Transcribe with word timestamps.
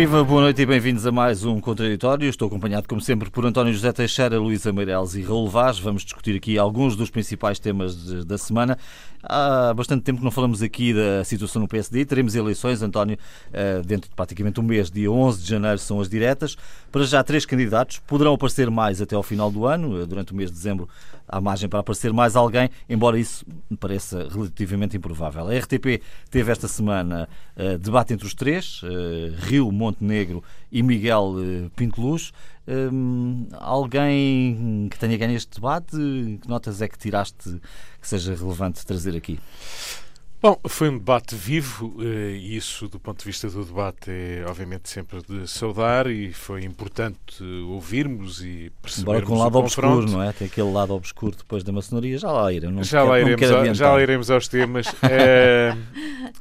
Viva, 0.00 0.24
boa 0.24 0.40
noite 0.40 0.62
e 0.62 0.64
bem-vindos 0.64 1.06
a 1.06 1.12
mais 1.12 1.44
um 1.44 1.60
Contraditório. 1.60 2.26
Estou 2.26 2.48
acompanhado, 2.48 2.88
como 2.88 3.02
sempre, 3.02 3.28
por 3.28 3.44
António 3.44 3.70
José 3.70 3.92
Teixeira, 3.92 4.40
Luísa 4.40 4.72
Meireles 4.72 5.14
e 5.14 5.20
Raul 5.20 5.46
Vaz. 5.46 5.78
Vamos 5.78 6.04
discutir 6.04 6.34
aqui 6.34 6.56
alguns 6.56 6.96
dos 6.96 7.10
principais 7.10 7.58
temas 7.58 8.24
da 8.24 8.38
semana. 8.38 8.78
Há 9.22 9.74
bastante 9.74 10.02
tempo 10.02 10.20
que 10.20 10.24
não 10.24 10.30
falamos 10.30 10.62
aqui 10.62 10.94
da 10.94 11.22
situação 11.22 11.60
no 11.60 11.68
PSD. 11.68 12.06
Teremos 12.06 12.34
eleições, 12.34 12.80
António, 12.80 13.18
eh, 13.52 13.82
dentro 13.84 14.08
de 14.08 14.16
praticamente 14.16 14.58
um 14.58 14.62
mês, 14.62 14.90
dia 14.90 15.12
11 15.12 15.42
de 15.42 15.46
janeiro, 15.50 15.78
são 15.78 16.00
as 16.00 16.08
diretas. 16.08 16.56
Para 16.90 17.04
já, 17.04 17.22
três 17.22 17.44
candidatos. 17.44 17.98
Poderão 17.98 18.32
aparecer 18.32 18.70
mais 18.70 19.02
até 19.02 19.14
ao 19.14 19.22
final 19.22 19.50
do 19.50 19.66
ano. 19.66 20.00
Eh, 20.00 20.06
durante 20.06 20.32
o 20.32 20.34
mês 20.34 20.50
de 20.50 20.56
dezembro 20.56 20.88
há 21.30 21.40
margem 21.40 21.68
para 21.68 21.80
aparecer 21.80 22.12
mais 22.12 22.34
alguém, 22.34 22.68
embora 22.88 23.18
isso 23.18 23.46
me 23.70 23.76
pareça 23.76 24.28
relativamente 24.30 24.96
improvável. 24.96 25.48
A 25.48 25.58
RTP 25.58 26.02
teve 26.30 26.50
esta 26.50 26.66
semana 26.66 27.28
uh, 27.56 27.78
debate 27.78 28.12
entre 28.12 28.26
os 28.26 28.34
três, 28.34 28.82
uh, 28.82 28.88
Rio, 29.38 29.70
Montenegro 29.70 30.42
e 30.70 30.82
Miguel 30.82 31.34
uh, 31.36 31.70
Pinteluz. 31.76 32.32
Um, 32.66 33.48
alguém 33.52 34.88
que 34.90 34.98
tenha 34.98 35.16
ganho 35.16 35.34
este 35.34 35.54
debate, 35.54 35.96
que 36.40 36.48
notas 36.48 36.82
é 36.82 36.88
que 36.88 36.98
tiraste 36.98 37.60
que 38.00 38.08
seja 38.08 38.34
relevante 38.34 38.84
trazer 38.84 39.16
aqui? 39.16 39.38
Bom, 40.42 40.58
foi 40.66 40.88
um 40.88 40.96
debate 40.96 41.34
vivo 41.34 41.96
eh, 42.00 42.32
e 42.32 42.56
isso, 42.56 42.88
do 42.88 42.98
ponto 42.98 43.18
de 43.18 43.26
vista 43.26 43.48
do 43.50 43.62
debate, 43.62 44.10
é 44.10 44.42
obviamente 44.48 44.88
sempre 44.88 45.20
de 45.22 45.46
saudar 45.46 46.06
e 46.06 46.32
foi 46.32 46.64
importante 46.64 47.44
ouvirmos 47.68 48.42
e 48.42 48.72
percebermos 48.80 48.98
Embora 48.98 49.22
com 49.22 49.34
um 49.34 49.38
lado 49.38 49.58
obscuro, 49.58 50.10
não 50.10 50.22
é? 50.22 50.32
Tem 50.32 50.46
aquele 50.46 50.72
lado 50.72 50.94
obscuro 50.94 51.36
depois 51.36 51.62
da 51.62 51.72
maçonaria, 51.72 52.16
já 52.16 52.32
lá 52.32 52.50
iremos. 52.50 52.88
Já, 52.88 53.02
lá 53.02 53.20
iremos, 53.20 53.76
já 53.76 53.92
lá 53.92 54.02
iremos 54.02 54.30
aos 54.30 54.48
temas. 54.48 54.86
é... 55.02 55.76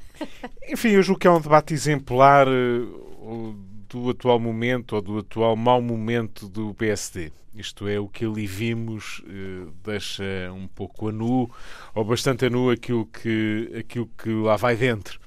Enfim, 0.71 0.89
eu 0.89 1.03
julgo 1.03 1.19
que 1.19 1.27
é 1.27 1.31
um 1.31 1.41
debate 1.41 1.73
exemplar 1.73 2.47
eh, 2.47 2.85
do 3.89 4.09
atual 4.09 4.39
momento 4.39 4.95
ou 4.95 5.01
do 5.01 5.17
atual 5.19 5.55
mau 5.55 5.81
momento 5.81 6.47
do 6.47 6.73
PSD. 6.73 7.31
Isto 7.55 7.87
é, 7.87 7.99
o 7.99 8.07
que 8.07 8.23
ali 8.23 8.45
vimos 8.45 9.21
eh, 9.27 9.67
deixa 9.83 10.23
um 10.53 10.67
pouco 10.67 11.09
a 11.09 11.11
nu, 11.11 11.49
ou 11.95 12.05
bastante 12.05 12.45
a 12.45 12.49
nu, 12.49 12.69
aquilo 12.69 13.05
que, 13.07 13.71
aquilo 13.77 14.09
que 14.17 14.29
lá 14.29 14.55
vai 14.55 14.75
dentro. 14.75 15.19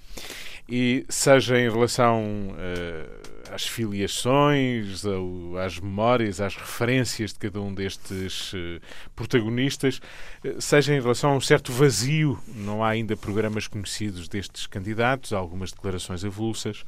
E 0.68 1.04
seja 1.08 1.58
em 1.58 1.68
relação 1.68 2.22
uh, 2.52 3.31
às 3.52 3.66
filiações, 3.66 5.04
ao, 5.04 5.56
às 5.58 5.78
memórias, 5.78 6.40
às 6.40 6.56
referências 6.56 7.32
de 7.32 7.38
cada 7.38 7.60
um 7.60 7.72
destes 7.72 8.52
uh, 8.52 8.80
protagonistas, 9.14 10.00
uh, 10.44 10.60
seja 10.60 10.94
em 10.94 11.00
relação 11.00 11.32
a 11.32 11.36
um 11.36 11.40
certo 11.40 11.70
vazio, 11.72 12.38
não 12.48 12.82
há 12.82 12.88
ainda 12.88 13.16
programas 13.16 13.66
conhecidos 13.66 14.28
destes 14.28 14.66
candidatos, 14.66 15.32
há 15.32 15.38
algumas 15.38 15.70
declarações 15.70 16.24
avulsas. 16.24 16.84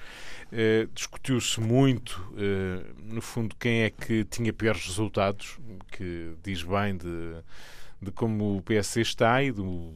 Uh, 0.53 0.89
Discutiu-se 0.95 1.61
muito, 1.61 2.25
no 3.03 3.21
fundo, 3.21 3.55
quem 3.59 3.83
é 3.83 3.91
que 3.91 4.25
tinha 4.25 4.53
piores 4.53 4.87
resultados, 4.87 5.59
que 5.93 6.35
diz 6.43 6.63
bem 6.63 6.97
de 6.97 7.35
de 8.05 8.13
como 8.13 8.57
o 8.59 8.63
PSD 8.63 9.01
está 9.01 9.43
e 9.43 9.51
do, 9.51 9.93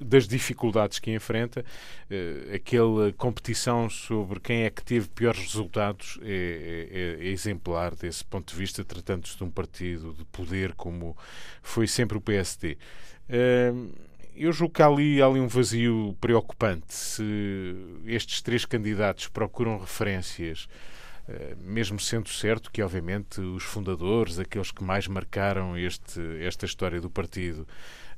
das 0.00 0.26
dificuldades 0.26 0.98
que 0.98 1.12
enfrenta. 1.12 1.64
Uh, 2.10 2.54
aquela 2.54 3.12
competição 3.12 3.88
sobre 3.88 4.40
quem 4.40 4.62
é 4.62 4.70
que 4.70 4.82
teve 4.82 5.08
piores 5.08 5.40
resultados 5.40 6.18
é, 6.22 7.18
é, 7.20 7.26
é 7.26 7.28
exemplar 7.28 7.94
desse 7.94 8.24
ponto 8.24 8.52
de 8.52 8.58
vista, 8.58 8.84
tratando-se 8.84 9.36
de 9.36 9.44
um 9.44 9.50
partido 9.50 10.12
de 10.14 10.24
poder 10.26 10.72
como 10.74 11.16
foi 11.62 11.86
sempre 11.86 12.18
o 12.18 12.20
PSD. 12.20 12.72
Uh, 12.72 12.76
eh, 13.28 13.72
eu 14.36 14.52
julgo 14.52 14.74
que 14.74 14.82
há 14.82 14.86
ali, 14.86 15.22
há 15.22 15.26
ali 15.26 15.38
um 15.38 15.46
vazio 15.46 16.16
preocupante. 16.20 16.92
Se 16.92 17.22
estes 18.04 18.42
três 18.42 18.64
candidatos 18.64 19.28
procuram 19.28 19.78
referências 19.78 20.68
mesmo 21.58 21.98
sendo 21.98 22.28
certo 22.28 22.70
que, 22.70 22.82
obviamente, 22.82 23.40
os 23.40 23.62
fundadores, 23.62 24.38
aqueles 24.38 24.70
que 24.70 24.84
mais 24.84 25.08
marcaram 25.08 25.76
este, 25.76 26.20
esta 26.42 26.66
história 26.66 27.00
do 27.00 27.08
partido, 27.08 27.66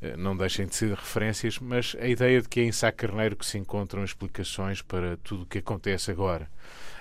eh, 0.00 0.16
não 0.16 0.36
deixem 0.36 0.66
de 0.66 0.74
ser 0.74 0.90
referências, 0.90 1.58
mas 1.58 1.96
a 2.00 2.06
ideia 2.06 2.42
de 2.42 2.48
que 2.48 2.60
é 2.60 2.64
em 2.64 2.72
Sá 2.72 2.92
Carneiro 2.92 3.36
que 3.36 3.46
se 3.46 3.58
encontram 3.58 4.04
explicações 4.04 4.82
para 4.82 5.16
tudo 5.18 5.42
o 5.44 5.46
que 5.46 5.58
acontece 5.58 6.10
agora. 6.10 6.48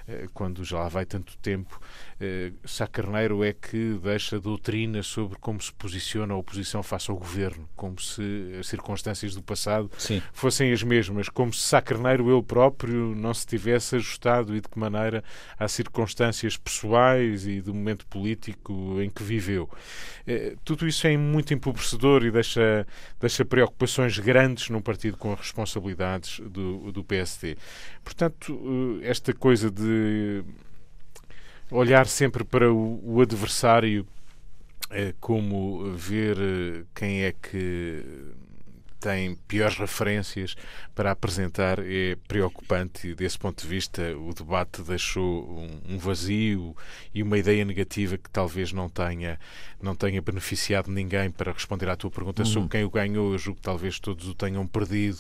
Eh, 0.08 0.28
quando 0.34 0.64
já 0.64 0.80
lá 0.80 0.88
vai 0.88 1.06
tanto 1.06 1.38
tempo, 1.38 1.80
eh, 2.15 2.15
Sá 2.64 2.88
Carneiro 2.88 3.44
é 3.44 3.52
que 3.52 4.00
deixa 4.02 4.40
doutrina 4.40 5.04
sobre 5.04 5.38
como 5.38 5.62
se 5.62 5.74
posiciona 5.74 6.34
a 6.34 6.38
oposição 6.38 6.82
face 6.82 7.12
ao 7.12 7.18
governo, 7.18 7.68
como 7.76 8.00
se 8.00 8.22
as 8.58 8.68
circunstâncias 8.68 9.36
do 9.36 9.44
passado 9.44 9.92
Sim. 9.98 10.22
fossem 10.32 10.72
as 10.72 10.82
mesmas, 10.82 11.28
como 11.28 11.54
se 11.54 11.62
Sá 11.62 11.82
Carneiro 11.82 12.32
ele 12.32 12.42
próprio 12.42 13.14
não 13.16 13.34
se 13.34 13.46
tivesse 13.46 13.98
ajustado 13.98 14.56
e 14.56 14.62
de 14.62 14.70
que 14.70 14.80
maneira 14.80 15.24
às 15.60 15.74
circunstâncias 15.74 16.56
pessoais 16.56 17.46
e 17.46 17.60
do 17.60 17.74
momento 17.74 18.06
político 18.08 19.02
em 19.02 19.10
que 19.10 19.22
viveu. 19.22 19.70
Eh, 20.26 20.56
tudo 20.64 20.88
isso 20.88 21.06
é 21.08 21.18
muito 21.18 21.54
empobrecedor 21.54 22.24
e 22.24 22.32
deixa, 22.32 22.88
deixa 23.20 23.44
preocupações 23.44 24.18
grandes 24.18 24.70
num 24.70 24.82
partido 24.82 25.18
com 25.18 25.34
responsabilidades 25.34 26.40
do, 26.40 26.92
do 26.92 27.04
PSD. 27.04 27.58
Portanto, 28.04 29.00
esta 29.04 29.34
coisa 29.34 29.70
de 29.70 30.44
olhar 31.72 32.08
sempre 32.08 32.44
para 32.44 32.72
o, 32.72 33.02
o 33.04 33.22
adversário 33.22 34.06
é, 34.90 35.14
como 35.20 35.92
ver 35.92 36.38
eh, 36.40 36.84
quem 36.94 37.24
é 37.24 37.32
que 37.32 38.04
tem 39.06 39.36
piores 39.48 39.78
referências 39.78 40.56
para 40.96 41.12
apresentar 41.12 41.78
é 41.80 42.18
preocupante 42.28 43.10
e 43.10 43.14
desse 43.14 43.38
ponto 43.38 43.62
de 43.62 43.68
vista. 43.68 44.02
O 44.18 44.34
debate 44.34 44.82
deixou 44.82 45.64
um, 45.88 46.00
vazio 46.00 46.76
e 47.14 47.22
uma 47.22 47.38
ideia 47.38 47.64
negativa 47.64 48.18
que 48.18 48.28
talvez 48.32 48.74
não 48.74 48.90
tenha 48.90 49.40
não 49.80 49.96
tenha 49.96 50.20
beneficiado 50.20 50.90
ninguém 50.90 51.30
para 51.30 51.52
responder 51.52 51.88
à 51.88 51.96
tua 51.96 52.10
pergunta 52.10 52.42
uhum. 52.42 52.48
sobre 52.48 52.70
quem 52.70 52.84
o 52.84 52.90
ganhou. 52.90 53.34
Eu 53.34 53.38
julgo 53.38 53.58
que 53.58 53.64
talvez 53.64 54.00
todos 54.00 54.28
o 54.28 54.34
tenham 54.34 54.66
perdido. 54.66 55.20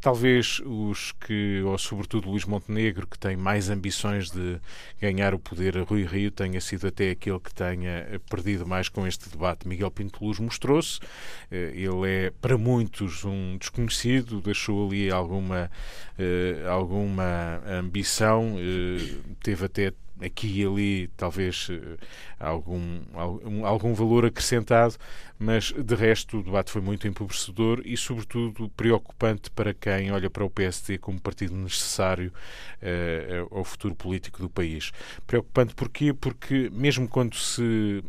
Talvez 0.00 0.60
os 0.64 1.10
que 1.10 1.60
ou 1.64 1.76
sobretudo 1.76 2.30
Luís 2.30 2.44
Montenegro 2.44 3.04
que 3.04 3.18
tem 3.18 3.36
mais 3.36 3.68
ambições 3.68 4.30
de 4.30 4.60
ganhar 5.00 5.34
o 5.34 5.40
poder 5.40 5.76
a 5.76 5.82
Rui 5.82 6.04
Rio 6.04 6.30
tenha 6.30 6.60
sido 6.60 6.86
até 6.86 7.10
aquele 7.10 7.40
que 7.40 7.52
tenha 7.52 8.20
perdido 8.30 8.64
mais 8.64 8.88
com 8.88 9.04
este 9.08 9.28
debate. 9.28 9.66
Miguel 9.66 9.90
Pinto 9.90 10.24
Luz 10.24 10.38
mostrou-se 10.38 11.00
eh, 11.50 11.72
ele 11.74 12.08
é 12.08 12.30
para 12.30 12.56
muitos 12.56 13.23
um 13.24 13.56
desconhecido, 13.58 14.40
deixou 14.40 14.86
ali 14.86 15.10
alguma, 15.10 15.70
uh, 16.18 16.68
alguma 16.68 17.62
ambição, 17.66 18.56
uh, 18.56 19.34
teve 19.42 19.64
até 19.66 19.92
aqui 20.20 20.60
e 20.60 20.66
ali 20.66 21.08
talvez 21.16 21.68
uh, 21.68 21.98
algum, 22.38 23.00
algum, 23.14 23.66
algum 23.66 23.94
valor 23.94 24.24
acrescentado, 24.24 24.94
mas 25.38 25.72
de 25.72 25.94
resto 25.94 26.38
o 26.38 26.42
debate 26.42 26.70
foi 26.70 26.80
muito 26.80 27.06
empobrecedor 27.08 27.82
e, 27.84 27.96
sobretudo, 27.96 28.68
preocupante 28.70 29.50
para 29.50 29.74
quem 29.74 30.12
olha 30.12 30.30
para 30.30 30.44
o 30.44 30.50
PSD 30.50 30.98
como 30.98 31.20
partido 31.20 31.54
necessário 31.54 32.32
uh, 32.82 33.56
ao 33.56 33.64
futuro 33.64 33.94
político 33.94 34.40
do 34.40 34.48
país. 34.48 34.92
Preocupante 35.26 35.74
porquê? 35.74 36.12
Porque 36.12 36.70
mesmo 36.72 37.08
quando 37.08 37.36
se 37.36 38.02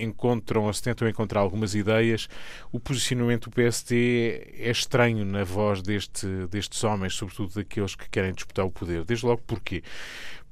encontram 0.00 0.64
ou 0.64 0.72
se 0.72 0.82
tentam 0.82 1.08
encontrar 1.08 1.40
algumas 1.40 1.74
ideias, 1.74 2.28
o 2.70 2.78
posicionamento 2.78 3.50
do 3.50 3.54
PSD 3.54 4.52
é 4.58 4.70
estranho 4.70 5.24
na 5.24 5.44
voz 5.44 5.82
deste, 5.82 6.26
destes 6.50 6.82
homens, 6.84 7.14
sobretudo 7.14 7.54
daqueles 7.54 7.94
que 7.94 8.08
querem 8.08 8.32
disputar 8.32 8.64
o 8.64 8.70
poder. 8.70 9.04
Desde 9.04 9.26
logo 9.26 9.42
porquê? 9.46 9.82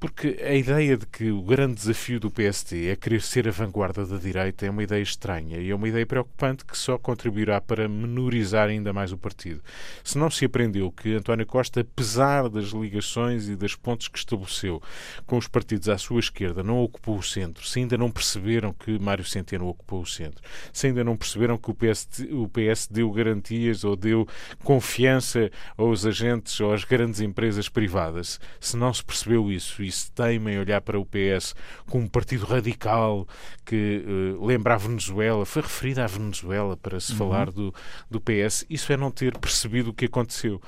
Porque 0.01 0.39
a 0.43 0.55
ideia 0.55 0.97
de 0.97 1.05
que 1.05 1.31
o 1.31 1.43
grande 1.43 1.75
desafio 1.75 2.19
do 2.19 2.31
PSD 2.31 2.89
é 2.89 2.97
querer 2.97 3.21
ser 3.21 3.47
a 3.47 3.51
vanguarda 3.51 4.07
da 4.07 4.17
direita 4.17 4.65
é 4.65 4.71
uma 4.71 4.83
ideia 4.83 5.03
estranha 5.03 5.59
e 5.59 5.69
é 5.69 5.75
uma 5.75 5.87
ideia 5.87 6.07
preocupante 6.07 6.65
que 6.65 6.77
só 6.77 6.97
contribuirá 6.97 7.61
para 7.61 7.87
menorizar 7.87 8.71
ainda 8.71 8.95
mais 8.95 9.13
o 9.13 9.19
partido. 9.19 9.61
Se 10.03 10.17
não 10.17 10.31
se 10.31 10.47
aprendeu 10.47 10.91
que 10.91 11.15
António 11.15 11.45
Costa, 11.45 11.83
apesar 11.83 12.49
das 12.49 12.69
ligações 12.69 13.47
e 13.47 13.55
das 13.55 13.75
pontes 13.75 14.09
que 14.09 14.17
estabeleceu 14.17 14.81
com 15.27 15.37
os 15.37 15.47
partidos 15.47 15.91
à 15.91 15.99
sua 15.99 16.21
esquerda, 16.21 16.63
não 16.63 16.79
ocupou 16.79 17.19
o 17.19 17.23
centro, 17.23 17.67
se 17.67 17.81
ainda 17.81 17.99
não 17.99 18.11
perceberam 18.11 18.73
que 18.73 18.99
Mário 18.99 19.25
Centeno 19.27 19.69
ocupou 19.69 20.01
o 20.01 20.07
centro, 20.07 20.43
se 20.73 20.87
ainda 20.87 21.05
não 21.05 21.15
perceberam 21.15 21.59
que 21.59 21.71
o 21.71 21.75
PS, 21.75 22.09
o 22.31 22.49
PS 22.49 22.89
deu 22.91 23.11
garantias 23.13 23.85
ou 23.85 23.95
deu 23.95 24.27
confiança 24.65 25.51
aos 25.77 26.07
agentes 26.07 26.59
ou 26.59 26.73
às 26.73 26.85
grandes 26.85 27.21
empresas 27.21 27.69
privadas, 27.69 28.41
se 28.59 28.79
não 28.79 28.95
se 28.95 29.05
percebeu 29.05 29.53
isso 29.53 29.90
e 29.91 29.93
se 29.93 30.11
teima 30.13 30.53
em 30.53 30.59
olhar 30.59 30.81
para 30.81 30.99
o 30.99 31.05
PS 31.05 31.55
como 31.87 32.05
um 32.05 32.09
partido 32.09 32.47
radical 32.47 33.27
que 33.67 34.05
uh, 34.07 34.47
lembra 34.47 34.75
a 34.75 34.79
Venezuela, 34.79 35.45
foi 35.45 35.63
referida 35.63 36.05
à 36.05 36.07
Venezuela 36.07 36.77
para 36.77 36.99
se 37.01 37.13
uhum. 37.13 37.19
falar 37.19 37.51
do, 37.51 37.75
do 38.09 38.21
PS, 38.21 38.65
isso 38.71 38.93
é 38.93 38.97
não 38.97 39.11
ter 39.11 39.37
percebido 39.37 39.91
o 39.91 39.93
que 39.93 40.07
aconteceu. 40.07 40.63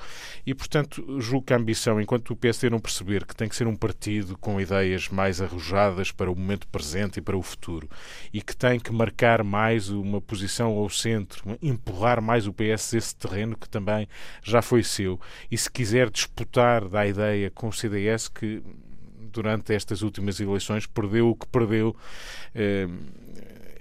E, 0.45 0.53
portanto, 0.53 1.19
julgo 1.19 1.47
que 1.47 1.53
a 1.53 1.57
ambição, 1.57 1.99
enquanto 1.99 2.31
o 2.31 2.35
PSD 2.35 2.69
não 2.69 2.79
perceber 2.79 3.25
que 3.25 3.35
tem 3.35 3.47
que 3.47 3.55
ser 3.55 3.65
um 3.65 3.75
partido 3.75 4.37
com 4.37 4.59
ideias 4.59 5.07
mais 5.07 5.41
arrojadas 5.41 6.11
para 6.11 6.29
o 6.29 6.35
momento 6.35 6.67
presente 6.67 7.17
e 7.17 7.21
para 7.21 7.37
o 7.37 7.41
futuro, 7.41 7.89
e 8.33 8.41
que 8.41 8.55
tem 8.55 8.79
que 8.79 8.91
marcar 8.91 9.43
mais 9.43 9.89
uma 9.89 10.19
posição 10.19 10.71
ao 10.71 10.89
centro, 10.89 11.57
empurrar 11.61 12.21
mais 12.21 12.45
o 12.45 12.53
PS 12.53 12.93
esse 12.93 13.15
terreno 13.15 13.55
que 13.55 13.69
também 13.69 14.07
já 14.43 14.61
foi 14.61 14.83
seu, 14.83 15.19
e 15.49 15.57
se 15.57 15.71
quiser 15.71 16.09
disputar 16.09 16.87
da 16.89 17.07
ideia 17.07 17.49
com 17.49 17.69
o 17.69 17.73
CDS, 17.73 18.27
que 18.27 18.61
durante 19.33 19.73
estas 19.73 20.01
últimas 20.01 20.39
eleições, 20.39 20.85
perdeu 20.85 21.29
o 21.29 21.35
que 21.35 21.47
perdeu 21.47 21.95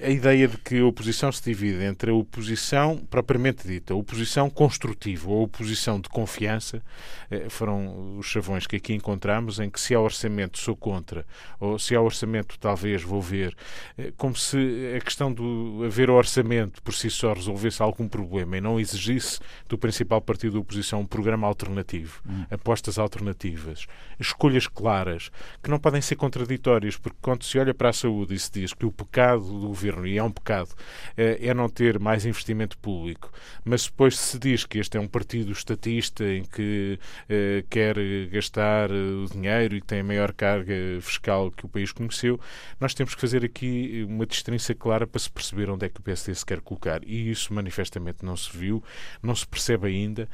a 0.03 0.11
ideia 0.11 0.49
de 0.49 0.57
que 0.59 0.81
a 0.81 0.85
oposição 0.85 1.31
se 1.31 1.43
divide 1.43 1.85
entre 1.85 2.11
a 2.11 2.15
oposição 2.15 2.99
propriamente 3.09 3.67
dita, 3.67 3.95
a 3.95 3.97
oposição 3.97 4.51
construtiva 4.51 5.31
ou 5.31 5.41
a 5.41 5.45
oposição 5.45 6.01
de 6.01 6.09
confiança, 6.09 6.83
eh, 7.31 7.49
foram 7.49 8.19
os 8.19 8.27
chavões 8.27 8.67
que 8.67 8.77
aqui 8.77 8.93
encontramos, 8.95 9.61
em 9.61 9.71
que 9.71 9.81
se 9.81 9.95
há 9.95 10.01
orçamento 10.01 10.59
sou 10.59 10.77
contra, 10.77 11.25
ou 11.61 11.79
se 11.79 11.95
há 11.95 12.01
orçamento 12.01 12.59
talvez 12.59 13.03
vou 13.03 13.21
ver, 13.21 13.57
eh, 13.97 14.13
como 14.17 14.35
se 14.35 14.95
a 14.97 15.01
questão 15.01 15.33
do 15.33 15.83
haver 15.85 16.11
orçamento 16.11 16.83
por 16.83 16.95
si 16.95 17.09
só 17.09 17.33
resolvesse 17.33 17.83
algum 17.83 18.09
problema 18.09 18.57
e 18.57 18.61
não 18.61 18.81
exigisse 18.81 19.39
do 19.69 19.79
principal 19.79 20.21
partido 20.21 20.55
da 20.55 20.59
oposição 20.59 21.01
um 21.01 21.07
programa 21.07 21.47
alternativo, 21.47 22.21
hum. 22.29 22.45
apostas 22.51 22.99
alternativas, 22.99 23.87
escolhas 24.19 24.67
claras, 24.67 25.31
que 25.63 25.71
não 25.71 25.79
podem 25.79 26.01
ser 26.01 26.17
contraditórias, 26.17 26.97
porque 26.97 27.19
quando 27.23 27.45
se 27.45 27.59
olha 27.59 27.73
para 27.73 27.91
a 27.91 27.93
saúde 27.93 28.35
e 28.35 28.39
se 28.39 28.51
diz 28.51 28.75
que 28.75 28.85
o 28.85 28.93
pecado 28.93 29.43
do 29.43 29.69
governo 29.69 29.92
e 30.07 30.19
é 30.19 30.23
um 30.23 30.31
pecado, 30.31 30.71
eh, 31.17 31.39
é 31.41 31.55
não 31.55 31.69
ter 31.69 31.99
mais 31.99 32.25
investimento 32.25 32.79
público. 32.79 33.31
Mas 33.65 33.85
depois 33.85 34.19
se 34.19 34.39
diz 34.39 34.65
que 34.65 34.79
este 34.79 34.97
é 34.97 35.01
um 35.01 35.07
partido 35.07 35.53
estatista 35.53 36.25
em 36.25 36.45
que 36.45 36.99
eh, 37.29 37.65
quer 37.69 37.97
gastar 38.31 38.91
eh, 38.91 38.95
o 38.95 39.27
dinheiro 39.31 39.77
e 39.77 39.81
tem 39.81 40.01
a 40.01 40.05
maior 40.05 40.33
carga 40.33 40.75
fiscal 41.01 41.51
que 41.51 41.65
o 41.65 41.69
país 41.69 41.93
conheceu, 41.93 42.41
nós 42.81 42.95
temos 42.95 43.15
que 43.15 43.21
fazer 43.21 43.45
aqui 43.45 44.05
uma 44.09 44.27
distinção 44.27 44.75
clara 44.77 45.07
para 45.07 45.19
se 45.19 45.31
perceber 45.31 45.71
onde 45.71 45.87
é 45.87 45.89
que 45.89 46.01
o 46.01 46.03
PSD 46.03 46.35
se 46.35 46.47
quer 46.47 46.61
colocar. 46.61 47.03
E 47.05 47.31
isso 47.31 47.53
manifestamente 47.53 48.25
não 48.25 48.37
se 48.37 48.57
viu, 48.57 48.83
não 49.23 49.35
se 49.35 49.47
percebe 49.47 49.89
ainda, 49.89 50.29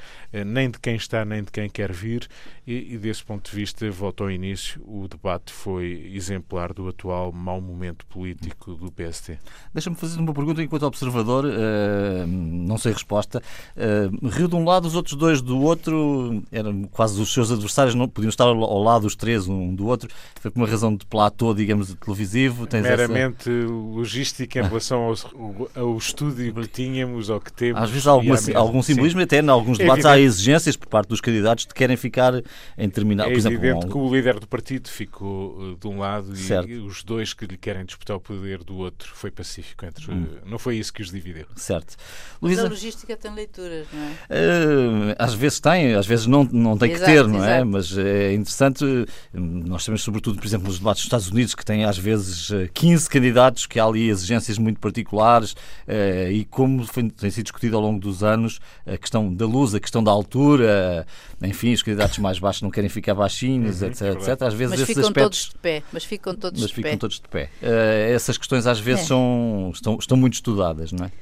nem 0.46 0.70
de 0.70 0.78
quem 0.78 0.96
está, 0.96 1.24
nem 1.24 1.42
de 1.42 1.50
quem 1.50 1.68
quer 1.68 1.92
vir, 1.92 2.28
e, 2.66 2.94
e 2.94 2.98
desse 2.98 3.24
ponto 3.24 3.50
de 3.50 3.56
vista, 3.56 3.90
volto 3.90 4.24
ao 4.24 4.30
início, 4.30 4.82
o 4.86 5.08
debate 5.08 5.52
foi 5.52 6.10
exemplar 6.14 6.72
do 6.72 6.88
atual 6.88 7.32
mau 7.32 7.60
momento 7.60 8.04
político 8.06 8.74
do 8.74 8.90
PSD. 8.92 9.38
Deixa-me 9.72 9.96
fazer 9.96 10.18
uma 10.18 10.32
pergunta 10.32 10.62
enquanto 10.62 10.84
observador, 10.84 11.44
uh, 11.44 12.26
não 12.26 12.78
sei 12.78 12.92
resposta. 12.92 13.42
Uh, 13.76 14.28
Rio 14.28 14.48
de 14.48 14.56
um 14.56 14.64
lado, 14.64 14.86
os 14.86 14.94
outros 14.94 15.14
dois 15.14 15.40
do 15.40 15.60
outro, 15.60 16.42
eram 16.50 16.84
quase 16.84 17.20
os 17.20 17.32
seus 17.32 17.50
adversários, 17.50 17.94
não 17.94 18.08
podiam 18.08 18.28
estar 18.28 18.44
ao 18.44 18.82
lado 18.82 19.06
os 19.06 19.14
três 19.14 19.46
um 19.48 19.74
do 19.74 19.86
outro. 19.86 20.08
Foi 20.40 20.50
por 20.50 20.60
uma 20.60 20.68
razão 20.68 20.94
de 20.94 21.04
platô, 21.06 21.54
digamos, 21.54 21.94
televisivo. 21.94 22.66
Tens 22.66 22.82
Meramente 22.82 23.50
essa... 23.50 23.72
logística 23.72 24.58
em 24.60 24.62
relação 24.62 25.02
ao, 25.02 25.70
ao, 25.74 25.96
estúdio 25.96 26.54
que 26.54 26.68
tínhamos 26.68 27.28
ou 27.28 27.40
que 27.40 27.52
temos. 27.52 27.82
Às 27.82 27.90
vezes 27.90 28.06
há 28.06 28.10
alguma, 28.10 28.36
algum 28.54 28.82
simbolismo, 28.82 29.20
Sim. 29.20 29.24
até 29.24 29.40
em 29.40 29.48
alguns 29.48 29.78
debates 29.78 30.04
é 30.04 30.08
há 30.08 30.18
exigências 30.18 30.76
por 30.76 30.88
parte 30.88 31.08
dos 31.08 31.20
candidatos 31.20 31.66
de 31.66 31.74
querem 31.74 31.96
ficar 31.96 32.34
em 32.76 32.88
determinado. 32.88 33.30
É 33.30 33.32
por 33.32 33.38
exemplo, 33.38 33.58
evidente 33.58 33.86
um... 33.86 33.90
que 33.90 33.96
o 33.96 34.14
líder 34.14 34.38
do 34.38 34.46
partido 34.46 34.88
ficou 34.88 35.58
uh, 35.58 35.76
de 35.76 35.86
um 35.86 35.98
lado 35.98 36.34
certo. 36.36 36.68
e 36.68 36.78
os 36.78 37.02
dois 37.02 37.34
que 37.34 37.46
lhe 37.46 37.56
querem 37.56 37.84
disputar 37.84 38.16
o 38.16 38.20
poder 38.20 38.62
do 38.64 38.76
outro 38.76 39.12
foi 39.14 39.30
pacífico 39.38 39.86
entre. 39.86 40.10
Hum. 40.10 40.26
Não 40.44 40.58
foi 40.58 40.76
isso 40.76 40.92
que 40.92 41.00
os 41.00 41.10
dividiu. 41.10 41.46
Certo. 41.54 41.96
Luísa... 42.42 42.66
a 42.66 42.68
logística 42.68 43.16
tem 43.16 43.32
leituras, 43.32 43.86
não 43.92 44.02
é? 44.02 44.10
Uh, 44.10 45.14
às 45.16 45.32
vezes 45.32 45.60
tem, 45.60 45.94
às 45.94 46.06
vezes 46.06 46.26
não, 46.26 46.42
não 46.44 46.76
tem 46.76 46.90
exato, 46.90 47.10
que 47.10 47.16
ter, 47.16 47.28
não 47.28 47.44
é? 47.44 47.62
Mas 47.62 47.96
é 47.96 48.32
interessante. 48.32 48.84
Nós 49.32 49.84
sabemos, 49.84 50.02
sobretudo, 50.02 50.38
por 50.38 50.46
exemplo, 50.46 50.66
nos 50.66 50.78
debates 50.78 51.02
dos 51.02 51.06
Estados 51.06 51.28
Unidos, 51.28 51.54
que 51.54 51.64
têm 51.64 51.84
às 51.84 51.96
vezes 51.96 52.50
15 52.74 53.08
candidatos, 53.08 53.66
que 53.66 53.78
há 53.78 53.84
ali 53.84 54.08
exigências 54.08 54.58
muito 54.58 54.80
particulares 54.80 55.52
uh, 55.52 56.30
e 56.30 56.44
como 56.46 56.84
foi, 56.84 57.08
tem 57.10 57.30
sido 57.30 57.44
discutido 57.44 57.76
ao 57.76 57.82
longo 57.82 58.00
dos 58.00 58.24
anos 58.24 58.58
a 58.84 58.96
questão 58.96 59.32
da 59.32 59.46
luz, 59.46 59.74
a 59.74 59.80
questão 59.80 60.02
da 60.02 60.10
altura, 60.10 61.06
enfim, 61.42 61.72
os 61.72 61.82
candidatos 61.82 62.18
mais 62.18 62.38
baixos 62.38 62.62
não 62.62 62.70
querem 62.70 62.90
ficar 62.90 63.14
baixinhos, 63.14 63.80
uhum, 63.80 63.88
etc, 63.88 64.02
etc. 64.16 64.42
Às 64.42 64.54
vezes 64.54 64.70
mas 64.70 64.80
esses 64.80 64.86
ficam 64.86 65.02
aspectos... 65.04 65.44
todos 65.44 65.54
de 65.54 65.58
pé. 65.60 65.82
Mas 65.92 66.04
ficam 66.04 66.34
todos 66.34 66.60
mas 66.60 66.70
de 66.70 66.74
ficam 66.74 66.90
pé. 66.90 66.96
todos 66.96 67.20
de 67.20 67.28
pé. 67.28 67.50
Uh, 67.62 68.14
essas 68.14 68.36
questões 68.36 68.66
às 68.66 68.80
vezes 68.80 69.04
é. 69.04 69.06
são, 69.06 69.70
estão, 69.72 69.96
estão 69.98 70.16
muito 70.16 70.34
estudadas, 70.34 70.90
não 70.90 71.06
é? 71.06 71.12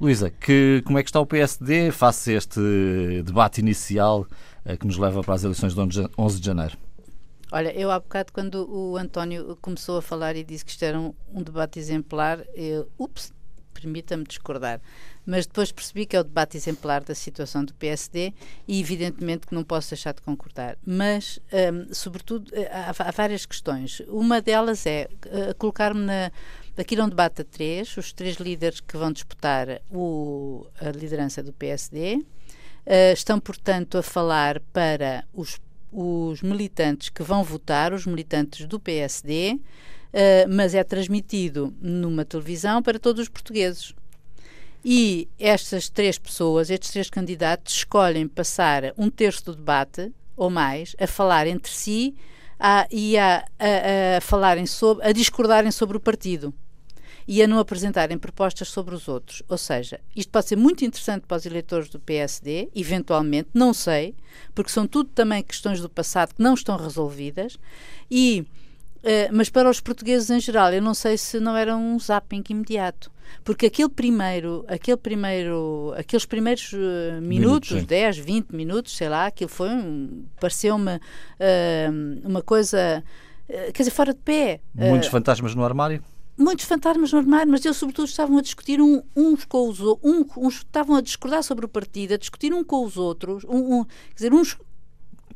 Luísa, 0.00 0.28
que, 0.28 0.82
como 0.84 0.98
é 0.98 1.04
que 1.04 1.08
está 1.08 1.20
o 1.20 1.26
PSD 1.26 1.92
face 1.92 2.32
a 2.32 2.38
este 2.38 2.60
debate 3.24 3.60
inicial 3.60 4.26
uh, 4.66 4.76
que 4.76 4.86
nos 4.86 4.98
leva 4.98 5.22
para 5.22 5.34
as 5.34 5.44
eleições 5.44 5.72
de 5.72 5.80
11 6.18 6.40
de 6.40 6.46
janeiro? 6.46 6.76
Olha, 7.52 7.72
eu 7.78 7.92
há 7.92 8.00
bocado, 8.00 8.32
quando 8.32 8.68
o 8.68 8.96
António 8.96 9.56
começou 9.62 9.98
a 9.98 10.02
falar 10.02 10.34
e 10.34 10.42
disse 10.42 10.64
que 10.64 10.72
isto 10.72 10.82
era 10.82 10.98
um, 10.98 11.14
um 11.32 11.40
debate 11.40 11.78
exemplar, 11.78 12.40
eu, 12.56 12.88
ups, 12.98 13.32
permita-me 13.72 14.24
discordar 14.24 14.80
mas 15.26 15.46
depois 15.46 15.72
percebi 15.72 16.06
que 16.06 16.16
é 16.16 16.20
o 16.20 16.24
debate 16.24 16.56
exemplar 16.56 17.02
da 17.02 17.14
situação 17.14 17.64
do 17.64 17.72
PSD 17.74 18.32
e 18.68 18.80
evidentemente 18.80 19.46
que 19.46 19.54
não 19.54 19.64
posso 19.64 19.90
deixar 19.90 20.12
de 20.12 20.20
concordar. 20.20 20.76
Mas, 20.84 21.38
um, 21.72 21.92
sobretudo, 21.92 22.50
eh, 22.54 22.70
há, 22.70 22.90
há, 22.90 23.10
várias 23.10 23.46
questões. 23.46 24.00
Uma 24.08 24.40
delas 24.40 24.86
é 24.86 25.08
uh, 25.26 25.54
colocar-me 25.56 26.00
na. 26.00 26.30
Aqui 26.76 26.96
é 26.96 27.04
um 27.04 27.08
debate 27.08 27.42
a 27.42 27.44
três, 27.44 27.96
os 27.96 28.12
três 28.12 28.36
líderes 28.36 28.80
que 28.80 28.96
vão 28.96 29.12
disputar 29.12 29.80
o, 29.90 30.66
a 30.80 30.90
liderança 30.90 31.42
do 31.42 31.52
PSD. 31.52 32.16
Uh, 32.16 32.24
eh, 32.86 33.12
estão, 33.12 33.40
portanto, 33.40 33.96
a 33.96 34.02
falar 34.02 34.60
para 34.72 35.24
os, 35.32 35.58
os 35.90 36.42
militantes 36.42 37.08
que 37.08 37.22
vão 37.22 37.42
votar, 37.42 37.92
os 37.94 38.04
militantes 38.04 38.66
do 38.66 38.78
PSD, 38.78 39.54
uh, 39.54 39.60
mas 40.50 40.74
é 40.74 40.84
transmitido 40.84 41.72
numa 41.80 42.24
televisão 42.24 42.82
para 42.82 42.98
todos 42.98 43.22
os 43.22 43.28
portugueses. 43.28 43.94
E 44.84 45.28
estas 45.38 45.88
três 45.88 46.18
pessoas, 46.18 46.68
estes 46.68 46.90
três 46.90 47.08
candidatos, 47.08 47.74
escolhem 47.74 48.28
passar 48.28 48.92
um 48.98 49.08
terço 49.08 49.46
do 49.46 49.54
debate 49.54 50.12
ou 50.36 50.50
mais 50.50 50.94
a 51.00 51.06
falar 51.06 51.46
entre 51.46 51.72
si 51.72 52.14
a, 52.60 52.86
e 52.90 53.16
a, 53.16 53.44
a, 53.58 54.18
a 54.18 54.20
falarem 54.20 54.66
sobre, 54.66 55.06
a 55.06 55.12
discordarem 55.12 55.70
sobre 55.70 55.96
o 55.96 56.00
partido 56.00 56.52
e 57.26 57.42
a 57.42 57.48
não 57.48 57.58
apresentarem 57.58 58.18
propostas 58.18 58.68
sobre 58.68 58.94
os 58.94 59.08
outros. 59.08 59.42
Ou 59.48 59.56
seja, 59.56 60.00
isto 60.14 60.30
pode 60.30 60.48
ser 60.48 60.56
muito 60.56 60.84
interessante 60.84 61.26
para 61.26 61.38
os 61.38 61.46
eleitores 61.46 61.88
do 61.88 61.98
PSD, 61.98 62.68
eventualmente, 62.74 63.48
não 63.54 63.72
sei, 63.72 64.14
porque 64.54 64.70
são 64.70 64.86
tudo 64.86 65.08
também 65.14 65.42
questões 65.42 65.80
do 65.80 65.88
passado 65.88 66.34
que 66.34 66.42
não 66.42 66.54
estão 66.54 66.76
resolvidas 66.76 67.58
e 68.10 68.44
Uh, 69.04 69.28
mas 69.30 69.50
para 69.50 69.68
os 69.68 69.80
portugueses 69.80 70.30
em 70.30 70.40
geral, 70.40 70.72
eu 70.72 70.80
não 70.80 70.94
sei 70.94 71.18
se 71.18 71.38
não 71.38 71.54
era 71.54 71.76
um 71.76 72.00
zapping 72.00 72.42
imediato. 72.48 73.12
Porque 73.42 73.66
aquele 73.66 73.88
primeiro, 73.88 74.64
aquele 74.68 74.96
primeiro, 74.96 75.94
aqueles 75.96 76.24
primeiros 76.24 76.72
uh, 76.72 77.20
minutos, 77.20 77.70
minutos 77.70 77.86
10, 77.86 78.18
20 78.18 78.50
minutos, 78.50 78.96
sei 78.96 79.08
lá, 79.08 79.26
aquilo 79.26 79.50
foi 79.50 79.68
um, 79.68 80.24
pareceu-me 80.40 80.96
uh, 80.96 82.28
uma 82.28 82.42
coisa, 82.42 83.02
quer 83.46 83.82
dizer, 83.82 83.90
fora 83.90 84.12
de 84.12 84.20
pé. 84.20 84.60
Muitos 84.74 85.08
fantasmas 85.08 85.54
no 85.54 85.64
armário? 85.64 86.02
muitos 86.36 86.64
fantasmas 86.64 87.12
no 87.12 87.18
armário, 87.18 87.50
mas 87.50 87.64
eles 87.64 87.76
sobretudo 87.76 88.06
estavam 88.06 88.38
a 88.38 88.42
discutir 88.42 88.80
um, 88.80 89.02
uns 89.14 89.44
com 89.44 89.68
os 89.68 89.80
outros, 89.80 90.10
um, 90.10 90.24
uns 90.36 90.56
estavam 90.56 90.96
a 90.96 91.00
discordar 91.00 91.42
sobre 91.42 91.64
o 91.64 91.68
partido, 91.68 92.14
a 92.14 92.16
discutir 92.16 92.52
um 92.52 92.64
com 92.64 92.84
os 92.84 92.96
outros, 92.96 93.44
um, 93.44 93.80
um, 93.80 93.84
quer 93.84 94.14
dizer, 94.16 94.34
uns 94.34 94.58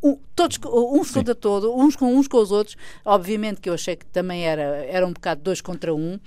um, 0.02 0.18
todos, 0.34 0.58
uns 0.64 1.10
contra 1.10 1.34
todo, 1.34 1.74
uns 1.74 1.96
com 1.96 2.14
uns 2.14 2.28
com 2.28 2.38
os 2.38 2.50
outros. 2.50 2.76
Obviamente 3.04 3.60
que 3.60 3.68
eu 3.68 3.74
achei 3.74 3.96
que 3.96 4.06
também 4.06 4.44
era, 4.46 4.62
era 4.86 5.06
um 5.06 5.12
bocado 5.12 5.42
dois 5.42 5.60
contra 5.60 5.94
um, 5.94 6.18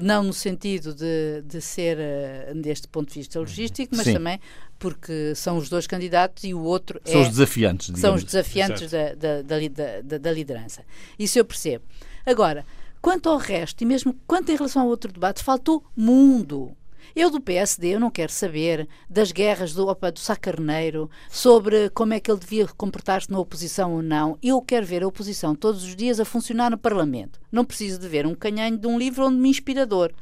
não 0.00 0.22
no 0.22 0.32
sentido 0.32 0.94
de, 0.94 1.42
de 1.42 1.60
ser 1.60 1.98
uh, 1.98 2.54
deste 2.60 2.88
ponto 2.88 3.08
de 3.08 3.14
vista 3.14 3.38
logístico, 3.38 3.94
mas 3.96 4.04
Sim. 4.06 4.14
também 4.14 4.40
porque 4.78 5.34
são 5.34 5.56
os 5.56 5.68
dois 5.68 5.86
candidatos 5.86 6.44
e 6.44 6.52
o 6.52 6.60
outro 6.60 7.00
são 7.04 7.20
é, 7.20 7.22
os 7.22 7.28
desafiantes. 7.28 7.86
Digamos. 7.86 8.00
São 8.00 8.14
os 8.14 8.24
desafiantes 8.24 8.90
da, 8.90 9.14
da, 9.14 9.42
da, 9.42 10.02
da, 10.02 10.18
da 10.18 10.32
liderança. 10.32 10.82
Isso 11.18 11.38
eu 11.38 11.44
percebo. 11.44 11.84
Agora, 12.26 12.66
quanto 13.00 13.28
ao 13.28 13.38
resto, 13.38 13.82
e 13.82 13.86
mesmo 13.86 14.14
quanto 14.26 14.50
em 14.50 14.56
relação 14.56 14.82
ao 14.82 14.88
outro 14.88 15.12
debate, 15.12 15.42
faltou 15.42 15.84
mundo. 15.96 16.76
Eu 17.14 17.30
do 17.30 17.40
PSD 17.40 17.94
eu 17.94 18.00
não 18.00 18.10
quero 18.10 18.32
saber 18.32 18.88
das 19.08 19.32
guerras 19.32 19.72
do, 19.72 19.86
opa, 19.86 20.10
do 20.10 20.18
Sacarneiro, 20.18 21.10
sobre 21.28 21.90
como 21.90 22.14
é 22.14 22.20
que 22.20 22.30
ele 22.30 22.40
devia 22.40 22.66
comportar-se 22.68 23.30
na 23.30 23.38
oposição 23.38 23.94
ou 23.94 24.02
não. 24.02 24.38
Eu 24.42 24.60
quero 24.60 24.86
ver 24.86 25.02
a 25.02 25.06
oposição 25.06 25.54
todos 25.54 25.84
os 25.84 25.94
dias 25.96 26.20
a 26.20 26.24
funcionar 26.24 26.70
no 26.70 26.78
Parlamento. 26.78 27.40
Não 27.50 27.64
preciso 27.64 28.00
de 28.00 28.08
ver 28.08 28.26
um 28.26 28.34
canhanho 28.34 28.76
de 28.76 28.86
um 28.86 28.98
livro 28.98 29.26
onde 29.26 29.36
me 29.36 29.48
inspirador. 29.48 30.12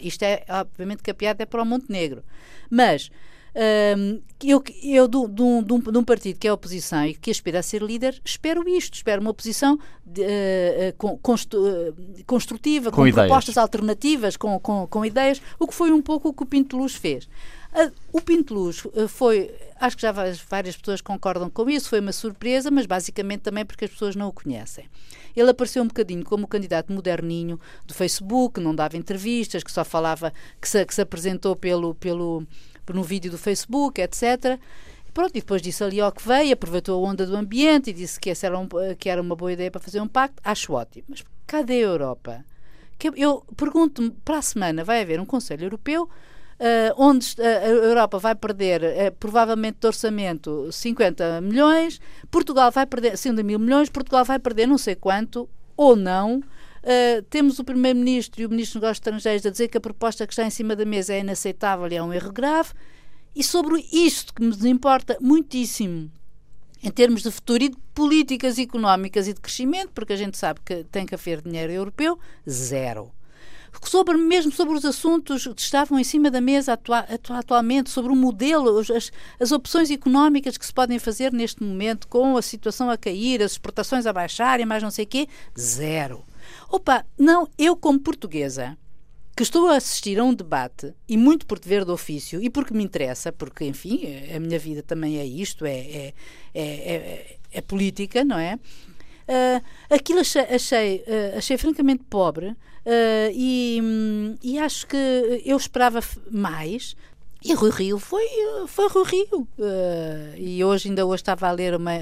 isto 0.00 0.22
é, 0.22 0.44
obviamente, 0.48 1.02
que 1.02 1.10
a 1.10 1.14
piada 1.14 1.42
é 1.42 1.46
para 1.46 1.62
o 1.62 1.66
Montenegro. 1.66 2.22
Mas 2.70 3.10
um, 3.54 4.20
eu, 4.42 4.62
eu 4.82 5.06
de, 5.06 5.18
de, 5.18 5.34
de, 5.34 5.42
um, 5.42 5.78
de, 5.78 5.98
um, 5.98 6.04
partido 6.04 6.38
que 6.38 6.48
é 6.48 6.52
oposição 6.52 7.06
e 7.06 7.14
que 7.14 7.30
aspira 7.30 7.60
a 7.60 7.62
ser 7.62 7.82
líder, 7.82 8.20
espero 8.24 8.68
isto, 8.68 8.94
espero 8.94 9.20
uma 9.20 9.30
oposição 9.30 9.78
de, 10.04 10.22
uh, 10.22 11.18
construtiva, 12.26 12.90
com, 12.90 13.04
com 13.04 13.12
propostas 13.12 13.56
alternativas, 13.56 14.36
com, 14.36 14.58
com, 14.58 14.86
com, 14.88 15.04
ideias, 15.04 15.40
o 15.58 15.68
que 15.68 15.74
foi 15.74 15.92
um 15.92 16.02
pouco 16.02 16.30
o 16.30 16.32
que 16.32 16.42
o 16.42 16.46
Pinto 16.46 16.76
Luz 16.76 16.94
fez. 16.96 17.26
Uh, 17.72 17.92
o 18.12 18.20
Pinto 18.20 18.54
Luz 18.54 18.82
foi, 19.08 19.54
acho 19.80 19.96
que 19.96 20.02
já 20.02 20.10
várias, 20.10 20.40
várias 20.40 20.76
pessoas 20.76 21.00
concordam 21.00 21.48
com 21.48 21.70
isso, 21.70 21.88
foi 21.88 22.00
uma 22.00 22.12
surpresa, 22.12 22.72
mas 22.72 22.86
basicamente 22.86 23.42
também 23.42 23.64
porque 23.64 23.84
as 23.84 23.90
pessoas 23.92 24.16
não 24.16 24.28
o 24.28 24.32
conhecem. 24.32 24.88
Ele 25.34 25.50
apareceu 25.50 25.82
um 25.82 25.88
bocadinho 25.88 26.24
como 26.24 26.44
o 26.44 26.48
candidato 26.48 26.92
moderninho 26.92 27.58
do 27.86 27.94
Facebook, 27.94 28.60
não 28.60 28.74
dava 28.74 28.96
entrevistas, 28.96 29.62
que 29.62 29.70
só 29.70 29.84
falava, 29.84 30.32
que 30.60 30.68
se, 30.68 30.84
que 30.84 30.94
se 30.94 31.00
apresentou 31.00 31.56
pelo, 31.56 31.94
pelo 31.94 32.46
no 32.92 33.02
vídeo 33.02 33.30
do 33.30 33.38
Facebook, 33.38 34.00
etc. 34.00 34.58
Pronto, 35.12 35.30
e 35.30 35.40
depois 35.40 35.62
disse 35.62 35.82
ali 35.84 36.00
ao 36.00 36.10
que 36.10 36.26
veio, 36.26 36.52
aproveitou 36.52 37.04
a 37.04 37.08
onda 37.08 37.24
do 37.24 37.36
ambiente 37.36 37.90
e 37.90 37.92
disse 37.92 38.18
que, 38.18 38.30
essa 38.30 38.46
era, 38.46 38.58
um, 38.58 38.68
que 38.98 39.08
era 39.08 39.22
uma 39.22 39.36
boa 39.36 39.52
ideia 39.52 39.70
para 39.70 39.80
fazer 39.80 40.00
um 40.00 40.08
pacto. 40.08 40.42
Acho 40.44 40.72
ótimo. 40.72 41.04
Mas 41.08 41.24
cadê 41.46 41.74
a 41.74 41.86
Europa? 41.86 42.44
Que 42.98 43.10
eu 43.16 43.44
pergunto-me, 43.56 44.10
para 44.24 44.38
a 44.38 44.42
semana 44.42 44.82
vai 44.82 45.00
haver 45.00 45.20
um 45.20 45.24
Conselho 45.24 45.66
Europeu 45.66 46.08
Uh, 46.54 46.94
onde 46.96 47.34
a 47.42 47.66
Europa 47.66 48.16
vai 48.16 48.32
perder, 48.32 48.80
uh, 48.80 49.12
provavelmente 49.18 49.78
de 49.80 49.86
orçamento, 49.88 50.70
50 50.70 51.40
milhões, 51.40 52.00
Portugal 52.30 52.70
vai 52.70 52.86
perder 52.86 53.18
100 53.18 53.42
mil 53.42 53.58
milhões, 53.58 53.90
Portugal 53.90 54.24
vai 54.24 54.38
perder 54.38 54.68
não 54.68 54.78
sei 54.78 54.94
quanto, 54.94 55.48
ou 55.76 55.96
não. 55.96 56.40
Uh, 56.84 57.22
temos 57.30 57.58
o 57.58 57.64
Primeiro-Ministro 57.64 58.42
e 58.42 58.46
o 58.46 58.50
Ministro 58.50 58.78
dos 58.78 58.82
Negócios 58.82 58.98
Estrangeiros 58.98 59.46
a 59.46 59.50
dizer 59.50 59.68
que 59.68 59.78
a 59.78 59.80
proposta 59.80 60.26
que 60.26 60.34
está 60.34 60.44
em 60.44 60.50
cima 60.50 60.76
da 60.76 60.84
mesa 60.84 61.14
é 61.14 61.20
inaceitável 61.20 61.90
e 61.90 61.96
é 61.96 62.02
um 62.02 62.12
erro 62.12 62.30
grave. 62.30 62.74
E 63.34 63.42
sobre 63.42 63.82
isto 63.90 64.34
que 64.34 64.42
nos 64.42 64.62
importa 64.66 65.16
muitíssimo, 65.18 66.12
em 66.82 66.90
termos 66.90 67.22
de 67.22 67.30
futuro 67.30 67.64
e 67.64 67.70
de 67.70 67.76
políticas 67.94 68.58
económicas 68.58 69.26
e 69.26 69.32
de 69.32 69.40
crescimento, 69.40 69.92
porque 69.94 70.12
a 70.12 70.16
gente 70.16 70.36
sabe 70.36 70.60
que 70.62 70.84
tem 70.84 71.06
que 71.06 71.14
haver 71.14 71.40
dinheiro 71.40 71.72
europeu, 71.72 72.18
zero 72.48 73.10
sobre, 73.82 74.16
mesmo 74.16 74.52
sobre 74.52 74.74
os 74.74 74.84
assuntos 74.84 75.46
que 75.46 75.60
estavam 75.60 75.98
em 75.98 76.04
cima 76.04 76.30
da 76.30 76.40
mesa 76.40 76.74
atua, 76.74 77.06
atualmente, 77.30 77.90
sobre 77.90 78.12
o 78.12 78.16
modelo, 78.16 78.78
as, 78.78 79.10
as 79.40 79.52
opções 79.52 79.90
económicas 79.90 80.56
que 80.56 80.64
se 80.64 80.72
podem 80.72 80.98
fazer 80.98 81.32
neste 81.32 81.62
momento, 81.62 82.06
com 82.08 82.36
a 82.36 82.42
situação 82.42 82.90
a 82.90 82.96
cair, 82.96 83.42
as 83.42 83.52
exportações 83.52 84.06
a 84.06 84.12
baixarem, 84.12 84.66
mais 84.66 84.82
não 84.82 84.90
sei 84.90 85.04
o 85.04 85.08
quê, 85.08 85.28
zero. 85.58 86.24
Opa, 86.68 87.04
não, 87.18 87.48
eu 87.58 87.76
como 87.76 87.98
portuguesa, 88.00 88.76
que 89.36 89.42
estou 89.42 89.68
a 89.68 89.76
assistir 89.76 90.18
a 90.18 90.24
um 90.24 90.32
debate, 90.32 90.94
e 91.08 91.16
muito 91.16 91.46
por 91.46 91.58
dever 91.58 91.84
do 91.84 91.92
ofício, 91.92 92.42
e 92.42 92.48
porque 92.48 92.74
me 92.74 92.84
interessa, 92.84 93.32
porque, 93.32 93.64
enfim, 93.64 94.02
a 94.34 94.38
minha 94.38 94.58
vida 94.58 94.82
também 94.82 95.18
é 95.18 95.26
isto, 95.26 95.64
é, 95.64 95.78
é, 95.78 96.14
é, 96.54 96.62
é, 96.62 97.36
é 97.52 97.60
política, 97.60 98.24
não 98.24 98.38
é? 98.38 98.58
Uh, 99.26 99.64
aquilo 99.88 100.20
achei, 100.20 100.42
achei, 100.42 100.96
uh, 101.06 101.38
achei 101.38 101.56
francamente 101.56 102.04
pobre 102.10 102.48
uh, 102.48 102.56
e, 103.32 103.80
um, 103.82 104.36
e 104.42 104.58
acho 104.58 104.86
que 104.86 105.42
eu 105.44 105.56
esperava 105.56 106.00
mais. 106.30 106.94
E 107.44 107.52
Rui 107.52 107.70
Rio 107.70 107.98
foi, 107.98 108.24
foi 108.66 108.88
Rui 108.88 109.04
Rio. 109.04 109.48
e 110.38 110.64
hoje, 110.64 110.88
ainda 110.88 111.04
hoje, 111.04 111.20
estava 111.20 111.46
a 111.46 111.52
ler 111.52 111.74
uma, 111.74 111.92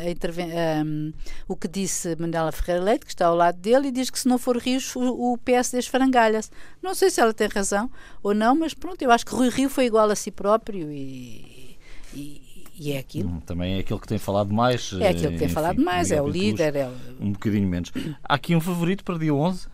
um, 0.84 1.12
o 1.48 1.56
que 1.56 1.66
disse 1.66 2.14
Mandela 2.16 2.52
Ferreira 2.52 2.84
Leite, 2.84 3.04
que 3.04 3.10
está 3.10 3.26
ao 3.26 3.34
lado 3.34 3.58
dele, 3.58 3.88
e 3.88 3.90
diz 3.90 4.08
que 4.08 4.20
se 4.20 4.28
não 4.28 4.38
for 4.38 4.56
Rios, 4.56 4.94
o, 4.94 5.32
o 5.32 5.38
PSD 5.38 5.80
esfarangalha-se. 5.80 6.48
Não 6.80 6.94
sei 6.94 7.10
se 7.10 7.20
ela 7.20 7.34
tem 7.34 7.48
razão 7.48 7.90
ou 8.22 8.32
não, 8.32 8.54
mas 8.54 8.72
pronto, 8.72 9.02
eu 9.02 9.10
acho 9.10 9.26
que 9.26 9.34
Rui 9.34 9.48
Rio 9.48 9.68
foi 9.68 9.86
igual 9.86 10.08
a 10.08 10.14
si 10.14 10.30
próprio 10.30 10.92
e, 10.92 11.76
e 12.14 12.52
e 12.78 12.92
é 12.92 12.98
aquilo. 12.98 13.28
Hum, 13.28 13.40
também 13.40 13.76
é 13.76 13.78
aquele 13.80 14.00
que 14.00 14.08
tem 14.08 14.18
falado 14.18 14.52
mais. 14.52 14.92
É 14.94 15.08
aquele 15.08 15.32
que 15.32 15.38
tem 15.38 15.46
enfim, 15.46 15.54
falado 15.54 15.80
mais, 15.80 16.10
é 16.10 16.20
o 16.20 16.26
líder. 16.26 16.74
É 16.74 16.88
o... 16.88 16.92
Um 17.20 17.32
bocadinho 17.32 17.68
menos. 17.68 17.92
Há 18.24 18.34
aqui 18.34 18.56
um 18.56 18.60
favorito 18.60 19.04
para 19.04 19.18
dia 19.18 19.32
11? 19.32 19.68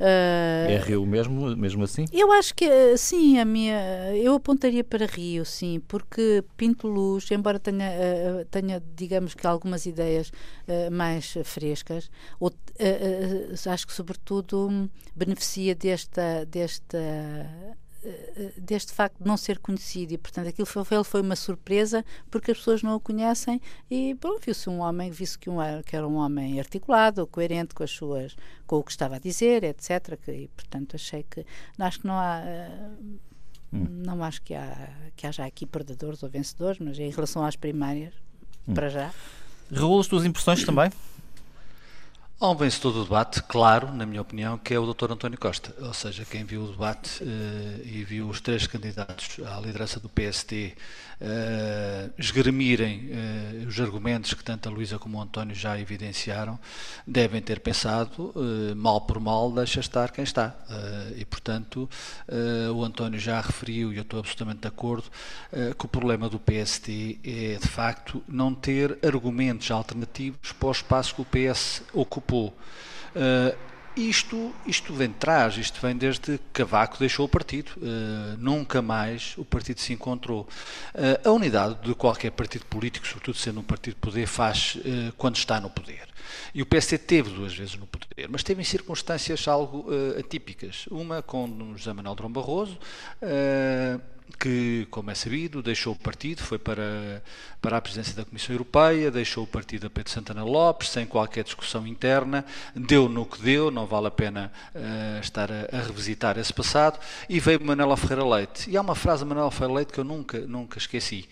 Uh, 0.00 0.70
é 0.70 0.78
Rio 0.78 1.04
mesmo, 1.04 1.56
mesmo 1.56 1.82
assim? 1.82 2.04
Eu 2.12 2.30
acho 2.30 2.54
que 2.54 2.96
sim, 2.96 3.38
a 3.38 3.44
minha, 3.44 4.14
eu 4.14 4.34
apontaria 4.34 4.84
para 4.84 5.06
Rio, 5.06 5.44
sim, 5.44 5.80
porque 5.88 6.44
Pinto 6.56 6.86
Luz, 6.86 7.28
embora 7.32 7.58
tenha, 7.58 7.90
uh, 7.90 8.44
tenha 8.44 8.80
digamos 8.94 9.34
que 9.34 9.44
algumas 9.44 9.86
ideias 9.86 10.28
uh, 10.28 10.90
mais 10.92 11.34
frescas, 11.44 12.10
ou, 12.38 12.52
acho 13.68 13.86
que 13.86 13.92
sobretudo 13.92 14.88
beneficia 15.16 15.74
desta, 15.74 16.44
desta 16.46 16.96
eh, 16.96 17.74
deste 18.56 18.92
facto 18.92 19.18
de 19.18 19.26
não 19.26 19.36
ser 19.36 19.58
conhecido 19.58 20.12
e 20.12 20.18
portanto 20.18 20.48
aquilo 20.48 20.66
foi, 20.66 20.84
foi 21.02 21.20
uma 21.20 21.34
surpresa 21.34 22.04
porque 22.30 22.52
as 22.52 22.58
pessoas 22.58 22.82
não 22.82 22.94
o 22.94 23.00
conhecem 23.00 23.60
e 23.90 24.14
bom, 24.14 24.38
viu-se 24.40 24.70
um 24.70 24.80
homem 24.80 25.10
viu-se 25.10 25.36
que, 25.36 25.50
um, 25.50 25.56
que 25.84 25.96
era 25.96 26.06
um 26.06 26.14
homem 26.14 26.60
articulado 26.60 27.26
coerente 27.26 27.74
com 27.74 27.82
as 27.82 27.90
suas 27.90 28.36
com 28.66 28.76
o 28.76 28.84
que 28.84 28.92
estava 28.92 29.16
a 29.16 29.18
dizer 29.18 29.64
etc 29.64 30.16
que, 30.22 30.30
e 30.30 30.48
portanto 30.48 30.94
achei 30.94 31.24
que 31.28 31.44
acho 31.78 32.00
que 32.00 32.06
não 32.06 32.14
há 32.14 32.40
uh, 32.40 33.18
hum. 33.72 33.86
não 34.04 34.22
acho 34.22 34.42
que 34.42 34.54
há 34.54 34.90
que 35.16 35.26
haja 35.26 35.44
aqui 35.44 35.66
perdedores 35.66 36.22
ou 36.22 36.28
vencedores 36.28 36.78
mas 36.78 36.98
em 37.00 37.10
relação 37.10 37.44
às 37.44 37.56
primárias 37.56 38.14
hum. 38.66 38.74
para 38.74 38.88
já 38.88 39.12
Raul, 39.72 40.00
as 40.00 40.06
tuas 40.06 40.24
impressões 40.24 40.64
também? 40.64 40.90
Há 42.40 42.50
um 42.50 42.54
vencedor 42.54 42.92
do 42.92 43.02
debate, 43.02 43.42
claro, 43.42 43.92
na 43.92 44.06
minha 44.06 44.22
opinião, 44.22 44.56
que 44.58 44.72
é 44.72 44.78
o 44.78 44.94
Dr. 44.94 45.10
António 45.10 45.36
Costa. 45.36 45.74
Ou 45.84 45.92
seja, 45.92 46.24
quem 46.24 46.44
viu 46.44 46.62
o 46.62 46.68
debate 46.68 47.20
uh, 47.20 47.26
e 47.84 48.04
viu 48.04 48.28
os 48.28 48.40
três 48.40 48.64
candidatos 48.64 49.40
à 49.44 49.58
liderança 49.58 49.98
do 49.98 50.08
PSD 50.08 50.74
uh, 51.20 52.12
esgremirem 52.18 53.10
uh, 53.10 53.68
os 53.68 53.80
argumentos 53.80 54.34
que 54.34 54.42
tanto 54.42 54.68
a 54.68 54.72
Luísa 54.72 54.98
como 54.98 55.18
o 55.18 55.22
António 55.22 55.54
já 55.54 55.78
evidenciaram, 55.78 56.58
devem 57.06 57.40
ter 57.42 57.60
pensado, 57.60 58.32
uh, 58.34 58.76
mal 58.76 59.00
por 59.00 59.20
mal, 59.20 59.50
deixa 59.50 59.80
estar 59.80 60.10
quem 60.10 60.24
está. 60.24 60.54
e, 61.16 61.24
portanto, 61.24 61.88
o 62.74 62.84
António 62.84 63.18
já 63.18 63.40
referiu, 63.40 63.92
e 63.92 63.96
eu 63.96 64.02
estou 64.02 64.20
absolutamente 64.20 64.60
de 64.60 64.68
acordo, 64.68 65.04
que 65.78 65.84
o 65.84 65.88
problema 65.88 66.28
do 66.28 66.38
PSD 66.38 67.18
é, 67.24 67.58
de 67.60 67.68
facto, 67.68 68.22
não 68.28 68.54
ter 68.54 68.98
argumentos 69.04 69.70
alternativos 69.70 70.52
para 70.52 70.68
o 70.68 70.72
espaço 70.72 71.14
que 71.14 71.22
o 71.22 71.24
PS 71.24 71.82
ocupou. 72.28 72.54
Isto, 73.98 74.54
isto 74.64 74.94
vem 74.94 75.08
de 75.08 75.14
trás, 75.14 75.56
isto 75.56 75.80
vem 75.80 75.96
desde 75.96 76.20
que 76.20 76.38
Cavaco 76.52 76.98
deixou 77.00 77.26
o 77.26 77.28
partido. 77.28 77.72
Uh, 77.78 78.36
nunca 78.38 78.80
mais 78.80 79.34
o 79.36 79.44
partido 79.44 79.80
se 79.80 79.92
encontrou. 79.92 80.46
Uh, 80.94 81.28
a 81.28 81.32
unidade 81.32 81.74
de 81.82 81.96
qualquer 81.96 82.30
partido 82.30 82.64
político, 82.66 83.08
sobretudo 83.08 83.36
sendo 83.38 83.58
um 83.58 83.64
partido 83.64 83.94
de 83.94 84.00
poder, 84.00 84.28
faz 84.28 84.76
uh, 84.76 85.12
quando 85.16 85.34
está 85.34 85.60
no 85.60 85.68
poder. 85.68 86.06
E 86.54 86.62
o 86.62 86.66
PSD 86.66 86.96
teve 86.96 87.30
duas 87.30 87.52
vezes 87.52 87.74
no 87.74 87.88
poder, 87.88 88.28
mas 88.28 88.44
teve 88.44 88.60
em 88.60 88.64
circunstâncias 88.64 89.48
algo 89.48 89.86
atípicas. 90.16 90.86
Uma 90.90 91.20
com 91.20 91.74
José 91.76 91.92
Manuel 91.92 92.14
Drão 92.14 92.30
Barroso 92.30 92.78
que, 94.38 94.86
como 94.90 95.10
é 95.10 95.14
sabido, 95.14 95.62
deixou 95.62 95.92
o 95.92 95.98
partido, 95.98 96.42
foi 96.42 96.58
para, 96.58 97.22
para 97.60 97.76
a 97.76 97.80
presidência 97.80 98.14
da 98.14 98.24
Comissão 98.24 98.54
Europeia, 98.54 99.10
deixou 99.10 99.44
o 99.44 99.46
partido 99.46 99.86
a 99.86 99.90
Pedro 99.90 100.10
Santana 100.10 100.44
Lopes, 100.44 100.90
sem 100.90 101.06
qualquer 101.06 101.44
discussão 101.44 101.86
interna, 101.86 102.44
deu 102.74 103.08
no 103.08 103.24
que 103.24 103.40
deu, 103.40 103.70
não 103.70 103.86
vale 103.86 104.08
a 104.08 104.10
pena 104.10 104.52
uh, 104.74 105.20
estar 105.20 105.50
a, 105.50 105.68
a, 105.72 105.82
revisitar 105.82 106.38
esse 106.38 106.52
passado, 106.52 106.98
e 107.28 107.40
veio 107.40 107.64
Manuela 107.64 107.96
Ferreira 107.96 108.24
Leite. 108.24 108.70
E 108.70 108.76
há 108.76 108.80
uma 108.80 108.94
frase 108.94 109.22
de 109.22 109.28
Manuela 109.28 109.50
Ferreira 109.50 109.74
Leite 109.74 109.92
que 109.92 110.00
eu 110.00 110.04
nunca, 110.04 110.38
nunca 110.40 110.78
esqueci, 110.78 111.28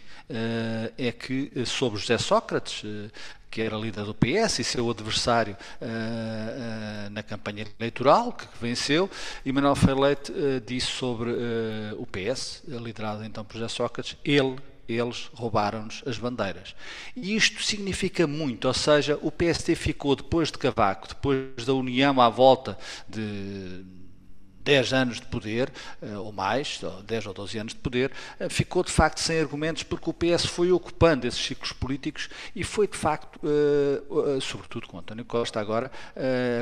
é 0.97 1.13
que 1.13 1.53
eh, 1.55 1.65
sobre 1.65 1.99
José 1.99 2.19
Sócrates, 2.19 2.83
uh, 2.83 3.11
que 3.51 3.63
era 3.63 3.77
líder 3.77 4.05
do 4.05 4.15
PS 4.15 4.59
e 4.59 4.65
seu 4.65 4.91
adversário 4.91 5.57
uh, 5.81 5.87
uh, 5.87 7.11
na 7.11 7.23
campanha 7.23 7.67
eleitoral, 7.79 8.33
que 8.33 8.47
venceu, 8.61 9.09
e 9.45 9.53
Manuel 9.53 9.77
Ferreira 9.77 10.19
uh, 10.29 10.61
disse 10.61 10.89
sobre 10.89 11.31
o 11.97 12.07
PS, 12.07 12.63
liderado 12.67 13.25
então 13.25 13.45
por 13.45 13.55
José 13.55 13.69
Sócrates, 13.69 14.17
ele 14.25 14.57
eles 14.89 15.29
roubaram-nos 15.35 16.01
as 16.07 16.17
bandeiras. 16.17 16.73
E 17.17 17.35
isto 17.35 17.61
significa 17.61 18.25
muito, 18.25 18.69
ou 18.69 18.75
seja, 18.75 19.19
o 19.21 19.33
PSD 19.33 19.75
ficou 19.75 20.15
depois 20.15 20.53
de 20.53 20.59
Cavaco, 20.59 21.09
depois 21.09 21.65
da 21.65 21.75
união 21.75 22.21
à 22.21 22.29
volta 22.29 22.79
de 23.09 23.85
10 24.67 24.93
anos 24.93 25.21
de 25.21 25.27
poder, 25.27 25.73
eh, 26.03 26.19
ou 26.19 26.33
mais, 26.33 26.81
10 27.07 27.27
ou 27.27 27.33
12 27.33 27.57
anos 27.57 27.73
de 27.73 27.79
poder, 27.79 28.11
eh, 28.41 28.49
ficou 28.49 28.83
de 28.83 28.91
facto 28.91 29.21
sem 29.21 29.39
argumentos 29.39 29.85
porque 29.85 30.11
o 30.11 30.13
PS 30.13 30.45
foi 30.45 30.73
ocupando 30.73 31.25
esses 31.25 31.39
ciclos 31.39 31.73
políticos 31.73 32.29
e 32.55 32.65
foi 32.65 32.89
de 32.89 32.97
facto, 32.97 33.39
eh, 33.45 34.41
sobretudo 34.41 34.89
com 34.89 34.99
António 34.99 35.25
Costa 35.25 35.61
agora, 35.61 35.91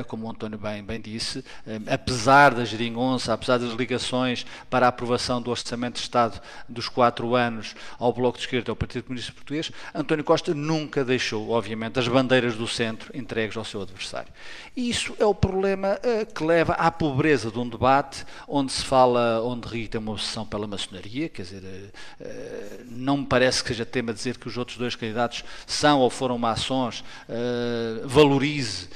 como 0.07 0.27
o 0.27 0.29
António 0.29 0.59
bem, 0.59 0.83
bem 0.83 1.01
disse, 1.01 1.43
apesar 1.87 2.53
da 2.53 2.63
geringonça, 2.63 3.33
apesar 3.33 3.57
das 3.57 3.73
ligações 3.73 4.45
para 4.69 4.85
a 4.85 4.89
aprovação 4.89 5.41
do 5.41 5.49
Orçamento 5.49 5.95
de 5.95 6.01
Estado 6.01 6.39
dos 6.69 6.87
quatro 6.87 7.33
anos 7.33 7.73
ao 7.97 8.13
Bloco 8.13 8.37
de 8.37 8.43
Esquerda 8.43 8.69
e 8.69 8.71
ao 8.71 8.75
Partido 8.75 9.05
Comunista 9.05 9.31
Português, 9.31 9.71
António 9.93 10.23
Costa 10.23 10.53
nunca 10.53 11.03
deixou, 11.03 11.49
obviamente, 11.49 11.97
as 11.97 12.07
bandeiras 12.07 12.55
do 12.55 12.67
centro 12.67 13.17
entregues 13.17 13.57
ao 13.57 13.65
seu 13.65 13.81
adversário. 13.81 14.31
E 14.75 14.89
isso 14.89 15.15
é 15.17 15.25
o 15.25 15.33
problema 15.33 15.99
que 16.33 16.43
leva 16.43 16.73
à 16.73 16.91
pobreza 16.91 17.49
de 17.49 17.57
um 17.57 17.67
debate 17.67 17.94
debate 17.95 18.25
onde 18.47 18.71
se 18.71 18.83
fala, 18.83 19.41
onde 19.41 19.67
Rio 19.67 19.87
tem 19.87 19.99
uma 19.99 20.11
obsessão 20.11 20.45
pela 20.45 20.67
maçonaria, 20.67 21.29
quer 21.29 21.43
dizer, 21.43 21.63
eh, 21.63 21.89
eh, 22.19 22.79
não 22.89 23.17
me 23.17 23.25
parece 23.25 23.63
que 23.63 23.69
seja 23.69 23.85
tema 23.85 24.13
dizer 24.13 24.37
que 24.37 24.47
os 24.47 24.57
outros 24.57 24.77
dois 24.77 24.95
candidatos 24.95 25.43
são 25.65 25.99
ou 25.99 26.09
foram 26.09 26.37
maçons, 26.37 27.03
eh, 27.29 28.01
valorize 28.03 28.89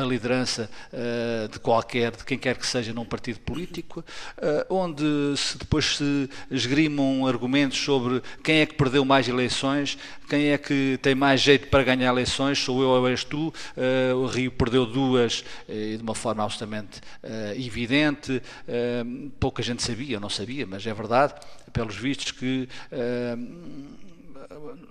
a 0.00 0.04
liderança 0.04 0.70
de 1.50 1.58
qualquer, 1.58 2.12
de 2.12 2.24
quem 2.24 2.38
quer 2.38 2.56
que 2.56 2.66
seja 2.66 2.92
num 2.92 3.04
partido 3.04 3.40
político, 3.40 4.04
onde 4.70 5.04
se 5.36 5.58
depois 5.58 5.96
se 5.96 6.30
esgrimam 6.50 7.26
argumentos 7.26 7.78
sobre 7.78 8.22
quem 8.42 8.60
é 8.60 8.66
que 8.66 8.74
perdeu 8.74 9.04
mais 9.04 9.28
eleições, 9.28 9.98
quem 10.28 10.50
é 10.50 10.58
que 10.58 10.98
tem 11.02 11.14
mais 11.14 11.40
jeito 11.40 11.68
para 11.68 11.82
ganhar 11.82 12.08
eleições, 12.08 12.58
sou 12.58 12.82
eu 12.82 12.88
ou 12.88 13.08
és 13.08 13.24
tu, 13.24 13.52
o 14.16 14.26
Rio 14.26 14.50
perdeu 14.50 14.86
duas 14.86 15.44
de 15.68 16.02
uma 16.02 16.14
forma 16.14 16.44
absolutamente 16.44 17.00
evidente, 17.56 18.37
uh, 18.38 19.30
pouca 19.38 19.62
gente 19.62 19.82
sabia, 19.82 20.20
não 20.20 20.30
sabia, 20.30 20.66
mas 20.66 20.86
é 20.86 20.94
verdade, 20.94 21.34
pelos 21.72 21.96
vistos 21.96 22.32
que 22.32 22.68
uh, 22.92 24.08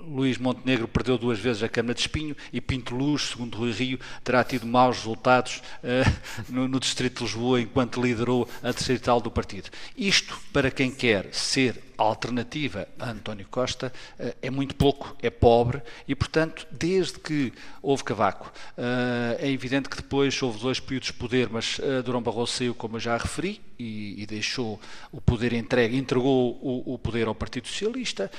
Luís 0.08 0.38
Montenegro 0.38 0.88
perdeu 0.88 1.18
duas 1.18 1.40
vezes 1.40 1.64
a 1.64 1.70
Câmara 1.70 1.94
de 1.94 2.02
Espinho 2.02 2.36
e 2.54 2.62
Pinto 2.62 2.96
Luz, 2.96 3.30
segundo 3.30 3.58
Rui 3.58 3.72
Rio, 3.72 4.00
terá 4.24 4.44
tido 4.44 4.66
maus 4.66 4.98
resultados 4.98 5.62
uh, 5.84 6.50
no, 6.50 6.68
no, 6.68 6.80
Distrito 6.80 7.18
de 7.18 7.24
Lisboa 7.26 7.60
enquanto 7.62 8.02
liderou 8.02 8.48
a 8.64 8.72
terceira 8.72 9.20
do 9.20 9.32
partido. 9.32 9.70
Isto, 9.98 10.40
para 10.54 10.72
quem 10.72 10.92
quer 10.92 11.34
ser 11.34 11.87
alternativa 11.98 12.88
a 13.00 13.10
António 13.12 13.48
Costa 13.50 13.92
uh, 14.20 14.36
é 14.42 14.50
muito 14.50 14.76
pouco, 14.76 15.16
é 15.22 15.30
pobre 15.30 15.82
e, 16.08 16.16
portanto, 16.16 16.68
desde 16.72 17.20
que 17.20 17.54
houve 17.82 18.04
Cavaco, 18.04 18.52
uh, 18.78 19.36
é 19.40 19.50
evidente 19.50 19.90
que 19.90 19.98
depois 19.98 20.42
houve 20.42 20.60
dois 20.60 20.80
períodos 20.80 21.08
de 21.08 21.14
poder, 21.14 21.50
mas 21.50 21.80
Durão 22.06 22.22
Barroso 22.22 22.54
saiu, 22.54 22.76
como 22.76 22.98
eu 22.98 23.00
já 23.00 23.18
referi, 23.18 23.62
e, 23.80 24.22
e 24.22 24.26
deixou 24.26 24.80
o 25.12 25.22
poder 25.22 25.54
entregue, 25.54 25.98
entregou 25.98 26.58
o, 26.62 26.94
o 26.94 26.98
poder 26.98 27.28
ao 27.28 27.36
Partido 27.36 27.68
Socialista 27.68 28.32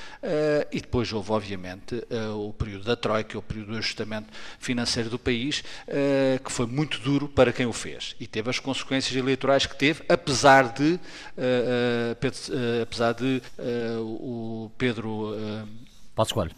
e 0.72 0.80
depois 0.80 1.12
houve, 1.12 1.30
obviamente, 1.30 2.02
o 2.36 2.52
período 2.52 2.84
da 2.84 2.96
Troika, 2.96 3.38
o 3.38 3.42
período 3.42 3.72
do 3.72 3.78
ajustamento 3.78 4.28
financeiro 4.58 5.08
do 5.08 5.18
país, 5.18 5.62
que 6.44 6.50
foi 6.52 6.66
muito 6.66 6.98
duro 6.98 7.28
para 7.28 7.52
quem 7.52 7.66
o 7.66 7.72
fez 7.72 8.16
e 8.18 8.26
teve 8.26 8.50
as 8.50 8.58
consequências 8.58 9.14
eleitorais 9.16 9.64
que 9.64 9.76
teve, 9.76 10.02
apesar 10.08 10.72
de, 10.72 10.98
apesar 12.82 13.12
de 13.12 13.40
o 14.00 14.70
Pedro 14.76 15.32
uh, 15.32 15.66
Passos. 16.14 16.50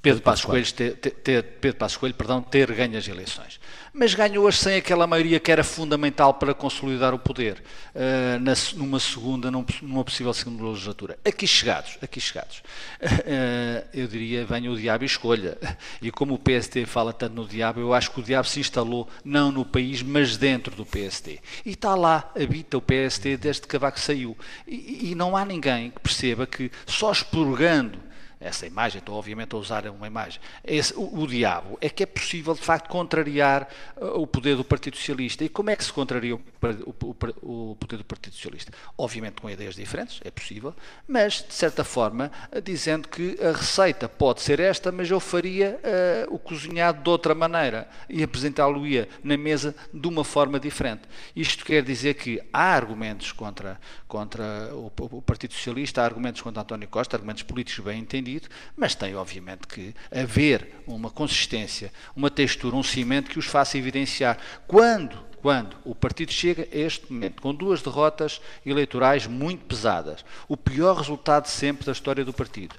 Pedro 0.00 0.22
Passos 0.22 0.44
Coelho, 0.44 0.72
ter, 0.72 0.94
ter, 0.94 1.42
Pedro 1.42 1.76
Passos 1.76 1.96
Coelho 1.96 2.14
perdão, 2.14 2.40
ter 2.40 2.72
ganho 2.72 2.96
as 2.96 3.08
eleições. 3.08 3.58
Mas 3.92 4.14
ganhou-as 4.14 4.56
sem 4.56 4.76
aquela 4.76 5.08
maioria 5.08 5.40
que 5.40 5.50
era 5.50 5.64
fundamental 5.64 6.34
para 6.34 6.54
consolidar 6.54 7.12
o 7.12 7.18
poder 7.18 7.62
uh, 7.94 8.38
na, 8.38 8.52
numa 8.76 9.00
segunda, 9.00 9.50
numa 9.50 10.04
possível 10.04 10.32
segunda 10.32 10.62
legislatura. 10.62 11.18
Aqui 11.24 11.48
chegados, 11.48 11.98
aqui 12.00 12.20
chegados, 12.20 12.58
uh, 13.02 13.88
eu 13.92 14.06
diria, 14.06 14.44
venha 14.44 14.70
o 14.70 14.76
diabo 14.76 15.04
e 15.04 15.06
escolha. 15.06 15.58
E 16.00 16.12
como 16.12 16.34
o 16.34 16.38
PST 16.38 16.86
fala 16.86 17.12
tanto 17.12 17.34
no 17.34 17.46
diabo, 17.46 17.80
eu 17.80 17.92
acho 17.92 18.12
que 18.12 18.20
o 18.20 18.22
diabo 18.22 18.46
se 18.46 18.60
instalou 18.60 19.08
não 19.24 19.50
no 19.50 19.64
país, 19.64 20.00
mas 20.00 20.36
dentro 20.36 20.74
do 20.76 20.86
PST. 20.86 21.40
E 21.66 21.70
está 21.70 21.94
lá, 21.94 22.30
habita 22.40 22.78
o 22.78 22.82
PST 22.82 23.36
desde 23.36 23.62
que 23.62 23.68
Cavaco 23.68 23.98
saiu. 23.98 24.36
E, 24.66 25.10
e 25.10 25.14
não 25.14 25.36
há 25.36 25.44
ninguém 25.44 25.90
que 25.90 26.00
perceba 26.00 26.46
que 26.46 26.70
só 26.86 27.10
expurgando 27.10 28.07
essa 28.40 28.66
imagem, 28.66 29.00
estou 29.00 29.16
obviamente 29.16 29.54
a 29.54 29.58
usar 29.58 29.86
uma 29.88 30.06
imagem, 30.06 30.40
esse, 30.64 30.94
o, 30.94 31.22
o, 31.22 31.26
diabo, 31.26 31.76
é 31.80 31.88
que 31.88 32.02
é 32.02 32.06
possível 32.06 32.54
de 32.54 32.60
facto 32.60 32.88
contrariar 32.88 33.68
uh, 33.96 34.20
o 34.20 34.26
poder 34.26 34.56
do 34.56 34.64
Partido 34.64 34.96
Socialista. 34.96 35.44
E 35.44 35.48
como 35.48 35.70
é 35.70 35.76
que 35.76 35.84
se 35.84 35.92
contraria 35.92 36.36
o, 36.36 36.40
o, 36.86 37.70
o, 37.70 37.76
poder 37.76 37.96
do 37.96 38.04
Partido 38.04 38.34
Socialista? 38.34 38.72
Obviamente 38.96 39.40
com 39.40 39.50
ideias 39.50 39.74
diferentes, 39.74 40.20
é 40.24 40.30
possível, 40.30 40.74
mas 41.06 41.44
de 41.46 41.54
certa 41.54 41.82
forma 41.82 42.30
uh, 42.52 42.60
dizendo 42.60 43.08
que 43.08 43.38
a 43.42 43.52
receita 43.52 44.08
pode 44.08 44.40
ser 44.40 44.60
esta, 44.60 44.92
mas 44.92 45.10
eu 45.10 45.18
faria 45.18 45.80
uh, 46.28 46.34
o 46.34 46.38
cozinhado 46.38 47.02
de 47.02 47.10
outra 47.10 47.34
maneira 47.34 47.88
e 48.08 48.22
apresentá-lo-ia 48.22 49.08
na 49.22 49.36
mesa 49.36 49.74
de 49.92 50.06
uma 50.06 50.22
forma 50.22 50.60
diferente. 50.60 51.02
Isto 51.34 51.64
quer 51.64 51.82
dizer 51.82 52.14
que 52.14 52.40
há 52.52 52.74
argumentos 52.74 53.32
contra, 53.32 53.80
contra 54.08 54.74
o, 54.74 54.90
o 54.98 55.22
Partido 55.22 55.52
Socialista, 55.54 56.02
há 56.02 56.04
argumentos 56.04 56.40
contra 56.40 56.62
António 56.62 56.88
Costa, 56.88 57.16
argumentos 57.16 57.42
políticos 57.42 57.84
bem 57.84 58.00
entendidos 58.00 58.48
mas 58.76 58.94
tem 58.94 59.14
obviamente 59.14 59.66
que 59.66 59.94
haver 60.10 60.82
uma 60.86 61.10
consistência, 61.10 61.92
uma 62.14 62.30
textura, 62.30 62.76
um 62.76 62.82
cimento 62.82 63.30
que 63.30 63.38
os 63.38 63.46
faça 63.46 63.76
evidenciar. 63.76 64.38
Quando, 64.66 65.18
quando 65.40 65.76
o 65.84 65.94
partido 65.94 66.32
chega 66.32 66.62
a 66.62 66.76
este 66.76 67.12
momento 67.12 67.42
com 67.42 67.54
duas 67.54 67.82
derrotas 67.82 68.40
eleitorais 68.64 69.26
muito 69.26 69.64
pesadas, 69.64 70.24
o 70.48 70.56
pior 70.56 70.96
resultado 70.96 71.46
sempre 71.46 71.84
da 71.84 71.92
história 71.92 72.24
do 72.24 72.32
partido. 72.32 72.74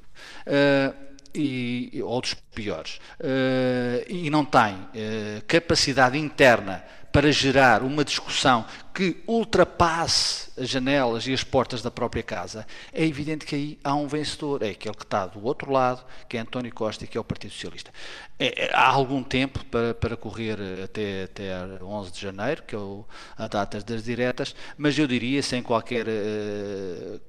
Uh, 0.47 1.09
e, 1.31 2.01
ou 2.03 2.19
dos 2.19 2.33
piores, 2.33 2.99
uh, 3.19 4.03
e 4.07 4.31
não 4.31 4.43
tem 4.43 4.73
uh, 4.73 5.45
capacidade 5.47 6.17
interna 6.17 6.83
para 7.11 7.31
gerar 7.31 7.83
uma 7.83 8.05
discussão 8.05 8.65
que 8.93 9.23
ultrapasse 9.25 10.51
as 10.59 10.69
janelas 10.69 11.25
e 11.25 11.33
as 11.33 11.43
portas 11.43 11.81
da 11.81 11.89
própria 11.89 12.21
casa, 12.21 12.67
é 12.91 13.05
evidente 13.05 13.45
que 13.45 13.55
aí 13.55 13.79
há 13.83 13.95
um 13.95 14.07
vencedor, 14.07 14.61
é 14.61 14.71
aquele 14.71 14.95
que 14.95 15.03
está 15.03 15.25
do 15.25 15.43
outro 15.45 15.71
lado, 15.71 16.03
que 16.27 16.37
é 16.37 16.41
António 16.41 16.73
Costa 16.73 17.05
e 17.05 17.07
que 17.07 17.17
é 17.17 17.21
o 17.21 17.23
Partido 17.23 17.51
Socialista. 17.51 17.91
É, 18.37 18.65
é, 18.65 18.71
há 18.73 18.87
algum 18.87 19.23
tempo 19.23 19.63
para, 19.65 19.93
para 19.93 20.17
correr 20.17 20.57
até, 20.83 21.23
até 21.23 21.49
11 21.81 22.11
de 22.11 22.19
janeiro, 22.19 22.63
que 22.63 22.75
é 22.75 22.77
o, 22.77 23.05
a 23.37 23.47
data 23.47 23.79
das 23.81 24.03
diretas, 24.03 24.55
mas 24.77 24.97
eu 24.99 25.07
diria, 25.07 25.41
sem 25.41 25.63
qualquer 25.63 26.05
uh, 26.07 27.21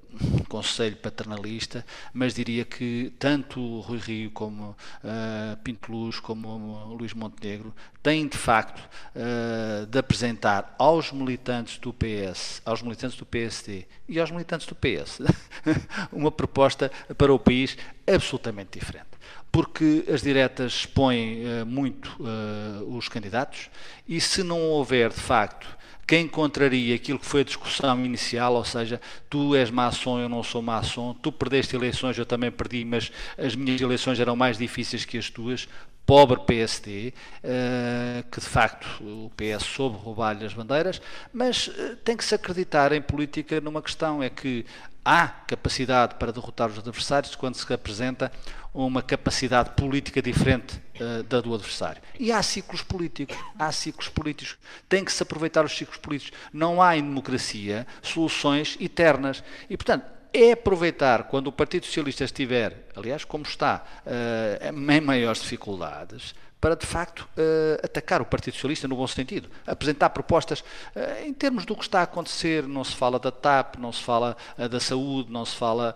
conselho 0.49 0.97
paternalista, 0.97 1.85
mas 2.13 2.35
diria 2.35 2.65
que 2.65 3.13
tanto 3.19 3.81
Rui 3.81 3.99
Rio 3.99 4.31
como 4.31 4.71
uh, 4.71 5.57
Pinto 5.63 5.93
Luz 5.93 6.19
como 6.19 6.95
Luís 6.95 7.15
Montenegro 7.15 7.75
têm 8.03 8.27
de 8.27 8.37
facto 8.37 8.81
uh, 8.81 9.70
de 9.89 9.99
apresentar 9.99 10.75
aos 10.79 11.13
militantes 11.13 11.79
do 11.79 11.93
PS, 11.93 12.63
aos 12.65 12.83
militantes 12.83 13.17
do 13.17 13.27
PSD 13.27 13.87
e 14.09 14.19
aos 14.21 14.31
militantes 14.31 14.67
do 14.67 14.75
PS 14.75 15.21
uma 16.13 16.31
proposta 16.31 16.91
para 17.17 17.33
o 17.33 17.39
país 17.39 17.77
absolutamente 18.07 18.79
diferente. 18.79 19.09
Porque 19.53 20.05
as 20.13 20.23
diretas 20.23 20.73
expõem 20.73 21.43
uh, 21.45 21.67
muito 21.67 22.17
uh, 22.21 22.97
os 22.97 23.09
candidatos 23.09 23.69
e 24.07 24.21
se 24.21 24.43
não 24.43 24.61
houver 24.61 25.11
de 25.11 25.21
facto 25.21 25.81
quem 26.11 26.27
contraria 26.27 26.97
aquilo 26.97 27.21
que 27.21 27.25
foi 27.25 27.43
a 27.43 27.45
discussão 27.45 28.05
inicial, 28.05 28.55
ou 28.55 28.65
seja, 28.65 29.01
tu 29.29 29.55
és 29.55 29.71
maçom, 29.71 30.19
eu 30.19 30.29
não 30.29 30.43
sou 30.43 30.61
maçom, 30.61 31.15
tu 31.15 31.31
perdeste 31.31 31.77
eleições, 31.77 32.19
eu 32.19 32.27
também 32.27 32.51
perdi, 32.51 32.85
mas 32.85 33.13
as 33.39 33.55
minhas 33.55 33.81
eleições 33.81 34.19
eram 34.19 34.35
mais 34.35 34.59
difíceis 34.59 35.05
que 35.05 35.17
as 35.17 35.31
tuas, 35.31 35.69
pobre 36.07 36.41
PSD, 36.41 37.13
eh, 37.43 38.25
que 38.31 38.41
de 38.41 38.47
facto 38.47 38.87
o 39.01 39.31
PS 39.37 39.65
soube 39.65 39.97
roubar-lhe 39.97 40.45
as 40.45 40.53
bandeiras, 40.53 41.01
mas 41.33 41.71
eh, 41.77 41.97
tem 42.05 42.17
que 42.17 42.25
se 42.25 42.35
acreditar 42.35 42.93
em 42.93 43.01
política 43.01 43.61
numa 43.61 43.81
questão, 43.81 44.23
é 44.23 44.29
que 44.29 44.67
há 45.05 45.29
capacidade 45.29 46.17
para 46.17 46.33
derrotar 46.33 46.69
os 46.69 46.79
adversários 46.79 47.35
quando 47.35 47.55
se 47.55 47.73
apresenta 47.73 48.31
uma 48.73 49.03
capacidade 49.03 49.71
política 49.71 50.23
diferente 50.23 50.81
uh, 51.01 51.23
da 51.25 51.41
do 51.41 51.55
adversário. 51.55 52.01
E 52.19 52.31
há 52.31 52.43
ciclos 52.43 52.83
políticos, 52.83 53.37
há 53.59 53.73
ciclos 53.73 54.09
políticos. 54.09 54.57
Tem 54.89 55.05
que 55.05 55.13
se 55.13 55.23
aproveitar 55.23 55.65
os 55.65 55.77
ciclos 55.77 55.99
políticos. 55.99 56.39
Não 56.53 56.81
há 56.81 56.97
em 56.97 57.03
democracia 57.03 57.87
soluções 58.01 58.77
eternas. 58.81 59.43
E, 59.69 59.77
portanto, 59.77 60.05
é 60.33 60.53
aproveitar 60.53 61.25
quando 61.25 61.49
o 61.49 61.53
Partido 61.53 61.87
Socialista 61.87 62.25
estiver, 62.25 62.89
aliás, 62.97 63.25
como 63.25 63.45
está, 63.45 63.85
uh, 64.07 64.93
em 64.93 65.01
maiores 65.01 65.43
dificuldades, 65.43 66.35
para 66.61 66.77
de 66.77 66.85
facto 66.85 67.21
uh, 67.21 67.85
atacar 67.85 68.21
o 68.21 68.25
Partido 68.25 68.55
Socialista 68.55 68.87
no 68.87 68.95
bom 68.95 69.07
sentido, 69.07 69.49
apresentar 69.67 70.11
propostas 70.11 70.61
uh, 70.61 71.27
em 71.27 71.33
termos 71.33 71.65
do 71.65 71.75
que 71.75 71.83
está 71.83 72.01
a 72.01 72.03
acontecer. 72.03 72.67
Não 72.67 72.85
se 72.85 72.95
fala 72.95 73.19
da 73.19 73.31
TAP, 73.31 73.77
não 73.77 73.93
se 73.93 74.03
fala 74.03 74.37
da 74.71 74.79
saúde, 74.79 75.33
não 75.33 75.45
se 75.45 75.57
fala 75.57 75.95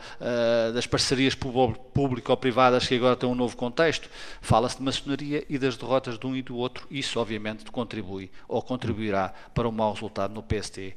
das 0.72 0.86
parcerias 0.86 1.34
público-privadas 1.34 2.88
que 2.88 2.94
agora 2.94 3.14
têm 3.14 3.28
um 3.28 3.34
novo 3.34 3.56
contexto. 3.56 4.08
Fala-se 4.40 4.78
de 4.78 4.82
maçonaria 4.82 5.44
e 5.48 5.58
das 5.58 5.76
derrotas 5.76 6.18
de 6.18 6.26
um 6.26 6.34
e 6.34 6.42
do 6.42 6.56
outro. 6.56 6.86
Isso, 6.90 7.20
obviamente, 7.20 7.70
contribui 7.70 8.30
ou 8.48 8.62
contribuirá 8.62 9.32
para 9.52 9.68
um 9.68 9.72
mau 9.72 9.92
resultado 9.92 10.32
no 10.32 10.42
PST 10.42 10.94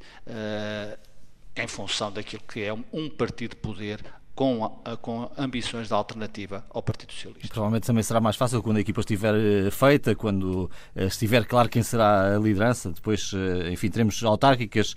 em 1.58 1.66
função 1.66 2.12
daquilo 2.12 2.42
que 2.42 2.62
é 2.62 2.72
um 2.72 3.10
partido 3.10 3.50
de 3.50 3.56
poder 3.56 4.00
com, 4.38 4.80
com 5.02 5.28
ambições 5.36 5.88
de 5.88 5.94
alternativa 5.94 6.64
ao 6.70 6.80
Partido 6.80 7.12
Socialista. 7.12 7.48
Provavelmente 7.48 7.88
também 7.88 8.04
será 8.04 8.20
mais 8.20 8.36
fácil 8.36 8.62
quando 8.62 8.76
a 8.76 8.80
equipa 8.80 9.00
estiver 9.00 9.34
eh, 9.34 9.68
feita, 9.72 10.14
quando 10.14 10.70
eh, 10.94 11.06
estiver 11.06 11.44
claro 11.44 11.68
quem 11.68 11.82
será 11.82 12.36
a 12.36 12.38
liderança. 12.38 12.92
Depois, 12.92 13.32
eh, 13.34 13.72
enfim, 13.72 13.90
teremos 13.90 14.22
autárquicas, 14.22 14.94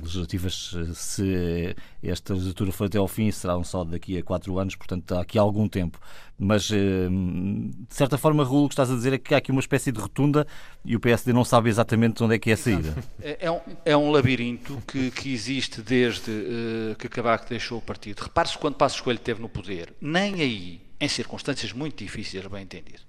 legislativas, 0.00 0.76
se 0.94 1.74
esta 2.02 2.34
legislatura 2.34 2.72
for 2.72 2.86
até 2.86 2.98
ao 2.98 3.06
fim, 3.06 3.30
serão 3.30 3.62
só 3.62 3.84
daqui 3.84 4.18
a 4.18 4.22
quatro 4.22 4.58
anos, 4.58 4.74
portanto 4.74 5.12
há 5.14 5.20
aqui 5.20 5.38
algum 5.38 5.68
tempo. 5.68 6.00
Mas, 6.38 6.64
de 6.64 7.70
certa 7.88 8.18
forma, 8.18 8.42
Raul, 8.42 8.64
o 8.64 8.68
que 8.68 8.74
estás 8.74 8.90
a 8.90 8.94
dizer 8.94 9.12
é 9.12 9.18
que 9.18 9.32
há 9.32 9.38
aqui 9.38 9.52
uma 9.52 9.60
espécie 9.60 9.92
de 9.92 10.00
rotunda 10.00 10.44
e 10.84 10.96
o 10.96 11.00
PSD 11.00 11.32
não 11.32 11.44
sabe 11.44 11.68
exatamente 11.68 12.22
onde 12.24 12.34
é 12.34 12.38
que 12.38 12.50
é 12.50 12.54
a 12.54 12.56
saída. 12.56 12.96
É, 13.22 13.46
é, 13.46 13.50
um, 13.50 13.60
é 13.84 13.96
um 13.96 14.10
labirinto 14.10 14.82
que, 14.86 15.12
que 15.12 15.32
existe 15.32 15.80
desde 15.80 16.30
uh, 16.30 16.96
que 16.98 17.08
Cavaco 17.08 17.48
deixou 17.48 17.78
o 17.78 17.82
partido. 17.82 18.20
Repare-se 18.20 18.58
quando 18.58 18.74
Passos 18.74 19.00
Coelho 19.00 19.18
esteve 19.18 19.40
no 19.40 19.48
poder, 19.48 19.94
nem 20.00 20.34
aí 20.34 20.80
em 21.00 21.08
circunstâncias 21.08 21.72
muito 21.72 22.02
difíceis, 22.02 22.44
bem 22.46 22.62
entendido. 22.62 23.02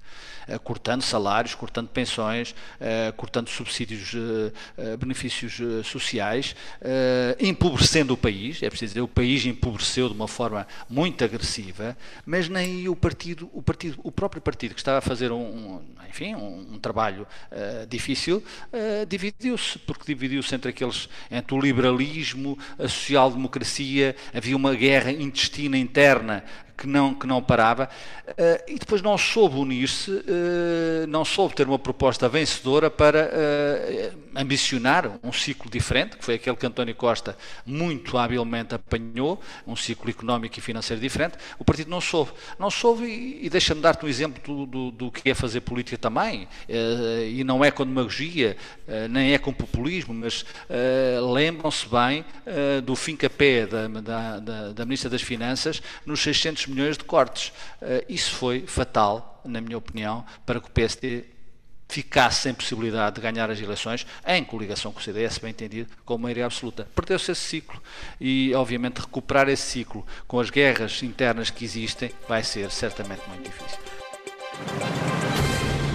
Uh, 0.47 0.59
cortando 0.59 1.01
salários, 1.01 1.55
cortando 1.55 1.87
pensões, 1.87 2.51
uh, 2.51 3.13
cortando 3.13 3.47
subsídios, 3.47 4.13
uh, 4.13 4.97
benefícios 4.97 5.87
sociais, 5.87 6.55
empobrecendo 7.39 8.13
o 8.13 8.17
país, 8.17 8.61
é 8.61 8.69
preciso 8.69 8.91
dizer, 8.91 9.01
o 9.01 9.07
país 9.07 9.45
empobreceu 9.45 10.07
de 10.09 10.13
uma 10.13 10.27
forma 10.27 10.67
muito 10.89 11.23
agressiva, 11.23 11.97
mas 12.25 12.49
nem 12.49 12.87
o 12.87 12.95
partido, 12.95 13.49
o 13.53 13.61
partido, 13.61 13.99
o 14.03 14.11
próprio 14.11 14.41
partido 14.41 14.73
que 14.73 14.81
estava 14.81 14.97
a 14.97 15.01
fazer 15.01 15.31
um, 15.31 15.81
enfim, 16.09 16.35
um, 16.35 16.73
um 16.73 16.79
trabalho 16.79 17.25
difícil, 17.87 18.43
dividiu-se, 19.07 19.79
porque 19.79 20.03
dividiu-se 20.05 20.53
entre 20.53 20.69
aqueles, 20.69 21.09
entre 21.31 21.55
o 21.55 21.61
liberalismo, 21.61 22.57
a 22.77 22.87
social-democracia, 22.87 24.15
havia 24.33 24.55
uma 24.55 24.75
guerra 24.75 25.11
intestina 25.11 25.77
interna 25.77 26.43
que 26.77 26.87
não, 26.87 27.13
que 27.13 27.27
não 27.27 27.41
parava, 27.41 27.89
e 28.67 28.77
depois 28.77 29.01
não 29.01 29.17
soube 29.17 29.55
unir-se, 29.57 30.02
uh, 30.07 31.07
não 31.07 31.23
soube 31.25 31.55
ter 31.55 31.67
uma 31.67 31.79
proposta 31.79 32.27
vencedora 32.29 32.89
para 32.89 33.29
uh, 33.29 34.19
ambicionar 34.35 35.19
um 35.23 35.31
ciclo 35.31 35.69
diferente, 35.69 36.17
que 36.17 36.23
foi 36.23 36.35
aquele 36.35 36.55
que 36.55 36.65
António 36.65 36.95
Costa 36.95 37.37
muito 37.65 38.17
habilmente 38.17 38.75
apanhou, 38.75 39.41
um 39.67 39.75
ciclo 39.75 40.09
económico 40.09 40.57
e 40.57 40.61
financeiro 40.61 41.01
diferente. 41.01 41.37
O 41.59 41.63
partido 41.63 41.89
não 41.89 42.01
soube. 42.01 42.31
Não 42.59 42.69
soube, 42.69 43.05
e, 43.05 43.49
deixa-me 43.49 43.81
dar-te 43.81 44.05
um 44.05 44.09
exemplo 44.09 44.41
do, 44.41 44.65
do, 44.65 44.91
do, 44.91 45.11
que 45.11 45.29
é 45.29 45.33
fazer 45.33 45.61
política 45.61 45.97
também, 45.97 46.47
e 46.67 47.43
não 47.43 47.63
é 47.63 47.71
com 47.71 47.85
demagogia, 47.85 48.57
nem 49.09 49.33
é 49.33 49.37
com 49.37 49.53
populismo, 49.53 50.13
mas 50.13 50.45
lembram-se 51.21 51.87
bem 51.87 52.25
do 52.83 52.95
fim 52.95 53.15
capé 53.15 53.65
da, 53.65 53.87
da, 53.87 54.39
da, 54.39 54.71
da 54.71 54.85
Ministra 54.85 55.09
das 55.09 55.21
Finanças 55.21 55.81
nos 56.05 56.21
600 56.21 56.67
milhões 56.67 56.97
de 56.97 57.03
cortes. 57.03 57.51
Isso 58.07 58.31
foi 58.35 58.65
fatal, 58.65 59.32
na 59.45 59.61
minha 59.61 59.77
opinião, 59.77 60.25
para 60.45 60.59
que 60.59 60.67
o 60.67 60.71
PSD 60.71 61.25
ficasse 61.87 62.41
sem 62.41 62.53
possibilidade 62.53 63.15
de 63.15 63.21
ganhar 63.21 63.49
as 63.51 63.59
eleições, 63.59 64.05
em 64.25 64.43
coligação 64.43 64.91
com 64.91 64.99
o 64.99 65.03
CDS, 65.03 65.37
bem 65.37 65.51
entendido, 65.51 65.91
com 66.03 66.17
maioria 66.17 66.45
absoluta. 66.45 66.87
Perdeu-se 66.95 67.31
esse 67.31 67.41
ciclo 67.41 67.81
e, 68.19 68.53
obviamente, 68.55 68.99
recuperar 68.99 69.47
esse 69.47 69.63
ciclo 69.63 70.05
com 70.27 70.39
as 70.39 70.49
guerras 70.49 71.03
internas 71.03 71.49
que 71.51 71.63
existem 71.63 72.11
vai 72.27 72.43
ser 72.43 72.71
certamente 72.71 73.21
muito 73.29 73.43
difícil. 73.43 73.79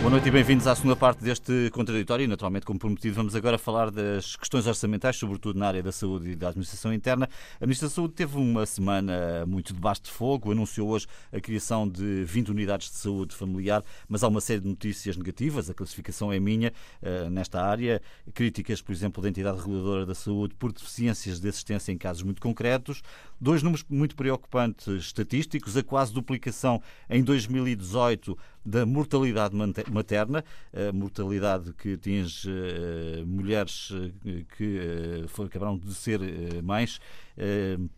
Boa 0.01 0.11
noite 0.11 0.29
e 0.29 0.31
bem-vindos 0.31 0.67
à 0.69 0.77
segunda 0.77 0.95
parte 0.95 1.25
deste 1.25 1.71
contraditório. 1.73 2.29
Naturalmente, 2.29 2.65
como 2.65 2.79
prometido, 2.79 3.17
vamos 3.17 3.35
agora 3.35 3.59
falar 3.59 3.91
das 3.91 4.37
questões 4.37 4.65
orçamentais, 4.65 5.17
sobretudo 5.17 5.59
na 5.59 5.67
área 5.67 5.83
da 5.83 5.91
saúde 5.91 6.31
e 6.31 6.37
da 6.37 6.49
administração 6.49 6.95
interna. 6.95 7.29
A 7.61 7.67
Ministra 7.67 7.89
da 7.89 7.95
Saúde 7.95 8.15
teve 8.15 8.39
uma 8.39 8.65
semana 8.65 9.45
muito 9.45 9.75
debaixo 9.75 10.03
de 10.03 10.11
fogo, 10.13 10.53
anunciou 10.53 10.91
hoje 10.91 11.09
a 11.33 11.41
criação 11.41 11.87
de 11.87 12.25
20 12.25 12.53
unidades 12.53 12.91
de 12.91 12.97
saúde 12.97 13.35
familiar, 13.35 13.85
mas 14.09 14.23
há 14.23 14.29
uma 14.29 14.41
série 14.41 14.61
de 14.61 14.69
notícias 14.69 15.17
negativas, 15.17 15.69
a 15.69 15.75
classificação 15.75 16.33
é 16.33 16.39
minha 16.39 16.73
uh, 17.03 17.29
nesta 17.29 17.61
área. 17.61 18.01
Críticas, 18.33 18.81
por 18.81 18.93
exemplo, 18.93 19.21
da 19.21 19.29
entidade 19.29 19.59
reguladora 19.59 20.07
da 20.07 20.15
saúde 20.15 20.55
por 20.55 20.73
deficiências 20.73 21.41
de 21.41 21.49
assistência 21.49 21.91
em 21.91 21.99
casos 21.99 22.23
muito 22.23 22.41
concretos. 22.41 23.03
Dois 23.41 23.63
números 23.63 23.85
muito 23.89 24.17
preocupantes 24.17 24.89
estatísticos, 24.89 25.77
a 25.77 25.83
quase 25.83 26.13
duplicação 26.13 26.83
em 27.09 27.23
2018 27.23 28.37
da 28.67 28.85
mortalidade 28.85 29.55
materna, 29.93 30.45
a 30.75 30.93
mortalidade 30.93 31.73
que 31.75 31.95
atinge 31.95 32.51
uh, 32.51 33.25
mulheres 33.25 33.91
uh, 33.91 34.13
que 34.57 34.81
uh, 35.25 35.43
acabaram 35.45 35.79
de 35.79 35.95
ser 35.95 36.21
mães, 36.65 37.01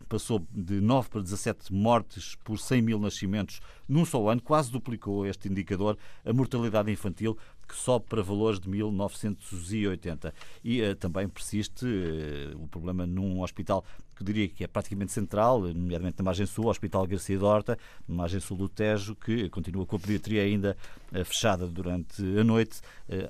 passou 0.07 0.47
de 0.53 0.83
9 0.83 1.09
para 1.09 1.23
17 1.23 1.73
mortes 1.73 2.35
por 2.45 2.59
100 2.59 2.83
mil 2.83 2.99
nascimentos 2.99 3.61
num 3.89 4.05
só 4.05 4.29
ano, 4.29 4.43
quase 4.43 4.71
duplicou 4.71 5.27
este 5.27 5.49
indicador. 5.49 5.97
A 6.25 6.33
mortalidade 6.33 6.93
infantil 6.93 7.39
que 7.71 7.77
sobe 7.77 8.07
para 8.09 8.21
valores 8.21 8.59
de 8.59 8.69
1980. 8.69 10.35
E 10.65 10.83
uh, 10.83 10.97
também 10.97 11.29
persiste 11.29 11.87
uh, 11.87 12.61
o 12.61 12.67
problema 12.67 13.07
num 13.07 13.41
hospital 13.43 13.85
que 14.17 14.25
diria 14.25 14.49
que 14.49 14.65
é 14.65 14.67
praticamente 14.67 15.13
central, 15.13 15.61
nomeadamente 15.61 16.19
na 16.19 16.25
margem 16.25 16.45
sul, 16.45 16.67
o 16.67 16.69
Hospital 16.69 17.07
Garcia 17.07 17.39
Dorta, 17.39 17.79
na 18.07 18.17
margem 18.17 18.39
sul 18.39 18.57
do 18.57 18.69
Tejo, 18.69 19.15
que 19.15 19.49
continua 19.49 19.87
com 19.87 19.97
a 19.97 19.99
pediatria 19.99 20.43
ainda 20.43 20.77
uh, 21.13 21.25
fechada 21.25 21.67
durante 21.67 22.21
a 22.39 22.45
noite, 22.45 22.81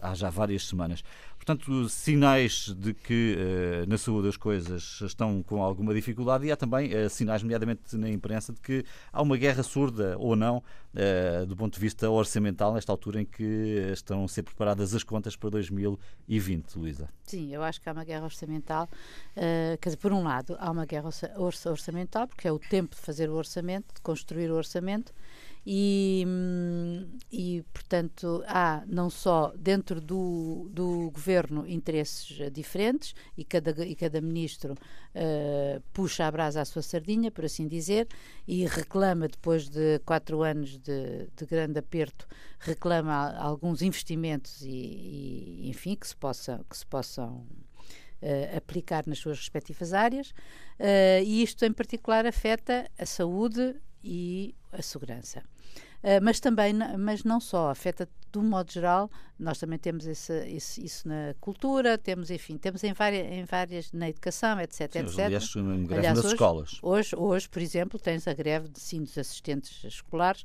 há 0.03 0.15
já 0.15 0.31
várias 0.31 0.67
semanas. 0.67 1.03
Portanto, 1.41 1.89
sinais 1.89 2.67
de 2.77 2.93
que 2.93 3.35
uh, 3.35 3.89
na 3.89 3.97
saúde 3.97 4.29
as 4.29 4.37
coisas 4.37 5.01
estão 5.01 5.43
com 5.43 5.63
alguma 5.63 5.95
dificuldade 5.95 6.45
e 6.45 6.53
há 6.53 6.57
também 6.57 6.95
uh, 6.95 7.09
sinais, 7.09 7.43
nomeadamente 7.43 7.97
na 7.97 8.11
imprensa, 8.11 8.53
de 8.53 8.61
que 8.61 8.85
há 9.11 9.23
uma 9.23 9.39
guerra 9.39 9.63
surda 9.63 10.19
ou 10.19 10.37
não, 10.37 10.59
uh, 10.59 11.47
do 11.47 11.57
ponto 11.57 11.73
de 11.73 11.81
vista 11.81 12.11
orçamental, 12.11 12.75
nesta 12.75 12.93
altura 12.93 13.23
em 13.23 13.25
que 13.25 13.91
estão 13.91 14.23
a 14.23 14.29
ser 14.29 14.43
preparadas 14.43 14.95
as 14.95 15.03
contas 15.03 15.35
para 15.35 15.49
2020, 15.49 16.77
Luísa. 16.77 17.09
Sim, 17.25 17.55
eu 17.55 17.63
acho 17.63 17.81
que 17.81 17.89
há 17.89 17.93
uma 17.93 18.05
guerra 18.05 18.25
orçamental. 18.25 18.87
quer 19.35 19.89
dizer, 19.89 19.97
por 19.97 20.13
um 20.13 20.23
lado, 20.23 20.59
há 20.61 20.71
uma 20.71 20.85
guerra 20.85 21.09
orçamental, 21.65 22.29
porque 22.29 22.49
é 22.49 22.53
o 22.53 22.59
tempo 22.59 22.95
de 22.95 23.01
fazer 23.01 23.31
o 23.31 23.35
orçamento, 23.35 23.95
de 23.95 24.01
construir 24.03 24.51
o 24.51 24.57
orçamento 24.57 25.11
e, 25.65 26.25
e, 27.31 27.63
portanto, 27.73 28.43
há 28.47 28.83
não 28.87 29.11
só 29.11 29.53
dentro 29.57 30.01
do, 30.01 30.69
do 30.73 31.11
governo 31.11 31.67
interesses 31.67 32.51
diferentes 32.51 33.15
e 33.37 33.45
cada, 33.45 33.85
e 33.85 33.95
cada 33.95 34.21
ministro 34.21 34.73
uh, 34.73 35.81
puxa 35.93 36.27
a 36.27 36.31
brasa 36.31 36.63
à 36.63 36.65
sua 36.65 36.83
sardinha, 36.83 37.31
por 37.31 37.45
assim 37.45 37.69
dizer, 37.69 38.09
e 38.49 38.67
reclama, 38.67 39.29
depois 39.29 39.69
de 39.69 39.99
quatro 40.01 40.43
anos 40.43 40.79
de, 40.79 41.29
de 41.37 41.47
grande 41.47 41.79
aperto, 41.79 42.27
reclama 42.59 43.37
alguns 43.37 43.83
investimentos 43.83 44.63
e, 44.63 44.69
e, 44.69 45.69
enfim, 45.69 45.95
que 45.95 46.09
se, 46.09 46.17
possa, 46.17 46.65
que 46.69 46.77
se 46.77 46.87
possam 46.87 47.47
Uh, 48.23 48.55
aplicar 48.55 49.07
nas 49.07 49.19
suas 49.19 49.39
respectivas 49.39 49.95
áreas, 49.95 50.29
uh, 50.29 51.25
e 51.25 51.43
isto 51.43 51.65
em 51.65 51.73
particular 51.73 52.27
afeta 52.27 52.87
a 52.99 53.07
saúde 53.07 53.75
e 54.03 54.55
a 54.73 54.83
segurança. 54.83 55.43
Uh, 56.03 56.23
mas 56.23 56.41
também, 56.41 56.73
mas 56.99 57.25
não 57.25 57.41
só, 57.41 57.71
afeta 57.71 58.09
de 58.33 58.39
um 58.39 58.43
modo 58.43 58.73
geral, 58.73 59.11
nós 59.39 59.59
também 59.59 59.79
temos 59.79 60.07
esse, 60.07 60.33
esse, 60.49 60.85
isso 60.85 61.07
na 61.07 61.35
cultura, 61.41 61.99
temos, 61.99 62.31
enfim, 62.31 62.57
temos 62.57 62.83
em 62.85 62.93
várias, 62.93 63.27
em 63.31 63.45
várias 63.45 63.93
na 63.93 64.09
educação, 64.09 64.59
etc, 64.61 64.93
sim, 64.93 64.99
etc. 65.01 65.19
Aliás, 65.19 65.57
aliás 65.57 66.17
nas 66.17 66.25
hoje, 66.25 66.35
escolas. 66.35 66.79
Hoje, 66.83 67.17
hoje, 67.17 67.49
por 67.49 67.61
exemplo, 67.61 67.99
tens 67.99 68.27
a 68.27 68.33
greve 68.33 68.69
de 68.69 68.81
sim 68.81 69.03
dos 69.03 69.19
assistentes 69.19 69.85
escolares, 69.85 70.45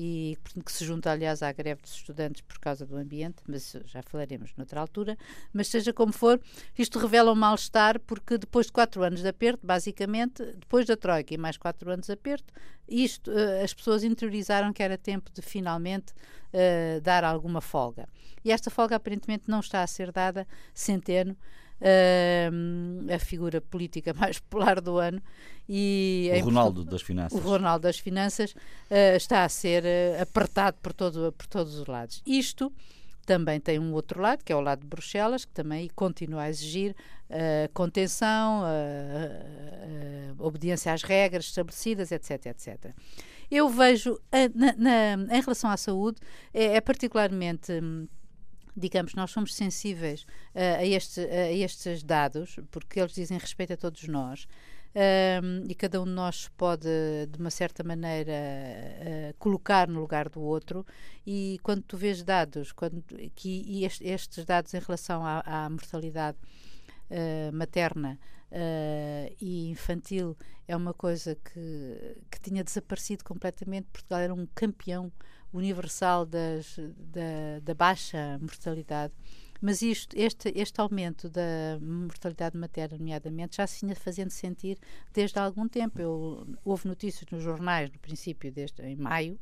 e 0.00 0.38
que 0.64 0.70
se 0.70 0.84
junta, 0.84 1.10
aliás, 1.10 1.42
à 1.42 1.50
greve 1.50 1.82
dos 1.82 1.92
estudantes 1.92 2.40
por 2.42 2.60
causa 2.60 2.86
do 2.86 2.96
ambiente, 2.96 3.42
mas 3.48 3.74
já 3.86 4.00
falaremos 4.00 4.54
noutra 4.56 4.80
altura. 4.80 5.18
Mas 5.52 5.66
seja 5.66 5.92
como 5.92 6.12
for, 6.12 6.40
isto 6.78 7.00
revela 7.00 7.32
um 7.32 7.34
mal-estar, 7.34 7.98
porque 7.98 8.38
depois 8.38 8.66
de 8.66 8.72
quatro 8.72 9.02
anos 9.02 9.22
de 9.22 9.28
aperto, 9.28 9.66
basicamente, 9.66 10.44
depois 10.52 10.86
da 10.86 10.96
Troika 10.96 11.34
e 11.34 11.36
mais 11.36 11.56
quatro 11.56 11.90
anos 11.90 12.06
de 12.06 12.12
aperto, 12.12 12.54
isto, 12.88 13.28
uh, 13.32 13.64
as 13.64 13.74
pessoas 13.74 14.04
interiorizaram 14.04 14.72
que 14.72 14.84
era 14.84 14.96
tempo 14.96 15.32
de 15.32 15.42
finalmente 15.42 16.12
uh, 16.12 17.00
dar 17.00 17.24
alguma 17.24 17.60
folga. 17.60 18.08
E 18.44 18.52
esta 18.52 18.70
folga 18.70 18.94
aparentemente 18.94 19.50
não 19.50 19.58
está 19.58 19.82
a 19.82 19.86
ser 19.88 20.12
dada, 20.12 20.46
centeno, 20.72 21.36
uh, 21.80 23.14
a 23.14 23.18
figura 23.18 23.60
política 23.60 24.12
mais 24.18 24.38
popular 24.38 24.80
do 24.80 24.98
ano. 24.98 25.22
E 25.68 26.30
o 26.40 26.44
Ronaldo 26.46 26.84
das 26.84 27.02
Finanças. 27.02 27.38
O 27.38 27.42
Ronaldo 27.42 27.82
das 27.82 27.98
Finanças 27.98 28.52
uh, 28.52 29.16
está 29.16 29.44
a 29.44 29.48
ser 29.48 29.84
uh, 29.84 30.22
apertado 30.22 30.78
por, 30.82 30.92
todo, 30.92 31.32
por 31.32 31.46
todos 31.46 31.74
os 31.78 31.86
lados. 31.86 32.22
Isto 32.26 32.72
também 33.28 33.60
tem 33.60 33.78
um 33.78 33.92
outro 33.92 34.22
lado, 34.22 34.42
que 34.42 34.50
é 34.50 34.56
o 34.56 34.60
lado 34.62 34.80
de 34.80 34.86
Bruxelas, 34.86 35.44
que 35.44 35.52
também 35.52 35.90
continua 35.94 36.44
a 36.44 36.48
exigir 36.48 36.96
uh, 37.28 37.70
contenção, 37.74 38.62
uh, 38.62 40.34
uh, 40.40 40.46
obediência 40.46 40.94
às 40.94 41.02
regras 41.02 41.44
estabelecidas, 41.44 42.10
etc, 42.10 42.46
etc. 42.46 42.94
Eu 43.50 43.68
vejo, 43.68 44.18
na, 44.54 44.74
na, 45.16 45.36
em 45.36 45.40
relação 45.42 45.68
à 45.68 45.76
saúde, 45.76 46.18
é, 46.54 46.76
é 46.76 46.80
particularmente 46.80 47.70
hum, 47.72 48.08
digamos, 48.78 49.14
nós 49.14 49.30
somos 49.30 49.54
sensíveis 49.54 50.22
uh, 50.54 50.78
a, 50.78 50.84
este, 50.84 51.20
a 51.20 51.52
estes 51.52 52.02
dados, 52.02 52.58
porque 52.70 53.00
eles 53.00 53.12
dizem 53.12 53.38
respeito 53.38 53.72
a 53.72 53.76
todos 53.76 54.06
nós. 54.08 54.46
Um, 54.94 55.64
e 55.68 55.74
cada 55.74 56.00
um 56.00 56.04
de 56.04 56.10
nós 56.10 56.48
pode, 56.56 56.88
de 57.30 57.38
uma 57.38 57.50
certa 57.50 57.84
maneira, 57.84 58.32
uh, 58.32 59.34
colocar 59.38 59.86
no 59.86 60.00
lugar 60.00 60.28
do 60.28 60.40
outro. 60.40 60.84
E 61.26 61.58
quando 61.62 61.82
tu 61.82 61.96
vês 61.96 62.22
dados, 62.22 62.72
quando, 62.72 63.04
que, 63.34 63.62
e 63.66 63.84
estes 63.84 64.44
dados 64.44 64.72
em 64.74 64.80
relação 64.80 65.24
à, 65.24 65.42
à 65.44 65.70
mortalidade 65.70 66.38
uh, 67.10 67.54
materna 67.54 68.18
uh, 68.50 69.36
e 69.40 69.70
infantil 69.70 70.36
é 70.66 70.76
uma 70.76 70.92
coisa 70.94 71.34
que, 71.34 72.16
que 72.30 72.40
tinha 72.40 72.64
desaparecido 72.64 73.24
completamente. 73.24 73.88
Portugal 73.92 74.20
era 74.20 74.34
um 74.34 74.46
campeão 74.54 75.12
universal 75.52 76.26
das, 76.26 76.78
da, 76.96 77.60
da 77.62 77.74
baixa 77.74 78.38
mortalidade. 78.40 79.12
Mas 79.60 79.82
isto, 79.82 80.16
este, 80.16 80.52
este 80.54 80.80
aumento 80.80 81.28
da 81.28 81.78
mortalidade 81.80 82.56
materna, 82.56 82.96
nomeadamente, 82.96 83.56
já 83.56 83.66
se 83.66 83.84
vinha 83.84 83.96
fazendo 83.96 84.30
sentir 84.30 84.78
desde 85.12 85.38
há 85.38 85.42
algum 85.42 85.66
tempo. 85.66 86.00
Eu, 86.00 86.46
houve 86.64 86.86
notícias 86.86 87.28
nos 87.30 87.42
jornais, 87.42 87.90
no 87.90 87.98
princípio, 87.98 88.52
desde, 88.52 88.82
em 88.82 88.96
maio, 88.96 89.38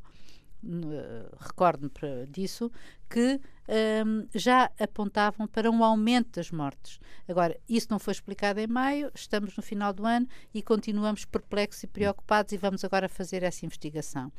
recordo-me 1.39 1.91
disso, 2.27 2.71
que 3.09 3.39
um, 3.67 4.27
já 4.33 4.71
apontavam 4.79 5.47
para 5.47 5.69
um 5.69 5.83
aumento 5.83 6.37
das 6.37 6.51
mortes. 6.51 6.99
Agora, 7.27 7.57
isso 7.67 7.87
não 7.89 7.99
foi 7.99 8.13
explicado 8.13 8.59
em 8.59 8.67
maio, 8.67 9.11
estamos 9.13 9.55
no 9.55 9.61
final 9.61 9.91
do 9.91 10.05
ano 10.05 10.27
e 10.53 10.61
continuamos 10.61 11.25
perplexos 11.25 11.83
e 11.83 11.87
preocupados 11.87 12.53
e 12.53 12.57
vamos 12.57 12.83
agora 12.85 13.09
fazer 13.09 13.43
essa 13.43 13.65
investigação. 13.65 14.31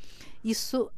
Isso 0.42 0.90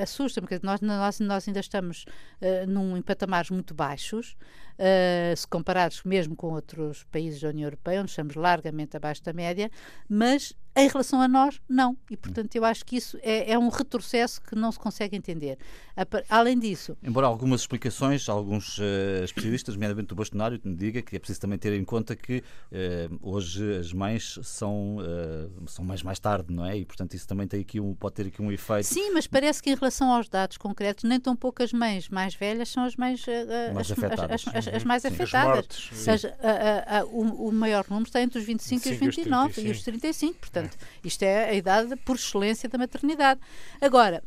assusta-me, 0.00 0.46
porque 0.46 0.64
nós, 0.64 0.80
nós, 0.80 1.20
nós 1.20 1.48
ainda 1.48 1.60
estamos 1.60 2.04
uh, 2.40 2.66
num, 2.68 2.96
em 2.96 3.02
patamares 3.02 3.48
muito 3.50 3.72
baixos, 3.72 4.36
uh, 4.74 5.36
se 5.36 5.46
comparados 5.46 6.02
mesmo 6.04 6.36
com 6.36 6.52
outros 6.52 7.04
países 7.04 7.40
da 7.40 7.48
União 7.48 7.66
Europeia, 7.66 8.02
onde 8.02 8.10
estamos 8.10 8.34
largamente 8.34 8.96
abaixo 8.96 9.22
da 9.22 9.32
média, 9.32 9.70
mas 10.08 10.52
em 10.76 10.88
relação 10.88 11.20
a 11.22 11.28
nós, 11.28 11.60
não. 11.68 11.96
E, 12.10 12.16
portanto, 12.16 12.54
eu 12.56 12.64
acho 12.64 12.84
que 12.84 12.96
isso 12.96 13.16
é, 13.22 13.52
é 13.52 13.58
um 13.58 13.68
retrocesso 13.68 14.42
que 14.42 14.56
não 14.56 14.72
se 14.72 14.78
consegue 14.78 15.16
entender. 15.16 15.56
Além 16.28 16.58
disso. 16.58 16.93
Embora 17.02 17.26
algumas 17.26 17.60
explicações, 17.60 18.28
alguns 18.28 18.78
uh, 18.78 19.24
especialistas, 19.24 19.74
nomeadamente 19.74 20.08
do 20.08 20.14
bastonário, 20.14 20.60
me 20.64 20.74
diga 20.74 21.02
que 21.02 21.16
é 21.16 21.18
preciso 21.18 21.40
também 21.40 21.58
ter 21.58 21.72
em 21.72 21.84
conta 21.84 22.16
que 22.16 22.38
uh, 22.38 23.18
hoje 23.22 23.76
as 23.76 23.92
mães 23.92 24.38
são, 24.42 24.96
uh, 24.96 25.68
são 25.68 25.84
mais 25.84 26.02
mais 26.02 26.18
tarde, 26.18 26.52
não 26.52 26.66
é? 26.66 26.76
E, 26.76 26.84
portanto, 26.84 27.14
isso 27.14 27.26
também 27.26 27.46
tem 27.46 27.60
aqui 27.60 27.78
um, 27.80 27.94
pode 27.94 28.14
ter 28.14 28.26
aqui 28.26 28.42
um 28.42 28.50
efeito. 28.50 28.84
Sim, 28.84 29.12
mas 29.12 29.26
parece 29.26 29.62
que 29.62 29.70
em 29.70 29.74
relação 29.74 30.12
aos 30.12 30.28
dados 30.28 30.56
concretos, 30.56 31.04
nem 31.04 31.20
tão 31.20 31.36
poucas 31.36 31.72
mães 31.72 32.08
mais 32.08 32.34
velhas 32.34 32.68
são 32.68 32.84
as 32.84 32.96
mais, 32.96 33.24
mais 33.72 33.90
as, 33.90 33.98
afetadas. 33.98 34.44
As, 34.48 34.56
as, 34.56 34.74
as 34.74 34.84
mais 34.84 35.04
afetadas. 35.04 35.54
Mortes, 35.54 35.90
seja, 35.92 36.36
a, 36.42 36.98
a, 36.98 37.04
o, 37.04 37.48
o, 37.48 37.52
maior 37.52 37.84
número 37.88 38.08
está 38.08 38.20
entre 38.20 38.38
os 38.38 38.44
25 38.44 38.88
e 38.88 38.92
os 38.92 38.98
29 38.98 39.60
e 39.62 39.70
os 39.70 39.82
35, 39.82 40.38
portanto. 40.40 40.64
Portanto, 40.64 40.78
isto 41.04 41.22
é 41.22 41.50
a 41.50 41.54
idade 41.54 41.96
por 41.96 42.16
excelência 42.16 42.68
da 42.68 42.78
maternidade. 42.78 43.40
Agora, 43.80 44.22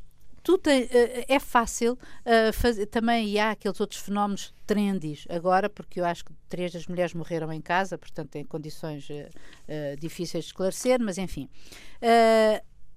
tu 0.48 0.58
tem, 0.58 0.88
eh, 0.90 1.26
é 1.28 1.40
fácil 1.40 1.96
uh, 1.96 2.54
fazer, 2.54 2.86
também 2.86 3.28
e 3.28 3.38
há 3.38 3.52
aqueles 3.52 3.82
outros 3.82 4.00
fenómenos 4.00 4.54
trendis 4.66 5.26
agora, 5.30 5.70
porque 5.70 6.00
eu 6.00 6.06
acho 6.06 6.24
que 6.24 6.32
três 6.48 6.72
das 6.72 6.88
mulheres 6.88 7.14
morreram 7.14 7.52
em 7.52 7.60
casa, 7.60 7.98
portanto 7.98 8.34
em 8.38 8.46
condições 8.46 9.10
uh, 9.10 9.14
uh, 9.14 9.98
difíceis 10.00 10.46
de 10.46 10.52
esclarecer, 10.52 11.02
mas 11.02 11.18
enfim. 11.18 11.50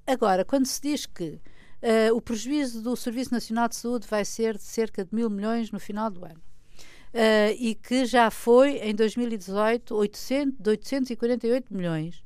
agora, 0.07 0.45
quando 0.45 0.67
se 0.67 0.81
diz 0.81 1.07
que 1.07 1.41
o 2.15 2.21
prejuízo 2.21 2.83
do 2.83 2.95
Serviço 2.95 3.33
Nacional 3.33 3.67
de 3.67 3.75
Saúde 3.75 4.07
vai 4.07 4.25
ser 4.25 4.57
de 4.57 4.63
cerca 4.63 5.05
de 5.05 5.13
mil 5.13 5.29
milhões 5.29 5.73
no 5.73 5.81
final 5.81 6.09
do 6.09 6.25
ano, 6.25 6.41
e 7.59 7.75
que 7.75 8.05
já 8.05 8.31
foi 8.31 8.77
em 8.79 8.95
2018 8.95 9.93
800, 9.97 10.61
de 10.61 10.71
848 10.71 11.75
milhões, 11.75 12.23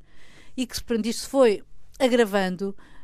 e 0.55 0.67
que 0.67 0.75
se 0.75 0.83
isto 1.05 1.29
foi 1.29 1.63
agravando, 1.99 2.75
eh, 2.77 2.94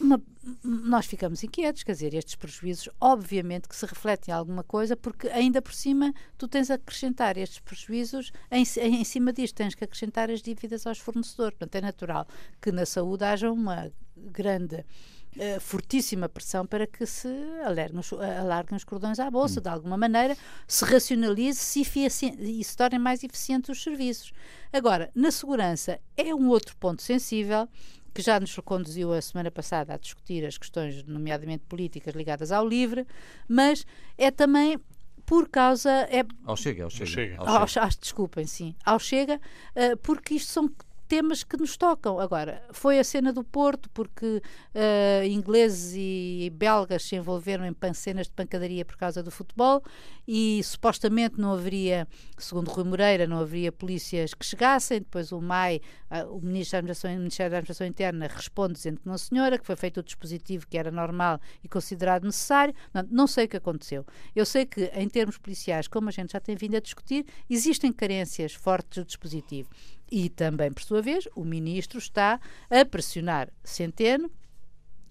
uma, 0.00 0.22
nós 0.62 1.06
ficamos 1.06 1.42
inquietos, 1.42 1.82
quer 1.82 1.92
dizer, 1.92 2.14
estes 2.14 2.34
prejuízos, 2.36 2.88
obviamente, 3.00 3.68
que 3.68 3.76
se 3.76 3.86
refletem 3.86 4.32
em 4.32 4.36
alguma 4.36 4.62
coisa, 4.62 4.96
porque 4.96 5.28
ainda 5.28 5.60
por 5.60 5.72
cima 5.72 6.12
tu 6.38 6.46
tens 6.46 6.70
a 6.70 6.74
acrescentar 6.74 7.36
estes 7.36 7.58
prejuízos, 7.60 8.32
em, 8.50 8.64
em 8.80 9.04
cima 9.04 9.32
disto 9.32 9.56
tens 9.56 9.74
que 9.74 9.84
acrescentar 9.84 10.30
as 10.30 10.42
dívidas 10.42 10.86
aos 10.86 10.98
fornecedores. 10.98 11.58
Portanto, 11.58 11.74
é 11.76 11.80
natural 11.80 12.26
que 12.60 12.70
na 12.70 12.86
saúde 12.86 13.24
haja 13.24 13.50
uma 13.50 13.90
grande 14.16 14.84
uh, 15.36 15.60
fortíssima 15.60 16.28
pressão 16.28 16.66
para 16.66 16.86
que 16.86 17.06
se 17.06 17.28
alarguem 17.64 18.00
os, 18.00 18.12
alarguem 18.12 18.76
os 18.76 18.84
cordões 18.84 19.18
à 19.18 19.30
bolsa, 19.30 19.60
hum. 19.60 19.62
de 19.62 19.68
alguma 19.68 19.96
maneira, 19.96 20.36
se 20.66 20.84
racionalize 20.84 21.60
-se 21.60 21.82
e 22.38 22.64
se 22.64 22.76
tornem 22.76 22.98
mais 22.98 23.22
eficientes 23.22 23.70
os 23.70 23.82
serviços. 23.82 24.32
Agora, 24.72 25.10
na 25.14 25.30
segurança 25.30 26.00
é 26.16 26.34
um 26.34 26.48
outro 26.48 26.76
ponto 26.76 27.02
sensível 27.02 27.68
que 28.12 28.22
já 28.22 28.40
nos 28.40 28.54
conduziu 28.64 29.12
a 29.12 29.20
semana 29.20 29.50
passada 29.50 29.92
a 29.92 29.98
discutir 29.98 30.44
as 30.46 30.56
questões, 30.56 31.02
nomeadamente 31.04 31.64
políticas, 31.68 32.14
ligadas 32.14 32.50
ao 32.50 32.66
LIVRE, 32.66 33.06
mas 33.46 33.84
é 34.16 34.30
também 34.30 34.80
por 35.26 35.48
causa. 35.50 35.90
É, 35.90 36.24
ao 36.44 36.56
Chega, 36.56 36.84
ao 36.84 36.90
Chega. 36.90 37.36
Ao 37.36 37.66
chega. 37.66 37.80
Ao, 37.80 37.84
ao, 37.84 37.90
desculpem, 38.00 38.46
sim. 38.46 38.74
Ao 38.84 38.98
Chega, 38.98 39.38
uh, 39.74 39.96
porque 39.98 40.34
isto 40.34 40.50
são 40.50 40.70
temas 41.06 41.42
que 41.42 41.56
nos 41.56 41.76
tocam. 41.76 42.18
Agora, 42.20 42.62
foi 42.72 42.98
a 42.98 43.04
cena 43.04 43.32
do 43.32 43.44
Porto, 43.44 43.88
porque 43.90 44.42
uh, 44.74 45.24
ingleses 45.24 45.94
e 45.96 46.50
belgas 46.54 47.04
se 47.04 47.16
envolveram 47.16 47.64
em 47.64 47.94
cenas 47.94 48.26
de 48.26 48.32
pancadaria 48.32 48.84
por 48.84 48.96
causa 48.96 49.22
do 49.22 49.30
futebol 49.30 49.82
e 50.26 50.60
supostamente 50.64 51.40
não 51.40 51.52
haveria, 51.52 52.06
segundo 52.36 52.68
Rui 52.70 52.84
Moreira, 52.84 53.26
não 53.26 53.38
haveria 53.38 53.70
polícias 53.70 54.34
que 54.34 54.44
chegassem. 54.44 54.98
Depois 54.98 55.32
o 55.32 55.40
MAI, 55.40 55.80
uh, 56.10 56.36
o, 56.36 56.40
Ministro 56.40 56.82
da 56.82 56.92
o 56.92 57.18
Ministério 57.18 57.50
da 57.50 57.58
Administração 57.58 57.86
Interna, 57.86 58.26
responde 58.26 58.74
dizendo 58.74 59.00
que 59.00 59.06
não, 59.06 59.16
senhora, 59.16 59.58
que 59.58 59.66
foi 59.66 59.76
feito 59.76 60.00
o 60.00 60.02
dispositivo 60.02 60.66
que 60.66 60.76
era 60.76 60.90
normal 60.90 61.40
e 61.62 61.68
considerado 61.68 62.24
necessário. 62.24 62.74
Não, 62.92 63.06
não 63.10 63.26
sei 63.26 63.44
o 63.44 63.48
que 63.48 63.56
aconteceu. 63.56 64.04
Eu 64.34 64.44
sei 64.44 64.66
que, 64.66 64.90
em 64.94 65.08
termos 65.08 65.38
policiais, 65.38 65.86
como 65.86 66.08
a 66.08 66.12
gente 66.12 66.32
já 66.32 66.40
tem 66.40 66.56
vindo 66.56 66.76
a 66.76 66.80
discutir, 66.80 67.24
existem 67.48 67.92
carências 67.92 68.52
fortes 68.52 68.98
do 68.98 69.06
dispositivo. 69.06 69.68
E 70.10 70.28
também, 70.28 70.72
por 70.72 70.82
sua 70.82 71.02
vez, 71.02 71.28
o 71.34 71.44
ministro 71.44 71.98
está 71.98 72.40
a 72.70 72.84
pressionar 72.84 73.48
Centeno 73.64 74.30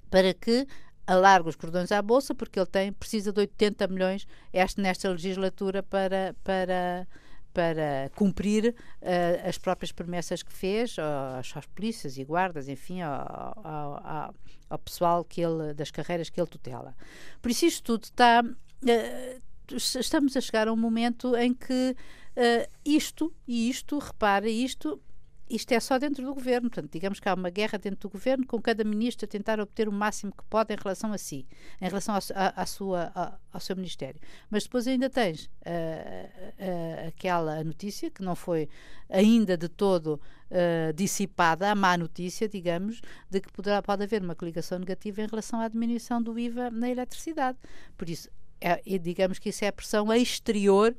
para 0.10 0.34
que 0.34 0.66
alargue 1.06 1.50
os 1.50 1.56
cordões 1.56 1.92
à 1.92 2.02
bolsa, 2.02 2.34
porque 2.34 2.60
ele 2.60 2.66
tem 2.66 2.92
precisa 2.92 3.32
de 3.32 3.40
80 3.40 3.88
milhões 3.88 4.28
este, 4.52 4.82
nesta 4.82 5.10
legislatura 5.10 5.84
para, 5.84 6.36
para, 6.44 7.08
para 7.54 8.10
cumprir 8.16 8.74
uh, 9.02 9.48
as 9.48 9.58
próprias 9.58 9.92
promessas 9.92 10.42
que 10.42 10.52
fez 10.52 10.96
aos 10.98 11.66
polícias 11.68 12.18
e 12.18 12.24
guardas, 12.24 12.68
enfim, 12.68 13.02
ao, 13.02 13.62
ao, 13.64 14.36
ao, 14.70 14.80
pessoal 14.80 15.24
que 15.24 15.42
ele, 15.42 15.74
das 15.74 15.92
carreiras 15.92 16.30
que 16.30 16.40
ele 16.40 16.50
tutela. 16.50 16.96
Por 17.42 17.52
isso 17.52 17.66
isto 17.66 17.84
tudo 17.84 18.06
está... 18.06 18.42
Uh, 18.44 19.42
estamos 19.74 20.38
a 20.38 20.42
chegar 20.42 20.68
a 20.68 20.74
um 20.74 20.78
momento 20.78 21.36
em 21.36 21.52
que 21.52 21.96
uh, 22.38 22.72
isto 22.84 23.34
e 23.48 23.70
isto, 23.70 23.98
repara, 24.00 24.50
isto 24.50 25.02
isto 25.50 25.72
é 25.72 25.80
só 25.80 26.00
dentro 26.00 26.26
do 26.26 26.34
governo, 26.34 26.70
portanto, 26.70 26.92
digamos 26.92 27.20
que 27.20 27.30
há 27.30 27.34
uma 27.34 27.50
guerra 27.50 27.78
dentro 27.78 28.00
do 28.00 28.10
governo, 28.10 28.46
com 28.48 28.60
cada 28.60 28.84
ministro 28.84 29.26
a 29.26 29.28
tentar 29.28 29.60
obter 29.60 29.88
o 29.88 29.92
máximo 29.92 30.32
que 30.32 30.44
pode 30.46 30.74
em 30.74 30.78
relação 30.78 31.14
a 31.14 31.18
si, 31.18 31.46
em 31.80 31.88
relação 31.88 32.16
à 32.16 32.66
sua, 32.66 33.12
a, 33.14 33.38
ao 33.54 33.60
seu 33.60 33.76
ministério. 33.76 34.20
Mas 34.50 34.64
depois 34.64 34.88
ainda 34.88 35.10
tens 35.10 35.46
uh, 35.46 35.50
uh, 35.50 37.08
aquela 37.08 37.64
notícia 37.64 38.10
que 38.10 38.24
não 38.24 38.36
foi 38.36 38.68
ainda 39.08 39.56
de 39.56 39.70
todo 39.70 40.20
uh, 40.50 40.94
dissipada, 40.94 41.70
a 41.70 41.76
má 41.76 41.96
notícia, 41.96 42.50
digamos, 42.50 43.02
de 43.30 43.40
que 43.40 43.52
poderá, 43.52 43.84
pode 43.84 44.04
haver 44.04 44.24
uma 44.24 44.34
coligação 44.34 44.80
negativa 44.80 45.22
em 45.22 45.28
relação 45.28 45.60
à 45.60 45.68
diminuição 45.68 46.22
do 46.22 46.40
IVA 46.40 46.72
na 46.72 46.90
eletricidade. 46.90 47.58
Por 47.96 48.10
isso, 48.10 48.30
é, 48.60 48.82
digamos 48.98 49.38
que 49.38 49.50
isso 49.50 49.64
é 49.64 49.68
a 49.68 49.74
pressão 49.74 50.12
exterior 50.12 50.96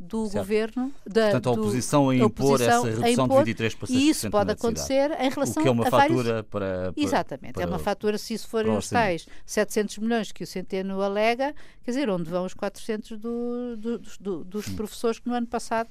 do 0.00 0.24
certo. 0.24 0.38
governo. 0.38 0.92
Da, 1.06 1.24
Portanto, 1.24 1.48
a 1.48 1.52
oposição 1.52 2.08
a 2.08 2.16
impor 2.16 2.54
oposição 2.54 2.86
essa 2.88 3.00
redução 3.00 3.24
impor, 3.26 3.44
de 3.44 3.54
23% 3.54 3.90
E 3.90 4.08
isso 4.08 4.30
pode 4.30 4.50
acontecer 4.50 5.10
em 5.20 5.28
relação 5.28 5.60
o 5.60 5.62
que 5.62 5.68
é 5.68 5.70
uma 5.70 5.86
a 5.86 5.90
fatura 5.90 6.32
vários... 6.32 6.48
para, 6.48 6.92
para, 6.92 6.92
Exatamente, 6.96 7.52
para, 7.52 7.62
é 7.62 7.66
uma 7.66 7.78
fatura, 7.78 8.16
se 8.16 8.32
isso 8.32 8.48
forem 8.48 8.74
os 8.74 8.88
tais 8.88 9.28
700 9.44 9.98
milhões 9.98 10.32
que 10.32 10.42
o 10.42 10.46
Centeno 10.46 11.02
alega, 11.02 11.54
quer 11.84 11.90
dizer, 11.90 12.08
onde 12.08 12.30
vão 12.30 12.46
os 12.46 12.54
400 12.54 13.18
do, 13.18 13.76
do, 13.76 13.98
do, 13.98 14.44
dos 14.44 14.68
hum. 14.68 14.76
professores 14.76 15.18
que 15.18 15.28
no 15.28 15.34
ano 15.34 15.46
passado 15.46 15.90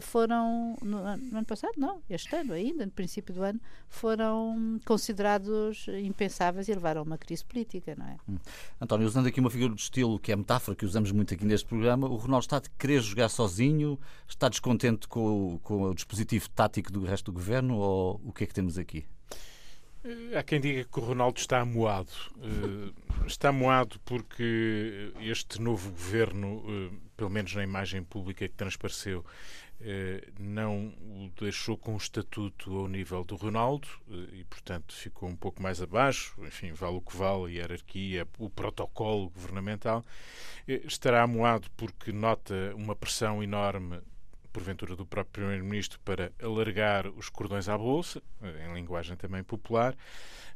foram, 0.00 0.76
no, 0.82 1.16
no, 1.16 1.36
ano 1.38 1.46
passado 1.46 1.72
não, 1.76 2.02
este 2.08 2.34
ano 2.36 2.52
ainda, 2.52 2.86
no 2.86 2.92
princípio 2.92 3.34
do 3.34 3.42
ano, 3.42 3.60
foram 3.88 4.78
considerados 4.84 5.86
impensáveis 5.88 6.68
e 6.68 6.74
levaram 6.74 7.00
a 7.00 7.04
uma 7.04 7.18
crise 7.18 7.44
política, 7.44 7.94
não 7.96 8.06
é? 8.06 8.16
Hum. 8.28 8.38
António, 8.80 9.06
usando 9.06 9.26
aqui 9.26 9.40
uma 9.40 9.50
figura 9.50 9.74
de 9.74 9.80
estilo 9.80 10.18
que 10.18 10.30
é 10.30 10.36
metáfora 10.36 10.76
que 10.76 10.84
usamos 10.84 11.10
muito 11.10 11.34
aqui 11.34 11.44
neste 11.44 11.66
programa, 11.66 12.08
o 12.08 12.16
Ronaldo 12.16 12.44
está 12.44 12.58
a 12.58 12.62
querer 12.78 13.00
jogar 13.00 13.28
sozinho, 13.28 13.98
está 14.28 14.48
descontente 14.48 15.08
com, 15.08 15.58
com 15.62 15.82
o 15.82 15.94
dispositivo 15.94 16.48
tático 16.50 16.92
do 16.92 17.04
resto 17.04 17.32
do 17.32 17.34
governo 17.34 17.76
ou 17.76 18.20
o 18.24 18.32
que 18.32 18.44
é 18.44 18.46
que 18.46 18.54
temos 18.54 18.78
aqui? 18.78 19.04
Eh, 20.04 20.38
há 20.38 20.42
quem 20.42 20.60
diga 20.60 20.84
que 20.84 20.98
o 20.98 21.02
Ronaldo 21.02 21.38
está 21.38 21.60
amoado. 21.60 22.10
Uh, 22.36 23.26
está 23.26 23.50
amoado 23.50 24.00
porque 24.04 25.12
este 25.20 25.60
novo 25.60 25.90
governo, 25.90 26.58
uh, 26.58 27.00
pelo 27.16 27.30
menos 27.30 27.54
na 27.54 27.62
imagem 27.62 28.02
pública 28.02 28.48
que 28.48 28.54
transpareceu, 28.54 29.24
eh, 29.24 29.69
não 30.38 30.88
o 30.88 31.30
deixou 31.40 31.76
com 31.76 31.96
estatuto 31.96 32.76
ao 32.76 32.88
nível 32.88 33.24
do 33.24 33.36
Ronaldo 33.36 33.88
eh, 34.10 34.40
e, 34.40 34.44
portanto, 34.44 34.94
ficou 34.94 35.28
um 35.28 35.36
pouco 35.36 35.62
mais 35.62 35.80
abaixo. 35.80 36.34
Enfim, 36.44 36.72
vale 36.72 36.96
o 36.96 37.00
que 37.00 37.16
vale, 37.16 37.44
a 37.44 37.48
hierarquia, 37.48 38.26
o 38.38 38.50
protocolo 38.50 39.30
governamental. 39.30 40.04
Eh, 40.68 40.82
estará 40.84 41.22
amoado 41.22 41.70
porque 41.76 42.12
nota 42.12 42.74
uma 42.76 42.94
pressão 42.94 43.42
enorme 43.42 44.00
porventura 44.52 44.96
do 44.96 45.06
próprio 45.06 45.32
Primeiro-Ministro, 45.32 45.98
para 46.04 46.32
alargar 46.42 47.06
os 47.08 47.28
cordões 47.28 47.68
à 47.68 47.76
Bolsa, 47.76 48.22
eh, 48.42 48.66
em 48.68 48.74
linguagem 48.74 49.16
também 49.16 49.42
popular, 49.42 49.96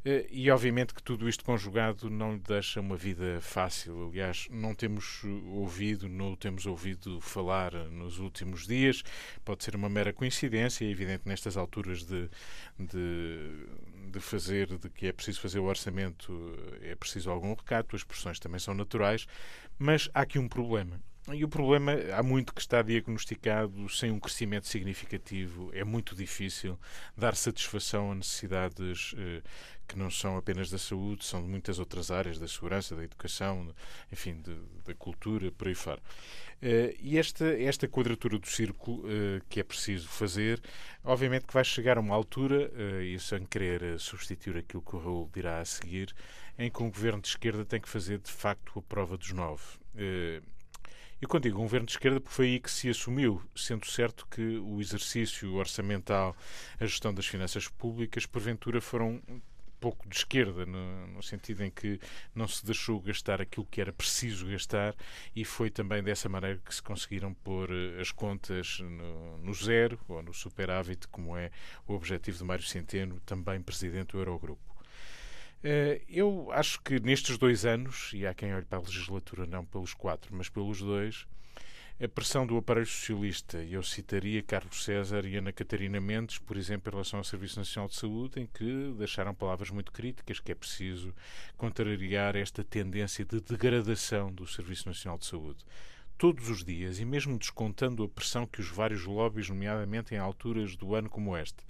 eh, 0.03 0.27
e 0.29 0.49
obviamente 0.51 0.93
que 0.93 1.01
tudo 1.01 1.27
isto 1.27 1.43
conjugado 1.43 2.09
não 2.09 2.33
lhe 2.33 2.39
deixa 2.39 2.79
uma 2.79 2.95
vida 2.95 3.39
fácil. 3.41 4.07
Aliás, 4.09 4.47
não 4.51 4.75
temos 4.75 5.23
ouvido, 5.23 6.07
não 6.07 6.35
temos 6.35 6.65
ouvido 6.65 7.19
falar 7.21 7.73
nos 7.89 8.19
últimos 8.19 8.67
dias, 8.67 9.03
pode 9.43 9.63
ser 9.63 9.75
uma 9.75 9.89
mera 9.89 10.13
coincidência, 10.13 10.85
é 10.85 10.89
evidente 10.89 11.23
nestas 11.25 11.57
alturas 11.57 12.03
de, 12.03 12.29
de, 12.77 13.67
de 14.11 14.19
fazer, 14.19 14.77
de 14.77 14.89
que 14.89 15.07
é 15.07 15.11
preciso 15.11 15.41
fazer 15.41 15.59
o 15.59 15.65
orçamento, 15.65 16.53
é 16.81 16.95
preciso 16.95 17.31
algum 17.31 17.53
recato, 17.53 17.95
as 17.95 18.03
pressões 18.03 18.39
também 18.39 18.59
são 18.59 18.73
naturais, 18.73 19.25
mas 19.77 20.09
há 20.13 20.21
aqui 20.21 20.39
um 20.39 20.47
problema. 20.47 20.99
E 21.33 21.43
o 21.43 21.49
problema, 21.49 21.93
há 22.15 22.21
muito 22.21 22.53
que 22.53 22.61
está 22.61 22.83
diagnosticado 22.83 23.89
sem 23.89 24.11
um 24.11 24.19
crescimento 24.19 24.67
significativo. 24.67 25.71
É 25.73 25.83
muito 25.83 26.15
difícil 26.15 26.79
dar 27.17 27.35
satisfação 27.35 28.11
a 28.11 28.15
necessidades 28.15 29.15
eh, 29.17 29.41
que 29.87 29.97
não 29.97 30.11
são 30.11 30.37
apenas 30.37 30.69
da 30.69 30.77
saúde, 30.77 31.25
são 31.25 31.41
de 31.41 31.47
muitas 31.47 31.79
outras 31.79 32.11
áreas, 32.11 32.37
da 32.37 32.47
segurança, 32.47 32.95
da 32.95 33.03
educação, 33.03 33.73
enfim, 34.11 34.39
de, 34.39 34.55
da 34.85 34.93
cultura, 34.93 35.51
por 35.51 35.67
aí 35.67 35.73
fora. 35.73 35.99
Eh, 36.61 36.95
e 36.99 37.17
esta, 37.17 37.45
esta 37.59 37.87
quadratura 37.87 38.37
do 38.37 38.47
círculo 38.47 39.03
eh, 39.09 39.41
que 39.49 39.59
é 39.59 39.63
preciso 39.63 40.07
fazer, 40.07 40.61
obviamente 41.03 41.47
que 41.47 41.53
vai 41.55 41.63
chegar 41.63 41.97
a 41.97 42.01
uma 42.01 42.13
altura, 42.13 42.71
e 43.03 43.17
sem 43.17 43.43
querer 43.47 43.99
substituir 43.99 44.57
aquilo 44.57 44.83
que 44.83 44.95
o 44.95 44.99
Raul 44.99 45.31
dirá 45.33 45.59
a 45.59 45.65
seguir, 45.65 46.13
em 46.55 46.69
que 46.69 46.83
um 46.83 46.91
governo 46.91 47.19
de 47.19 47.29
esquerda 47.29 47.65
tem 47.65 47.81
que 47.81 47.89
fazer 47.89 48.19
de 48.19 48.31
facto 48.31 48.77
a 48.77 48.81
prova 48.83 49.17
dos 49.17 49.31
nove. 49.31 49.63
Eu 51.21 51.29
quando 51.29 51.43
digo 51.43 51.57
um 51.59 51.63
governo 51.63 51.85
de 51.85 51.93
esquerda, 51.93 52.19
porque 52.19 52.35
foi 52.35 52.45
aí 52.47 52.59
que 52.59 52.69
se 52.69 52.89
assumiu, 52.89 53.41
sendo 53.55 53.85
certo 53.85 54.27
que 54.29 54.57
o 54.59 54.81
exercício 54.81 55.53
orçamental, 55.55 56.35
a 56.79 56.85
gestão 56.85 57.13
das 57.13 57.25
finanças 57.25 57.67
públicas, 57.67 58.25
porventura 58.25 58.81
foram 58.81 59.21
pouco 59.79 60.07
de 60.09 60.15
esquerda, 60.15 60.65
no, 60.65 61.07
no, 61.07 61.23
sentido 61.23 61.63
em 61.63 61.69
que 61.69 61.99
não 62.33 62.47
se 62.47 62.65
deixou 62.65 62.99
gastar 62.99 63.41
aquilo 63.41 63.65
que 63.65 63.79
era 63.79 63.93
preciso 63.93 64.47
gastar 64.47 64.95
e 65.35 65.45
foi 65.45 65.69
também 65.69 66.03
dessa 66.03 66.27
maneira 66.27 66.59
que 66.63 66.73
se 66.73 66.81
conseguiram 66.81 67.33
pôr 67.33 67.69
eh, 67.71 68.01
as 68.01 68.11
contas 68.11 68.79
no, 68.79 69.37
no 69.37 69.53
zero 69.53 69.99
ou 70.07 70.23
no 70.23 70.33
superávit, 70.33 71.07
como 71.09 71.37
é 71.37 71.51
o 71.87 71.93
objetivo 71.93 72.37
de 72.37 72.43
Mário 72.43 72.63
Centeno, 72.65 73.19
também 73.25 73.61
presidente 73.61 74.13
do 74.13 74.19
Eurogrupo. 74.19 74.74
Eh, 75.63 76.01
eu 76.07 76.51
acho 76.51 76.81
que 76.81 76.99
nestes 76.99 77.37
dois 77.37 77.65
anos, 77.65 78.11
e 78.13 78.25
há 78.25 78.33
quem 78.33 78.53
olhe 78.53 78.65
para 78.65 78.77
a 78.77 78.81
legislatura 78.81 79.45
não 79.45 79.65
pelos 79.65 79.93
quatro, 79.93 80.35
mas 80.35 80.49
pelos 80.49 80.79
dois, 80.79 81.25
a 81.97 82.09
pressão 82.09 82.45
do 82.45 82.57
aparelho 82.57 82.85
socialista, 82.85 83.63
eu 83.63 83.81
citaria 83.81 84.43
Carlos 84.43 84.83
César 84.83 85.25
e 85.25 85.37
Ana 85.37 85.53
Catarina 85.53 86.01
Mendes, 86.01 86.37
por 86.37 86.57
exemplo, 86.57 86.89
em 86.89 86.91
relação 86.91 87.19
ao 87.19 87.23
Serviço 87.23 87.57
Nacional 87.57 87.87
de 87.87 87.95
Saúde, 87.95 88.41
em 88.41 88.45
que 88.45 88.93
deixaram 88.97 89.33
palavras 89.33 89.69
muito 89.69 89.93
críticas, 89.93 90.41
que 90.41 90.51
é 90.51 90.55
preciso 90.55 91.15
contrariar 91.55 92.35
esta 92.35 92.65
tendência 92.65 93.23
de 93.23 93.39
degradação 93.39 94.29
do 94.29 94.45
Serviço 94.45 94.89
Nacional 94.89 95.17
de 95.17 95.25
Saúde. 95.25 95.63
Todos 96.17 96.49
os 96.49 96.65
dias, 96.65 96.99
e 96.99 97.05
mesmo 97.05 97.37
descontando 97.37 98.03
a 98.03 98.09
pressão 98.09 98.45
que 98.45 98.59
os 98.59 98.67
vários 98.67 99.05
lobbies, 99.05 99.47
nomeadamente 99.47 100.13
em 100.13 100.17
alturas 100.17 100.75
do 100.75 100.95
ano 100.95 101.09
como 101.09 101.35
este, 101.37 101.63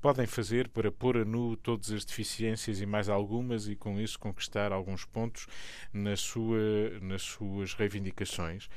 podem 0.00 0.26
fazer 0.26 0.68
para 0.68 0.90
pôr 0.90 1.18
a 1.18 1.24
nu 1.24 1.56
todas 1.56 1.90
as 1.90 2.04
deficiências 2.04 2.80
e 2.80 2.86
mais 2.86 3.08
algumas 3.08 3.68
e 3.68 3.76
com 3.76 4.00
isso 4.00 4.18
conquistar 4.18 4.72
alguns 4.72 5.04
pontos 5.04 5.46
na 5.92 6.16
sua, 6.16 6.58
nas 7.00 7.22
suas 7.22 7.74
reivindicações. 7.74 8.68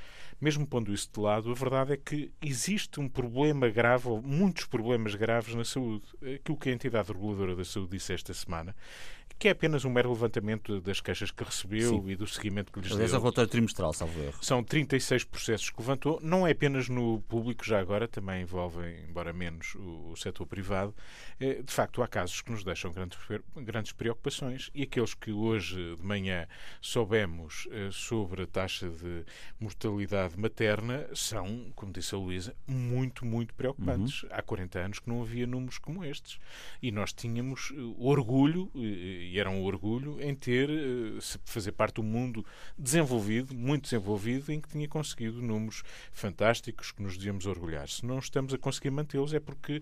Mesmo 0.41 0.67
pondo 0.67 0.93
isso 0.93 1.09
de 1.13 1.19
lado, 1.19 1.49
a 1.51 1.53
verdade 1.53 1.93
é 1.93 1.97
que 1.97 2.31
existe 2.41 2.99
um 2.99 3.07
problema 3.07 3.69
grave, 3.69 4.09
ou 4.09 4.21
muitos 4.21 4.65
problemas 4.65 5.15
graves 5.15 5.55
na 5.55 5.63
saúde. 5.63 6.03
Aquilo 6.35 6.57
que 6.57 6.69
a 6.69 6.73
entidade 6.73 7.11
reguladora 7.11 7.55
da 7.55 7.63
saúde 7.63 7.91
disse 7.91 8.13
esta 8.13 8.33
semana 8.33 8.75
que 9.43 9.47
é 9.47 9.51
apenas 9.51 9.83
um 9.83 9.89
mero 9.89 10.09
levantamento 10.09 10.79
das 10.79 11.01
queixas 11.01 11.31
que 11.31 11.43
recebeu 11.43 11.89
Sim. 11.89 12.09
e 12.09 12.15
do 12.15 12.25
seguimento 12.25 12.71
que 12.71 12.79
lhes 12.79 12.91
Aliás, 12.91 13.11
deu. 13.11 13.17
é 13.17 13.19
o 13.19 13.23
relatório 13.23 13.49
trimestral, 13.49 13.91
salvo 13.91 14.21
erro. 14.21 14.37
São 14.41 14.63
36 14.63 15.25
processos 15.25 15.69
que 15.69 15.79
levantou, 15.79 16.19
não 16.23 16.47
é 16.47 16.51
apenas 16.51 16.87
no 16.87 17.21
público, 17.23 17.65
já 17.65 17.79
agora, 17.79 18.07
também 18.07 18.43
envolvem, 18.43 19.03
embora 19.07 19.33
menos, 19.33 19.75
o, 19.75 20.11
o 20.11 20.15
setor 20.15 20.45
privado. 20.45 20.95
Eh, 21.39 21.61
de 21.61 21.73
facto, 21.73 22.01
há 22.01 22.07
casos 22.07 22.41
que 22.41 22.51
nos 22.51 22.63
deixam 22.63 22.91
grandes, 22.91 23.19
grandes 23.55 23.91
preocupações 23.91 24.69
e 24.73 24.83
aqueles 24.83 25.13
que 25.13 25.31
hoje 25.31 25.95
de 25.95 26.05
manhã 26.05 26.47
soubemos 26.81 27.67
eh, 27.71 27.89
sobre 27.91 28.43
a 28.43 28.47
taxa 28.47 28.89
de 28.89 29.25
mortalidade 29.59 30.39
materna 30.39 31.07
são, 31.13 31.71
como 31.75 31.91
disse 31.91 32.15
a 32.15 32.17
Luísa, 32.17 32.55
muito, 32.67 33.25
muito 33.25 33.53
preocupantes. 33.53 34.23
Uhum. 34.23 34.29
Há 34.31 34.41
40 34.41 34.79
anos 34.79 34.99
que 34.99 35.09
não 35.09 35.21
havia 35.21 35.45
números 35.45 35.77
como 35.77 36.05
estes. 36.05 36.39
E 36.81 36.91
nós 36.91 37.11
tínhamos 37.11 37.71
eh, 37.71 37.79
orgulho 37.97 38.71
e 38.75 39.37
era 39.37 39.49
um 39.49 39.63
orgulho 39.63 40.21
em 40.21 40.33
ter, 40.35 40.69
fazer 41.45 41.71
parte 41.71 41.95
do 41.95 42.03
mundo 42.03 42.45
desenvolvido, 42.77 43.53
muito 43.53 43.83
desenvolvido, 43.83 44.51
em 44.51 44.61
que 44.61 44.69
tinha 44.69 44.87
conseguido 44.87 45.41
números 45.41 45.83
fantásticos 46.11 46.91
que 46.91 47.01
nos 47.01 47.17
devíamos 47.17 47.45
orgulhar. 47.45 47.87
Se 47.87 48.05
não 48.05 48.19
estamos 48.19 48.53
a 48.53 48.57
conseguir 48.57 48.91
mantê-los 48.91 49.33
é 49.33 49.39
porque 49.39 49.81